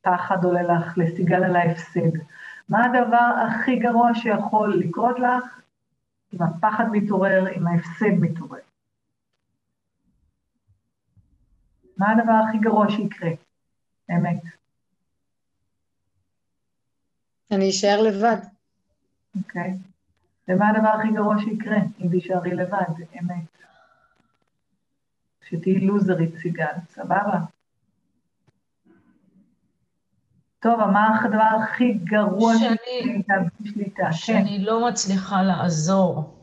פחד 0.00 0.44
עולה 0.44 0.62
לך, 0.62 0.98
לסיגל 0.98 1.44
על 1.44 1.56
ההפסד. 1.56 2.18
מה 2.68 2.84
הדבר 2.84 3.30
הכי 3.46 3.76
גרוע 3.76 4.10
שיכול 4.14 4.74
לקרות 4.78 5.18
לך 5.18 5.60
אם 6.34 6.42
הפחד 6.42 6.84
מתעורר, 6.92 7.44
אם 7.56 7.66
ההפסד 7.66 8.14
מתעורר? 8.20 8.60
מה 11.96 12.10
הדבר 12.10 12.32
הכי 12.48 12.58
גרוע 12.58 12.86
שיקרה? 12.90 13.30
אמת. 14.10 14.63
אני 17.54 17.70
אשאר 17.70 18.00
לבד. 18.02 18.36
אוקיי. 19.36 19.74
ומה 20.48 20.68
הדבר 20.68 20.88
הכי 20.88 21.08
גרוע 21.12 21.36
שיקרה 21.38 21.76
אם 22.00 22.08
תישארי 22.08 22.54
לבד? 22.54 22.82
אמת. 23.20 23.44
שתהיי 25.48 25.80
לוזרית, 25.80 26.38
סיגל, 26.38 26.72
סבבה? 26.90 27.38
טוב, 30.60 30.80
מה 30.84 31.20
הדבר 31.24 31.56
הכי 31.62 31.92
גרוע 31.94 32.54
שאני- 32.58 33.22
שליטה? 33.64 34.04
כן. 34.04 34.12
שאני 34.12 34.58
לא 34.64 34.88
מצליחה 34.88 35.42
לעזור 35.42 36.34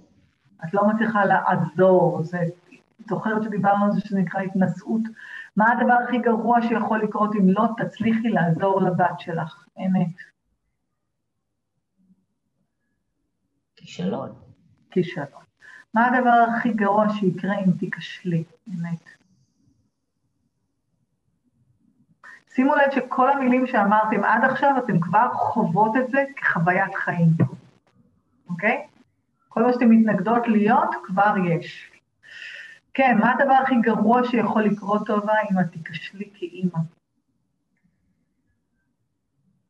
את 0.65 0.73
לא 0.73 0.87
מצליחה 0.87 1.25
לעזור, 1.25 2.23
זה, 2.23 2.39
זוכרת 3.09 3.43
שדיברנו 3.43 3.85
על 3.85 3.91
זה 3.91 4.01
שנקרא 4.01 4.41
התנשאות? 4.41 5.01
מה 5.55 5.65
הדבר 5.71 5.93
הכי 6.07 6.17
גרוע 6.17 6.61
שיכול 6.61 7.03
לקרות 7.03 7.35
אם 7.35 7.49
לא 7.49 7.63
תצליחי 7.77 8.29
לעזור 8.29 8.81
לבת 8.81 9.19
שלך? 9.19 9.65
אמת. 9.79 10.07
כישלון. 13.81 14.29
כישלון. 14.91 15.43
מה 15.93 16.07
הדבר 16.07 16.43
הכי 16.57 16.73
גרוע 16.73 17.05
שיקרה 17.19 17.59
אם 17.59 17.71
תיכשלי? 17.79 18.43
אמת. 18.69 19.09
שימו 22.55 22.75
לב 22.75 22.91
שכל 22.95 23.29
המילים 23.29 23.67
שאמרתם 23.67 24.23
עד 24.23 24.43
עכשיו, 24.43 24.75
אתם 24.83 24.99
כבר 24.99 25.33
חוות 25.33 25.91
את 25.95 26.11
זה 26.11 26.23
כחוויית 26.35 26.95
חיים, 26.95 27.29
אוקיי? 28.49 28.87
כל 29.49 29.63
מה 29.63 29.73
שאתם 29.73 29.89
מתנגדות 29.89 30.47
להיות, 30.47 30.89
כבר 31.03 31.33
יש. 31.49 31.91
כן, 32.93 33.17
מה 33.19 33.31
הדבר 33.31 33.53
הכי 33.53 33.75
גרוע 33.81 34.21
שיכול 34.31 34.63
לקרות 34.63 35.07
טובה 35.07 35.33
אם 35.51 35.59
את 35.59 35.71
תיכשלי 35.71 36.29
כאימא? 36.33 36.79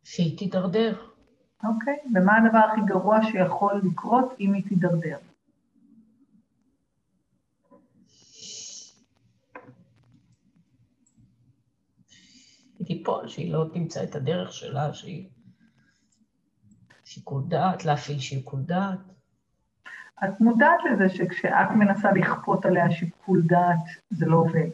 שהיא 0.03 0.37
תידרדר. 0.37 1.10
אוקיי, 1.63 1.97
ומה 2.15 2.37
הדבר 2.37 2.57
הכי 2.57 2.81
גרוע 2.85 3.17
שיכול 3.23 3.81
לקרות 3.83 4.35
אם 4.39 4.53
היא 4.53 4.63
תידרדר? 4.69 5.17
היא 12.79 12.87
תיפול, 12.87 13.27
שהיא 13.27 13.53
לא 13.53 13.65
תמצא 13.73 14.03
את 14.03 14.15
הדרך 14.15 14.53
שלה, 14.53 14.93
שהיא... 14.93 15.29
שיקול 17.05 17.43
דעת, 17.47 17.85
להפעיל 17.85 18.19
שיקול 18.19 18.59
דעת. 18.61 18.99
את 20.23 20.41
מודעת 20.41 20.79
לזה 20.91 21.09
שכשאת 21.09 21.69
מנסה 21.75 22.11
לכפות 22.11 22.65
עליה 22.65 22.91
שיקול 22.91 23.41
דעת, 23.41 23.83
זה 24.09 24.25
לא 24.25 24.37
עובד. 24.37 24.69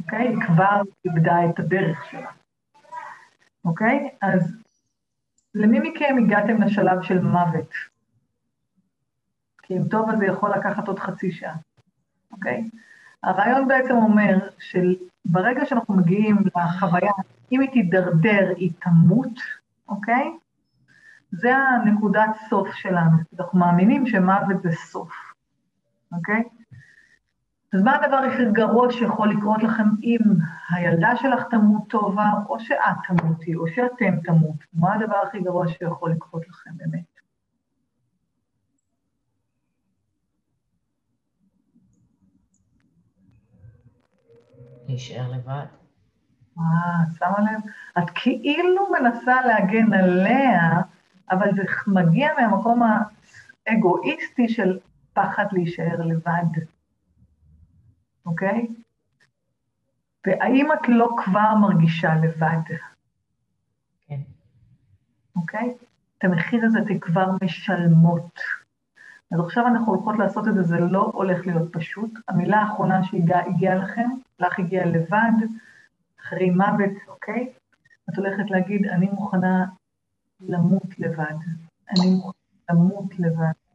אוקיי? 0.00 0.28
היא 0.28 0.36
כבר 0.46 0.80
איבדה 1.04 1.36
את 1.50 1.58
הדרך 1.58 2.04
שלה. 2.10 2.30
אוקיי? 3.64 4.10
אז 4.20 4.57
למי 5.58 5.80
מכם 5.80 6.16
הגעתם 6.18 6.62
לשלב 6.62 7.02
של 7.02 7.18
מוות? 7.18 7.72
כי 9.62 9.76
אם 9.76 9.88
טוב, 9.90 10.10
אז 10.10 10.18
זה 10.18 10.26
יכול 10.26 10.50
לקחת 10.50 10.88
עוד 10.88 10.98
חצי 10.98 11.32
שעה, 11.32 11.56
אוקיי? 12.32 12.70
הרעיון 13.22 13.68
בעצם 13.68 13.94
אומר 13.94 14.38
שברגע 14.58 15.66
שאנחנו 15.66 15.94
מגיעים 15.94 16.36
לחוויה, 16.56 17.12
אם 17.52 17.60
היא 17.60 17.70
תידרדר, 17.72 18.52
היא 18.56 18.72
תמות, 18.78 19.40
אוקיי? 19.88 20.30
זה 21.32 21.56
הנקודת 21.56 22.30
סוף 22.48 22.68
שלנו. 22.72 23.16
אנחנו 23.38 23.58
מאמינים 23.58 24.06
שמוות 24.06 24.62
זה 24.62 24.72
סוף, 24.72 25.12
אוקיי? 26.12 26.42
אז 27.74 27.82
מה 27.82 27.96
הדבר 27.96 28.16
הכי 28.16 28.42
גרוע 28.52 28.92
שיכול 28.92 29.30
לקרות 29.30 29.62
לכם 29.62 29.84
אם 30.02 30.18
הילדה 30.70 31.16
שלך 31.16 31.42
תמות 31.50 31.82
טובה, 31.88 32.30
או 32.48 32.60
שאת 32.60 32.96
תמותי, 33.08 33.54
או 33.54 33.68
שאתם 33.68 34.20
תמות? 34.24 34.56
מה 34.72 34.94
הדבר 34.94 35.16
הכי 35.28 35.40
גרוע 35.40 35.68
שיכול 35.68 36.10
לקרות 36.10 36.48
לכם 36.48 36.70
באמת? 36.76 37.18
להישאר 44.88 45.30
לבד. 45.32 45.66
אה, 46.58 46.64
שמה 47.18 47.38
לב? 47.40 47.60
את 47.98 48.10
כאילו 48.14 48.88
מנסה 49.00 49.46
להגן 49.46 49.92
עליה, 49.92 50.82
אבל 51.30 51.54
זה 51.54 51.62
מגיע 51.86 52.28
מהמקום 52.38 52.82
האגואיסטי 53.66 54.48
של 54.48 54.78
פחד 55.12 55.46
להישאר 55.52 55.96
לבד, 56.04 56.62
אוקיי? 58.28 58.66
והאם 60.26 60.68
את 60.72 60.88
לא 60.88 61.08
כבר 61.24 61.54
מרגישה 61.60 62.14
לבד? 62.14 62.76
כן. 64.06 64.20
אוקיי? 65.36 65.74
את 66.18 66.24
המחיר 66.24 66.64
הזה 66.64 66.78
אתן 66.78 66.98
כבר 66.98 67.26
משלמות. 67.42 68.40
אז 69.32 69.40
עכשיו 69.40 69.66
אנחנו 69.66 69.94
הולכות 69.94 70.18
לעשות 70.18 70.48
את 70.48 70.54
זה, 70.54 70.62
זה 70.62 70.78
לא 70.78 71.10
הולך 71.14 71.46
להיות 71.46 71.72
פשוט. 71.72 72.10
המילה 72.28 72.58
האחרונה 72.58 73.04
שהגיעה 73.04 73.74
לכם, 73.74 74.08
לך 74.38 74.58
הגיעה 74.58 74.86
לבד, 74.86 75.46
אחרי 76.20 76.50
מוות, 76.50 76.92
אוקיי? 77.08 77.52
את 78.10 78.18
הולכת 78.18 78.50
להגיד, 78.50 78.86
אני 78.86 79.06
מוכנה 79.06 79.66
למות 80.40 80.98
לבד. 80.98 81.34
אני 81.90 82.10
מוכנה 82.10 82.32
למות 82.70 83.18
לבד. 83.18 83.67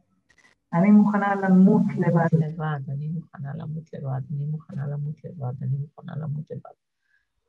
אני 0.74 0.90
מוכנה 0.90 1.34
למות 1.34 1.82
לבד. 1.98 2.26
לבד, 2.32 2.80
אני 2.88 3.08
מוכנה 3.08 3.50
למות 3.54 3.92
לבד, 3.92 4.20
אני 4.32 4.44
מוכנה 4.46 4.86
למות 4.86 5.24
לבד, 5.24 5.62
אני 5.62 5.76
מוכנה 5.76 6.12
למות 6.16 6.50
לבד. 6.50 6.74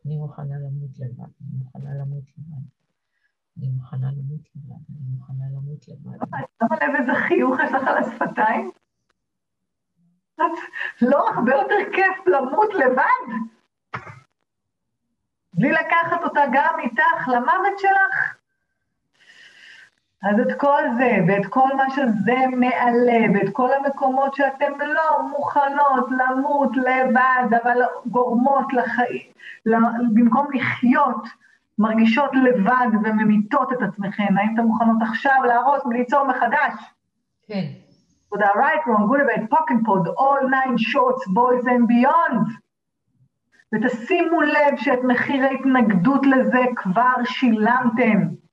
אני 0.06 0.18
מוכנה 0.18 0.56
למות 0.60 1.00
לבד, 1.00 1.30
אני 1.42 1.58
מוכנה 1.58 1.94
למות 1.94 2.24
לבד. 2.38 2.62
אני 3.58 3.70
מוכנה 3.70 4.12
למות 4.12 4.42
לבד, 4.56 4.82
אני 4.90 5.10
מוכנה 5.18 5.46
למות 5.52 5.88
לבד. 5.88 6.18
שמה 6.60 6.76
לב 6.76 6.96
איזה 7.00 7.12
חיוך 7.28 7.56
יש 7.64 7.72
לך 7.72 7.88
על 7.88 7.98
השפתיים? 7.98 8.72
לא 11.02 11.30
הרבה 11.30 11.52
יותר 11.52 11.92
כיף 11.94 12.28
למות 12.28 12.74
לבד? 12.74 13.46
בלי 15.54 15.72
לקחת 15.72 16.24
אותה 16.24 16.42
גם 16.54 16.80
איתך 16.80 17.28
למוות 17.28 17.80
שלך? 17.80 18.36
אז 20.26 20.40
את 20.40 20.58
כל 20.58 20.82
זה, 20.98 21.18
ואת 21.28 21.46
כל 21.46 21.70
מה 21.78 21.90
שזה 21.90 22.36
מעלה, 22.58 23.26
ואת 23.34 23.50
כל 23.54 23.70
המקומות 23.74 24.36
שאתם 24.36 24.72
לא 24.80 25.28
מוכנות 25.30 26.08
למות 26.12 26.78
לבד, 26.78 27.58
אבל 27.64 27.82
גורמות 28.06 28.74
לחיים, 28.74 29.32
במקום 30.14 30.48
לחיות, 30.54 31.28
מרגישות 31.80 32.32
לבד 32.44 32.88
וממיתות 33.04 33.74
את 33.74 33.82
עצמכם, 33.82 34.38
האם 34.38 34.54
אתן 34.54 34.62
מוכנות 34.62 34.98
עכשיו 35.02 35.36
להרוס 35.48 35.86
וליצור 35.86 36.24
מחדש? 36.24 36.74
כן. 37.48 37.66
תודה, 38.30 38.48
right, 38.48 38.88
wrong, 38.88 39.08
good 39.08 39.22
about, 39.22 39.50
pock 39.50 39.70
and 39.70 39.86
pod, 39.86 40.08
all 40.18 40.50
nine 40.50 40.78
shorts, 40.78 41.28
boys 41.28 41.66
and 41.66 41.88
beyond. 41.88 42.66
ותשימו 43.74 44.42
לב 44.42 44.78
שאת 44.78 45.00
מחיר 45.04 45.44
ההתנגדות 45.44 46.26
לזה 46.26 46.62
כבר 46.76 47.24
שילמתם. 47.24 48.45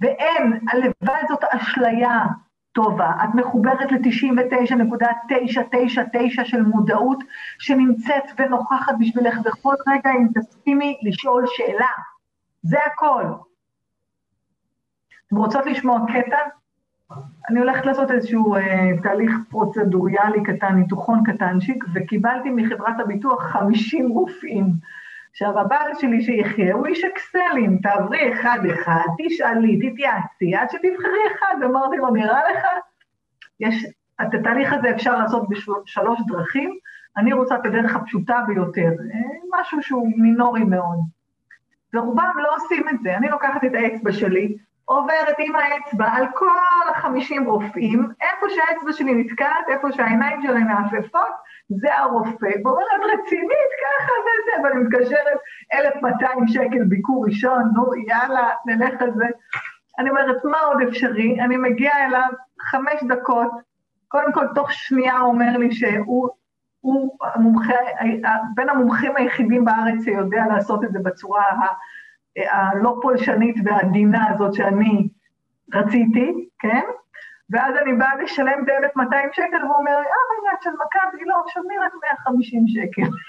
ואין, 0.00 0.60
הלוואי 0.68 1.22
זאת 1.28 1.44
אשליה 1.44 2.24
טובה. 2.72 3.12
את 3.24 3.34
מחוברת 3.34 3.92
ל-99.999 3.92 6.44
של 6.44 6.62
מודעות 6.62 7.24
שנמצאת 7.58 8.24
ונוכחת 8.38 8.92
בשבילך 9.00 9.38
בכל 9.38 9.74
רגע 9.88 10.10
אם 10.10 10.26
תסכימי 10.34 10.98
לשאול 11.02 11.44
שאלה. 11.46 11.90
זה 12.62 12.78
הכל. 12.86 13.24
אתם 15.26 15.36
רוצות 15.36 15.66
לשמוע 15.66 16.00
קטע? 16.12 16.38
אני 17.50 17.60
הולכת 17.60 17.86
לעשות 17.86 18.10
איזשהו 18.10 18.54
אה, 18.54 18.90
תהליך 19.02 19.32
פרוצדוריאלי 19.48 20.42
קטן, 20.42 20.74
ניתוחון 20.74 21.22
קטנצ'יק, 21.24 21.84
וקיבלתי 21.94 22.50
מחברת 22.50 23.00
הביטוח 23.00 23.42
50 23.42 24.08
רופאים. 24.08 24.66
עכשיו, 25.30 25.58
הבעל 25.58 25.94
שלי 25.94 26.22
שיחיה 26.22 26.74
הוא 26.74 26.86
איש 26.86 27.04
אקסלים, 27.04 27.78
תעברי 27.82 28.32
אחד-אחד, 28.32 29.06
תשאלי, 29.18 29.90
תתייעצי, 29.90 30.54
עד 30.54 30.70
שתבחרי 30.70 31.20
אחד, 31.36 31.54
ואמרתי 31.60 31.96
לו, 31.96 32.10
נראה 32.10 32.40
לך? 32.52 32.66
יש, 33.60 33.86
את 34.22 34.34
התהליך 34.34 34.72
הזה 34.72 34.90
אפשר 34.90 35.18
לעשות 35.18 35.48
בשלוש 35.48 36.20
דרכים, 36.26 36.76
אני 37.16 37.32
רוצה 37.32 37.54
את 37.54 37.66
הדרך 37.66 37.96
הפשוטה 37.96 38.40
ביותר, 38.46 38.90
אה, 39.14 39.60
משהו 39.60 39.82
שהוא 39.82 40.12
מינורי 40.16 40.64
מאוד. 40.64 40.98
ורובם 41.94 42.32
לא 42.36 42.54
עושים 42.54 42.88
את 42.88 43.00
זה, 43.02 43.16
אני 43.16 43.28
לוקחת 43.28 43.64
את 43.64 43.74
האצבע 43.74 44.12
שלי, 44.12 44.56
עוברת 44.84 45.36
עם 45.38 45.56
האצבע 45.56 46.06
על 46.12 46.26
כל 46.34 46.90
החמישים 46.90 47.46
רופאים, 47.46 48.08
איפה 48.20 48.46
שהאצבע 48.48 48.92
שלי 48.92 49.14
נתקעת, 49.14 49.68
איפה 49.68 49.92
שהעיניים 49.92 50.42
שלהם 50.42 50.68
מעפפות, 50.68 51.34
זה 51.70 51.94
הרופא, 51.94 52.50
ואומרת 52.64 53.00
רצינית, 53.12 53.70
ככה 53.82 54.12
וזה, 54.22 54.62
ואני 54.64 54.82
מתקשרת 54.84 55.38
1,200 55.74 56.48
שקל 56.48 56.84
ביקור 56.88 57.24
ראשון, 57.26 57.62
נו 57.74 57.94
יאללה, 57.94 58.50
נלך 58.66 59.02
על 59.02 59.10
זה. 59.14 59.26
אני 59.98 60.10
אומרת, 60.10 60.44
מה 60.44 60.58
עוד 60.58 60.82
אפשרי? 60.88 61.40
אני 61.40 61.56
מגיעה 61.56 62.06
אליו 62.06 62.28
חמש 62.60 63.02
דקות, 63.08 63.50
קודם 64.08 64.32
כל 64.32 64.46
תוך 64.54 64.72
שנייה 64.72 65.18
הוא 65.18 65.32
אומר 65.32 65.56
לי 65.58 65.72
שהוא 65.72 66.28
הוא 66.80 67.18
המומחה, 67.34 67.74
בין 68.54 68.68
המומחים 68.68 69.16
היחידים 69.16 69.64
בארץ 69.64 70.04
שיודע 70.04 70.44
לעשות 70.46 70.84
את 70.84 70.92
זה 70.92 70.98
בצורה 70.98 71.44
הלא 72.36 72.98
פולשנית 73.02 73.56
והעדינה 73.64 74.30
הזאת 74.30 74.54
שאני 74.54 75.08
רציתי, 75.74 76.48
כן? 76.58 76.84
ואז 77.50 77.74
אני 77.82 77.92
באה 77.92 78.16
לשלם 78.16 78.64
את 78.64 78.68
ה-1200 78.68 79.32
שקל, 79.32 79.64
והוא 79.64 79.76
אומר 79.76 79.98
לי, 80.00 80.06
אה, 80.06 80.22
רגע, 80.32 80.56
של 80.62 80.70
מכבי, 80.70 81.24
לא, 81.24 81.36
שלמי 81.46 81.78
רק 81.78 81.92
150 82.02 82.64
שקל. 82.68 83.10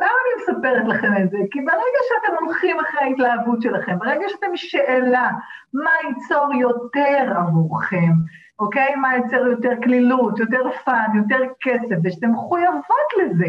למה 0.00 0.12
אני 0.24 0.42
מספרת 0.42 0.88
לכם 0.88 1.22
את 1.22 1.30
זה? 1.30 1.38
כי 1.50 1.60
ברגע 1.60 2.00
שאתם 2.08 2.44
הולכים 2.44 2.80
אחרי 2.80 3.00
ההתלהבות 3.00 3.62
שלכם, 3.62 3.98
ברגע 3.98 4.28
שאתם 4.28 4.56
בשאלה 4.56 5.30
מה 5.74 5.90
ייצור 6.08 6.54
יותר 6.54 7.32
עבורכם, 7.36 8.12
אוקיי? 8.58 8.94
מה 8.94 9.16
ייצר 9.16 9.46
יותר 9.46 9.72
קלילות, 9.82 10.38
יותר 10.38 10.70
fun, 10.84 11.10
יותר 11.14 11.40
כסף, 11.60 11.96
ושאתם 12.04 12.30
מחויבות 12.30 13.08
לזה. 13.18 13.46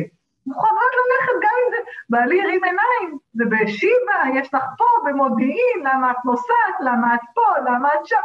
מחויבות 0.49 0.93
ללכת 0.99 1.33
גם 1.41 1.55
אם 1.61 1.71
זה, 1.71 1.77
בעלי 2.09 2.41
הרים 2.41 2.63
עיניים, 2.63 3.17
זה 3.33 3.43
בשיבא, 3.45 4.39
יש 4.39 4.53
לך 4.53 4.63
פה, 4.77 4.85
במודיעין, 5.05 5.79
למה 5.83 6.11
את 6.11 6.25
נוסעת, 6.25 6.75
למה 6.79 7.15
את 7.15 7.19
פה, 7.33 7.59
למה 7.65 7.89
את 7.93 8.05
שם. 8.05 8.15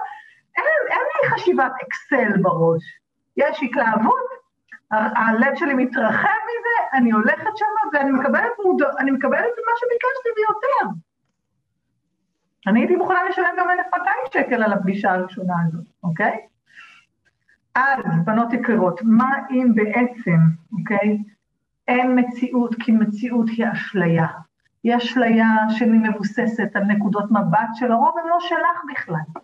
אין, 0.57 0.65
אין 0.91 1.01
לי 1.01 1.31
חשיבת 1.31 1.73
אקסל 1.83 2.43
בראש. 2.43 2.83
יש 3.37 3.63
התלהבות, 3.63 4.45
הלב 4.91 5.55
שלי 5.55 5.75
מתרחב 5.75 6.41
מזה, 6.49 6.99
אני 6.99 7.11
הולכת 7.11 7.57
שם 7.57 7.67
ואני 7.93 8.11
מקבלת, 8.11 8.53
מודע, 8.65 8.87
מקבלת 9.13 9.55
מה 9.67 9.73
שביקשתי 9.77 10.29
ויותר. 10.37 10.95
אני 12.67 12.81
הייתי 12.81 12.97
מוכנה 12.97 13.25
לשלם 13.25 13.55
גם 13.59 13.71
1,200 13.71 14.17
שקל 14.33 14.63
על 14.63 14.73
הפגישה 14.73 15.13
הראשונה 15.13 15.55
הזאת, 15.67 15.85
אוקיי? 16.03 16.47
אז, 17.75 18.05
בנות 18.25 18.53
יקרות, 18.53 19.01
מה 19.05 19.31
אם 19.51 19.75
בעצם, 19.75 20.39
אוקיי, 20.79 21.19
אין 21.89 22.19
מציאות, 22.19 22.75
כי 22.81 22.93
מציאות 22.93 23.49
היא 23.49 23.67
אשליה. 23.73 24.27
היא 24.83 24.97
אשליה 24.97 25.47
שהיא 25.71 25.91
מבוססת 25.91 26.77
על 26.77 26.85
נקודות 26.85 27.31
מבט 27.31 27.69
שלרוב 27.75 28.19
הן 28.19 28.29
לא 28.29 28.41
שלך 28.41 28.83
בכלל. 28.93 29.43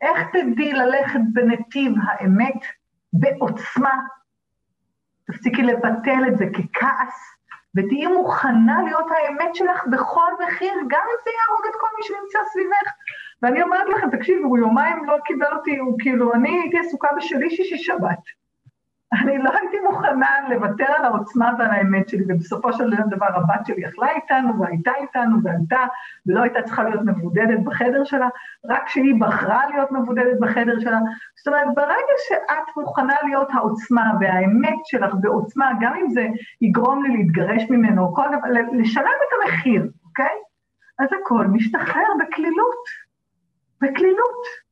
איך 0.00 0.28
תדעי 0.32 0.72
ללכת 0.72 1.20
בנתיב 1.32 1.92
האמת 2.02 2.60
בעוצמה? 3.12 3.94
תפסיקי 5.26 5.62
לבטל 5.62 6.24
את 6.28 6.38
זה 6.38 6.44
ככעס, 6.46 7.36
ותהיי 7.76 8.06
מוכנה 8.06 8.82
להיות 8.82 9.06
האמת 9.10 9.54
שלך 9.54 9.86
בכל 9.86 10.32
מחיר, 10.46 10.74
גם 10.88 11.00
אם 11.10 11.18
זה 11.24 11.30
יהרוג 11.30 11.66
את 11.70 11.76
כל 11.80 11.86
מי 11.96 12.02
שנמצא 12.02 12.38
סביבך. 12.52 12.92
ואני 13.42 13.62
אומרת 13.62 13.86
לכם, 13.88 14.10
תקשיבו, 14.10 14.48
הוא 14.48 14.58
יומיים 14.58 15.04
לא 15.04 15.16
קיבל 15.24 15.52
אותי, 15.52 15.76
הוא 15.76 15.98
כאילו, 15.98 16.34
אני 16.34 16.48
הייתי 16.48 16.78
עסוקה 16.78 17.08
בשלי 17.16 17.50
שישי 17.50 17.78
שבת. 17.78 18.22
אני 19.12 19.38
לא 19.38 19.50
הייתי 19.60 19.76
מוכנה 19.90 20.30
לוותר 20.50 20.86
על 20.98 21.04
העוצמה 21.04 21.52
ועל 21.58 21.70
האמת 21.70 22.08
שלי, 22.08 22.24
ובסופו 22.28 22.72
של 22.72 22.90
דבר 23.10 23.26
הבת 23.26 23.66
שלי 23.66 23.82
יכלה 23.82 24.10
איתנו 24.10 24.60
והייתה 24.60 24.92
איתנו 25.00 25.36
ועלתה, 25.42 25.84
ולא 26.26 26.42
הייתה 26.42 26.62
צריכה 26.62 26.82
להיות 26.82 27.00
מבודדת 27.04 27.58
בחדר 27.64 28.04
שלה, 28.04 28.28
רק 28.64 28.82
כשהיא 28.86 29.20
בחרה 29.20 29.66
להיות 29.66 29.92
מבודדת 29.92 30.40
בחדר 30.40 30.80
שלה. 30.80 30.98
זאת 31.36 31.46
אומרת, 31.46 31.74
ברגע 31.74 32.14
שאת 32.28 32.76
מוכנה 32.76 33.14
להיות 33.24 33.48
העוצמה 33.52 34.12
והאמת 34.20 34.78
שלך 34.84 35.14
בעוצמה, 35.20 35.70
גם 35.80 35.94
אם 35.94 36.10
זה 36.10 36.26
יגרום 36.60 37.02
לי 37.02 37.16
להתגרש 37.16 37.70
ממנו, 37.70 38.14
כל 38.14 38.26
דבר, 38.28 38.48
לשלם 38.72 39.04
את 39.04 39.50
המחיר, 39.50 39.88
אוקיי? 40.04 40.36
אז 40.98 41.08
הכל 41.20 41.46
משתחרר 41.46 42.08
בקלילות. 42.20 42.84
בקלילות. 43.82 44.65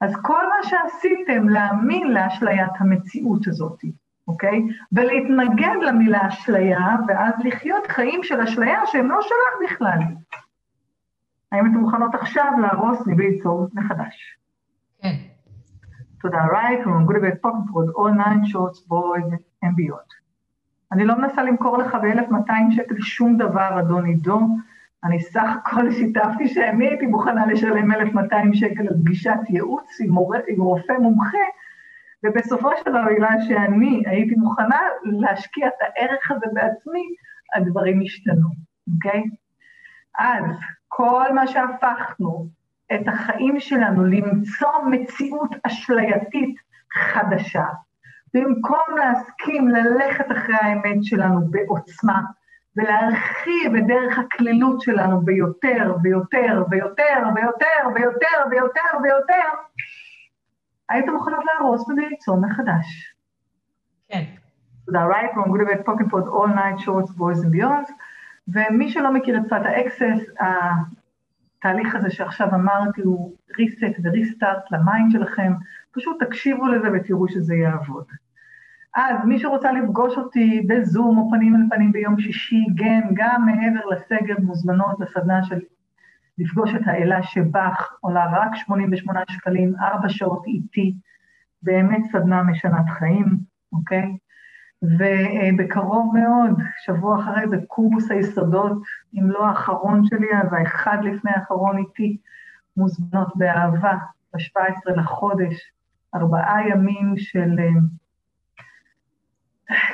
אז 0.00 0.16
כל 0.22 0.42
מה 0.48 0.68
שעשיתם, 0.68 1.48
להאמין 1.48 2.12
לאשליית 2.12 2.72
המציאות 2.78 3.46
הזאת, 3.46 3.80
אוקיי? 4.28 4.62
ולהתנגד 4.92 5.76
למילה 5.82 6.28
אשליה, 6.28 6.96
ואז 7.08 7.34
לחיות 7.44 7.86
חיים 7.86 8.22
של 8.22 8.40
אשליה 8.40 8.86
שהם 8.86 9.10
לא 9.10 9.22
שלך 9.22 9.70
בכלל. 9.70 9.98
האם 11.52 11.66
אתן 11.66 11.74
מוכנות 11.74 12.14
עכשיו 12.14 12.52
להרוס 12.62 13.06
מבלי 13.06 13.30
ליצור 13.30 13.66
מחדש? 13.74 14.36
כן. 15.02 15.14
תודה, 16.20 16.44
pocket 17.42 17.70
for 17.72 17.84
all 17.96 18.14
nine 18.14 18.44
shorts, 18.44 18.78
boys 18.88 19.34
and 19.64 19.74
beyond. 19.76 20.20
אני 20.92 21.04
לא 21.04 21.18
מנסה 21.18 21.42
למכור 21.42 21.78
לך 21.78 21.94
ב-1200 21.94 22.52
שקל 22.70 23.00
שום 23.00 23.36
דבר, 23.36 23.80
אדון 23.80 24.04
עידו, 24.06 24.40
אני 25.04 25.20
סך 25.20 25.50
הכל 25.56 25.90
שיתפתי 25.90 26.48
שאני 26.48 26.88
הייתי 26.88 27.06
מוכנה 27.06 27.46
לשלם 27.46 27.92
1,200 27.92 28.54
שקל 28.54 28.88
על 28.88 28.94
פגישת 29.04 29.38
ייעוץ 29.48 30.00
עם, 30.00 30.10
מורה, 30.10 30.38
עם 30.48 30.60
רופא 30.60 30.92
מומחה, 30.92 31.38
ובסופו 32.24 32.70
של 32.76 32.90
דבר, 32.90 33.04
בגלל 33.14 33.36
שאני 33.48 34.02
הייתי 34.06 34.34
מוכנה 34.34 34.80
להשקיע 35.02 35.68
את 35.68 35.72
הערך 35.80 36.30
הזה 36.30 36.46
בעצמי, 36.52 37.02
הדברים 37.54 38.00
השתנו, 38.04 38.48
אוקיי? 38.94 39.22
אז 40.18 40.44
כל 40.88 41.32
מה 41.34 41.46
שהפכנו 41.46 42.46
את 42.94 43.08
החיים 43.08 43.60
שלנו 43.60 44.04
למצוא 44.04 44.84
מציאות 44.90 45.50
אשלייתית 45.66 46.56
חדשה, 46.92 47.64
במקום 48.34 48.96
להסכים 48.96 49.68
ללכת 49.68 50.32
אחרי 50.32 50.56
האמת 50.60 51.04
שלנו 51.04 51.40
בעוצמה, 51.50 52.20
ולהרחיב 52.76 53.74
את 53.78 53.86
דרך 53.86 54.18
הקלילות 54.18 54.80
שלנו 54.80 55.20
ביותר 55.20 55.94
ויותר 56.02 56.64
ויותר 56.70 57.32
ויותר 57.34 57.88
ויותר 57.94 58.48
ויותר 58.50 58.98
ויותר, 59.02 59.48
הייתם 60.88 61.12
מוכנות 61.12 61.44
להרוס 61.44 61.88
וליצור 61.88 62.40
מחדש. 62.40 63.14
כן. 64.08 64.24
תודה, 64.86 65.06
right 65.06 65.34
wrong 65.34 65.50
good 65.50 65.60
bad 65.60 65.86
POC 65.86 65.98
and 65.98 66.10
POD 66.10 66.26
all 66.28 66.48
nine 66.48 66.80
shorts 66.80 67.10
boys 67.10 67.44
and 67.44 67.52
beyonds, 67.52 67.92
ומי 68.48 68.90
שלא 68.90 69.12
מכיר 69.12 69.36
את 69.36 69.42
שפת 69.46 69.60
ה 69.64 69.72
Access, 69.72 70.26
התהליך 71.58 71.94
הזה 71.94 72.10
שעכשיו 72.10 72.54
אמרתי 72.54 73.00
הוא 73.02 73.36
reset 73.52 74.00
ו-restart 74.02 74.66
ל 74.70 74.78
mind 74.78 75.12
שלכם, 75.12 75.52
פשוט 75.92 76.22
תקשיבו 76.22 76.66
לזה 76.66 76.88
ותראו 76.92 77.28
שזה 77.28 77.54
יעבוד. 77.54 78.04
אז 78.96 79.16
מי 79.24 79.38
שרוצה 79.38 79.72
לפגוש 79.72 80.18
אותי 80.18 80.66
בזום 80.68 81.18
או 81.18 81.30
פנים 81.30 81.56
אל 81.56 81.60
פנים 81.70 81.92
ביום 81.92 82.20
שישי, 82.20 82.66
כן, 82.78 83.00
גם 83.14 83.46
מעבר 83.46 83.86
לסגר 83.86 84.34
מוזמנות 84.38 85.00
לסדנה 85.00 85.42
של 85.44 85.58
לפגוש 86.38 86.74
את 86.74 86.80
האלה 86.86 87.22
שבך, 87.22 87.92
עולה 88.00 88.26
רק 88.32 88.54
88 88.54 89.20
שקלים, 89.28 89.74
ארבע 89.80 90.08
שעות 90.08 90.46
איתי, 90.46 90.94
באמת 91.62 92.04
סדנה 92.12 92.42
משנת 92.42 92.88
חיים, 92.98 93.36
אוקיי? 93.72 94.16
ובקרוב 94.82 96.16
מאוד, 96.18 96.60
שבוע 96.84 97.20
אחרי 97.20 97.48
זה, 97.48 97.56
קורס 97.66 98.10
היסודות, 98.10 98.82
אם 99.14 99.30
לא 99.30 99.46
האחרון 99.46 100.06
שלי, 100.06 100.26
אז 100.42 100.52
האחד 100.52 100.98
לפני 101.02 101.30
האחרון 101.30 101.78
איתי, 101.78 102.16
מוזמנות 102.76 103.36
באהבה, 103.36 103.94
ב-17 104.34 104.92
לחודש, 104.96 105.72
ארבעה 106.14 106.68
ימים 106.68 107.14
של 107.16 107.56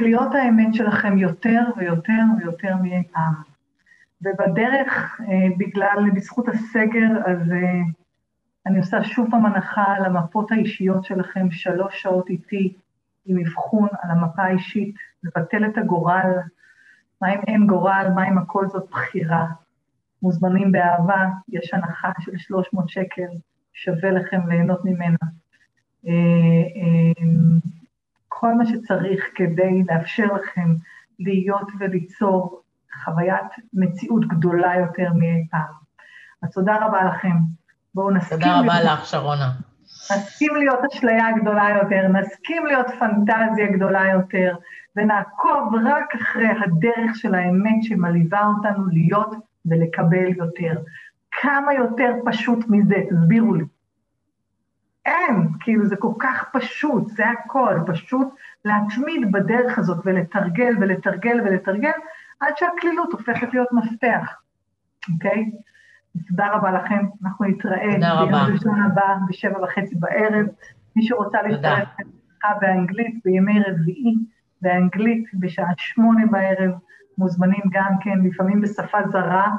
להיות 0.00 0.34
האמת 0.34 0.74
שלכם 0.74 1.18
יותר 1.18 1.60
ויותר 1.76 2.22
ויותר 2.38 2.76
מאי 2.82 3.02
פעם. 3.12 3.34
ובדרך, 4.22 5.20
אה, 5.20 5.48
בגלל, 5.58 6.10
בזכות 6.14 6.48
הסגר, 6.48 7.08
אז 7.26 7.52
אה, 7.52 7.80
אני 8.66 8.78
עושה 8.78 9.04
שוב 9.04 9.30
פעם 9.30 9.46
הנחה 9.46 9.84
על 9.96 10.04
המפות 10.04 10.52
האישיות 10.52 11.04
שלכם, 11.04 11.50
שלוש 11.50 12.02
שעות 12.02 12.30
איתי, 12.30 12.72
עם 13.26 13.38
אבחון 13.38 13.88
על 14.02 14.10
המפה 14.10 14.42
האישית, 14.42 14.94
לבטל 15.22 15.64
את 15.64 15.78
הגורל, 15.78 16.32
מה 17.22 17.34
אם 17.34 17.40
אין 17.46 17.66
גורל, 17.66 18.06
מה 18.14 18.28
אם 18.28 18.38
הכל 18.38 18.68
זאת 18.68 18.90
בחירה. 18.90 19.46
מוזמנים 20.22 20.72
באהבה, 20.72 21.26
יש 21.48 21.74
הנחה 21.74 22.10
של 22.20 22.38
300 22.38 22.88
שקל, 22.88 23.28
שווה 23.72 24.10
לכם 24.10 24.48
ליהנות 24.48 24.84
ממנה. 24.84 25.16
כל 28.40 28.54
מה 28.54 28.66
שצריך 28.66 29.24
כדי 29.34 29.82
לאפשר 29.88 30.24
לכם 30.24 30.74
להיות 31.18 31.68
וליצור 31.78 32.62
חוויית 33.04 33.52
מציאות 33.74 34.28
גדולה 34.28 34.76
יותר 34.76 35.12
מאי 35.14 35.46
פעם. 35.50 35.74
אז 36.42 36.50
תודה 36.52 36.76
רבה 36.86 37.04
לכם. 37.04 37.36
בואו 37.94 38.10
נסכים... 38.10 38.38
תודה 38.38 38.60
רבה 38.60 38.80
להיות... 38.80 38.98
לך, 38.98 39.06
שרונה. 39.06 39.50
נסכים 39.82 40.56
להיות 40.56 40.78
אשליה 40.92 41.26
גדולה 41.40 41.68
יותר, 41.82 42.08
נסכים 42.08 42.66
להיות 42.66 42.86
פנטזיה 42.98 43.66
גדולה 43.72 44.08
יותר, 44.12 44.56
ונעקוב 44.96 45.74
רק 45.84 46.14
אחרי 46.14 46.48
הדרך 46.48 47.16
של 47.16 47.34
האמת 47.34 47.82
שמלווה 47.82 48.46
אותנו 48.46 48.86
להיות 48.86 49.34
ולקבל 49.66 50.36
יותר. 50.36 50.80
כמה 51.42 51.74
יותר 51.74 52.12
פשוט 52.24 52.64
מזה, 52.68 52.94
תסבירו 53.10 53.54
לי. 53.54 53.64
אין, 55.06 55.48
כאילו 55.60 55.86
זה 55.86 55.96
כל 55.96 56.12
כך 56.18 56.44
פשוט, 56.52 57.08
זה 57.08 57.24
הכל, 57.28 57.78
פשוט 57.86 58.28
להתמיד 58.64 59.32
בדרך 59.32 59.78
הזאת 59.78 59.98
ולתרגל 60.04 60.74
ולתרגל 60.80 61.40
ולתרגל, 61.44 61.90
עד 62.40 62.56
שהקלילות 62.56 63.12
הופכת 63.12 63.54
להיות 63.54 63.68
מפתח, 63.72 64.36
אוקיי? 65.14 65.50
תודה 66.28 66.48
רבה 66.52 66.72
לכם, 66.72 67.04
אנחנו 67.24 67.44
נתראה 67.44 67.96
ביום 68.00 68.34
ראשון 68.34 68.82
הבא 68.82 69.14
בשבע 69.28 69.62
וחצי 69.62 69.94
בערב. 69.94 70.46
מי 70.96 71.02
שרוצה 71.02 71.42
להצטרף 71.42 71.88
לשיחה 71.98 72.48
באנגלית 72.60 73.14
בימי 73.24 73.60
רביעי, 73.60 74.14
באנגלית 74.62 75.24
בשעה 75.34 75.72
שמונה 75.76 76.26
בערב, 76.26 76.70
מוזמנים 77.18 77.62
גם 77.70 77.92
כן, 78.00 78.18
לפעמים 78.24 78.60
בשפה 78.60 78.98
זרה, 79.12 79.50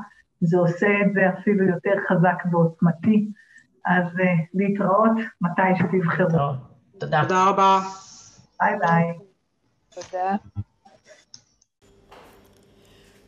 זה 0.41 0.57
עושה 0.57 0.87
את 1.01 1.13
זה 1.13 1.29
אפילו 1.29 1.65
יותר 1.65 1.93
חזק 2.09 2.43
ועוצמתי. 2.51 3.27
אז 3.87 4.03
uh, 4.03 4.23
להתראות 4.53 5.11
מתי 5.41 5.61
שתבחרו. 5.77 6.53
תודה. 6.97 7.21
תודה 7.21 7.43
רבה. 7.49 7.79
ביי 8.61 8.73
ביי. 8.79 9.03
תודה. 9.89 10.35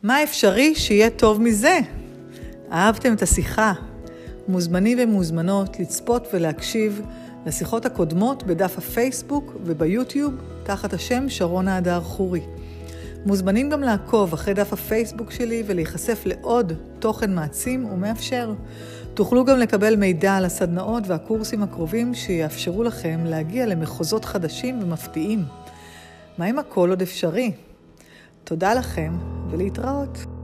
מה 0.02 0.22
אפשרי 0.22 0.74
שיהיה 0.74 1.10
טוב 1.10 1.40
מזה? 1.40 1.78
אהבתם 2.72 3.14
את 3.14 3.22
השיחה? 3.22 3.72
מוזמנים 4.48 4.98
ומוזמנות 5.02 5.80
לצפות 5.80 6.28
ולהקשיב 6.32 7.02
לשיחות 7.46 7.86
הקודמות 7.86 8.42
בדף 8.42 8.78
הפייסבוק 8.78 9.52
וביוטיוב 9.64 10.34
תחת 10.62 10.92
השם 10.92 11.28
שרונה 11.28 11.76
הדר 11.76 12.00
חורי. 12.00 12.42
מוזמנים 13.26 13.70
גם 13.70 13.80
לעקוב 13.80 14.32
אחרי 14.32 14.54
דף 14.54 14.72
הפייסבוק 14.72 15.30
שלי 15.30 15.62
ולהיחשף 15.66 16.22
לעוד 16.26 16.72
תוכן 16.98 17.34
מעצים 17.34 17.84
ומאפשר. 17.84 18.54
תוכלו 19.14 19.44
גם 19.44 19.58
לקבל 19.58 19.96
מידע 19.96 20.36
על 20.36 20.44
הסדנאות 20.44 21.02
והקורסים 21.06 21.62
הקרובים 21.62 22.14
שיאפשרו 22.14 22.82
לכם 22.82 23.20
להגיע 23.24 23.66
למחוזות 23.66 24.24
חדשים 24.24 24.82
ומפתיעים. 24.82 25.44
מה 26.38 26.50
אם 26.50 26.58
הכל 26.58 26.90
עוד 26.90 27.02
אפשרי? 27.02 27.52
תודה 28.44 28.74
לכם 28.74 29.12
ולהתראות. 29.50 30.39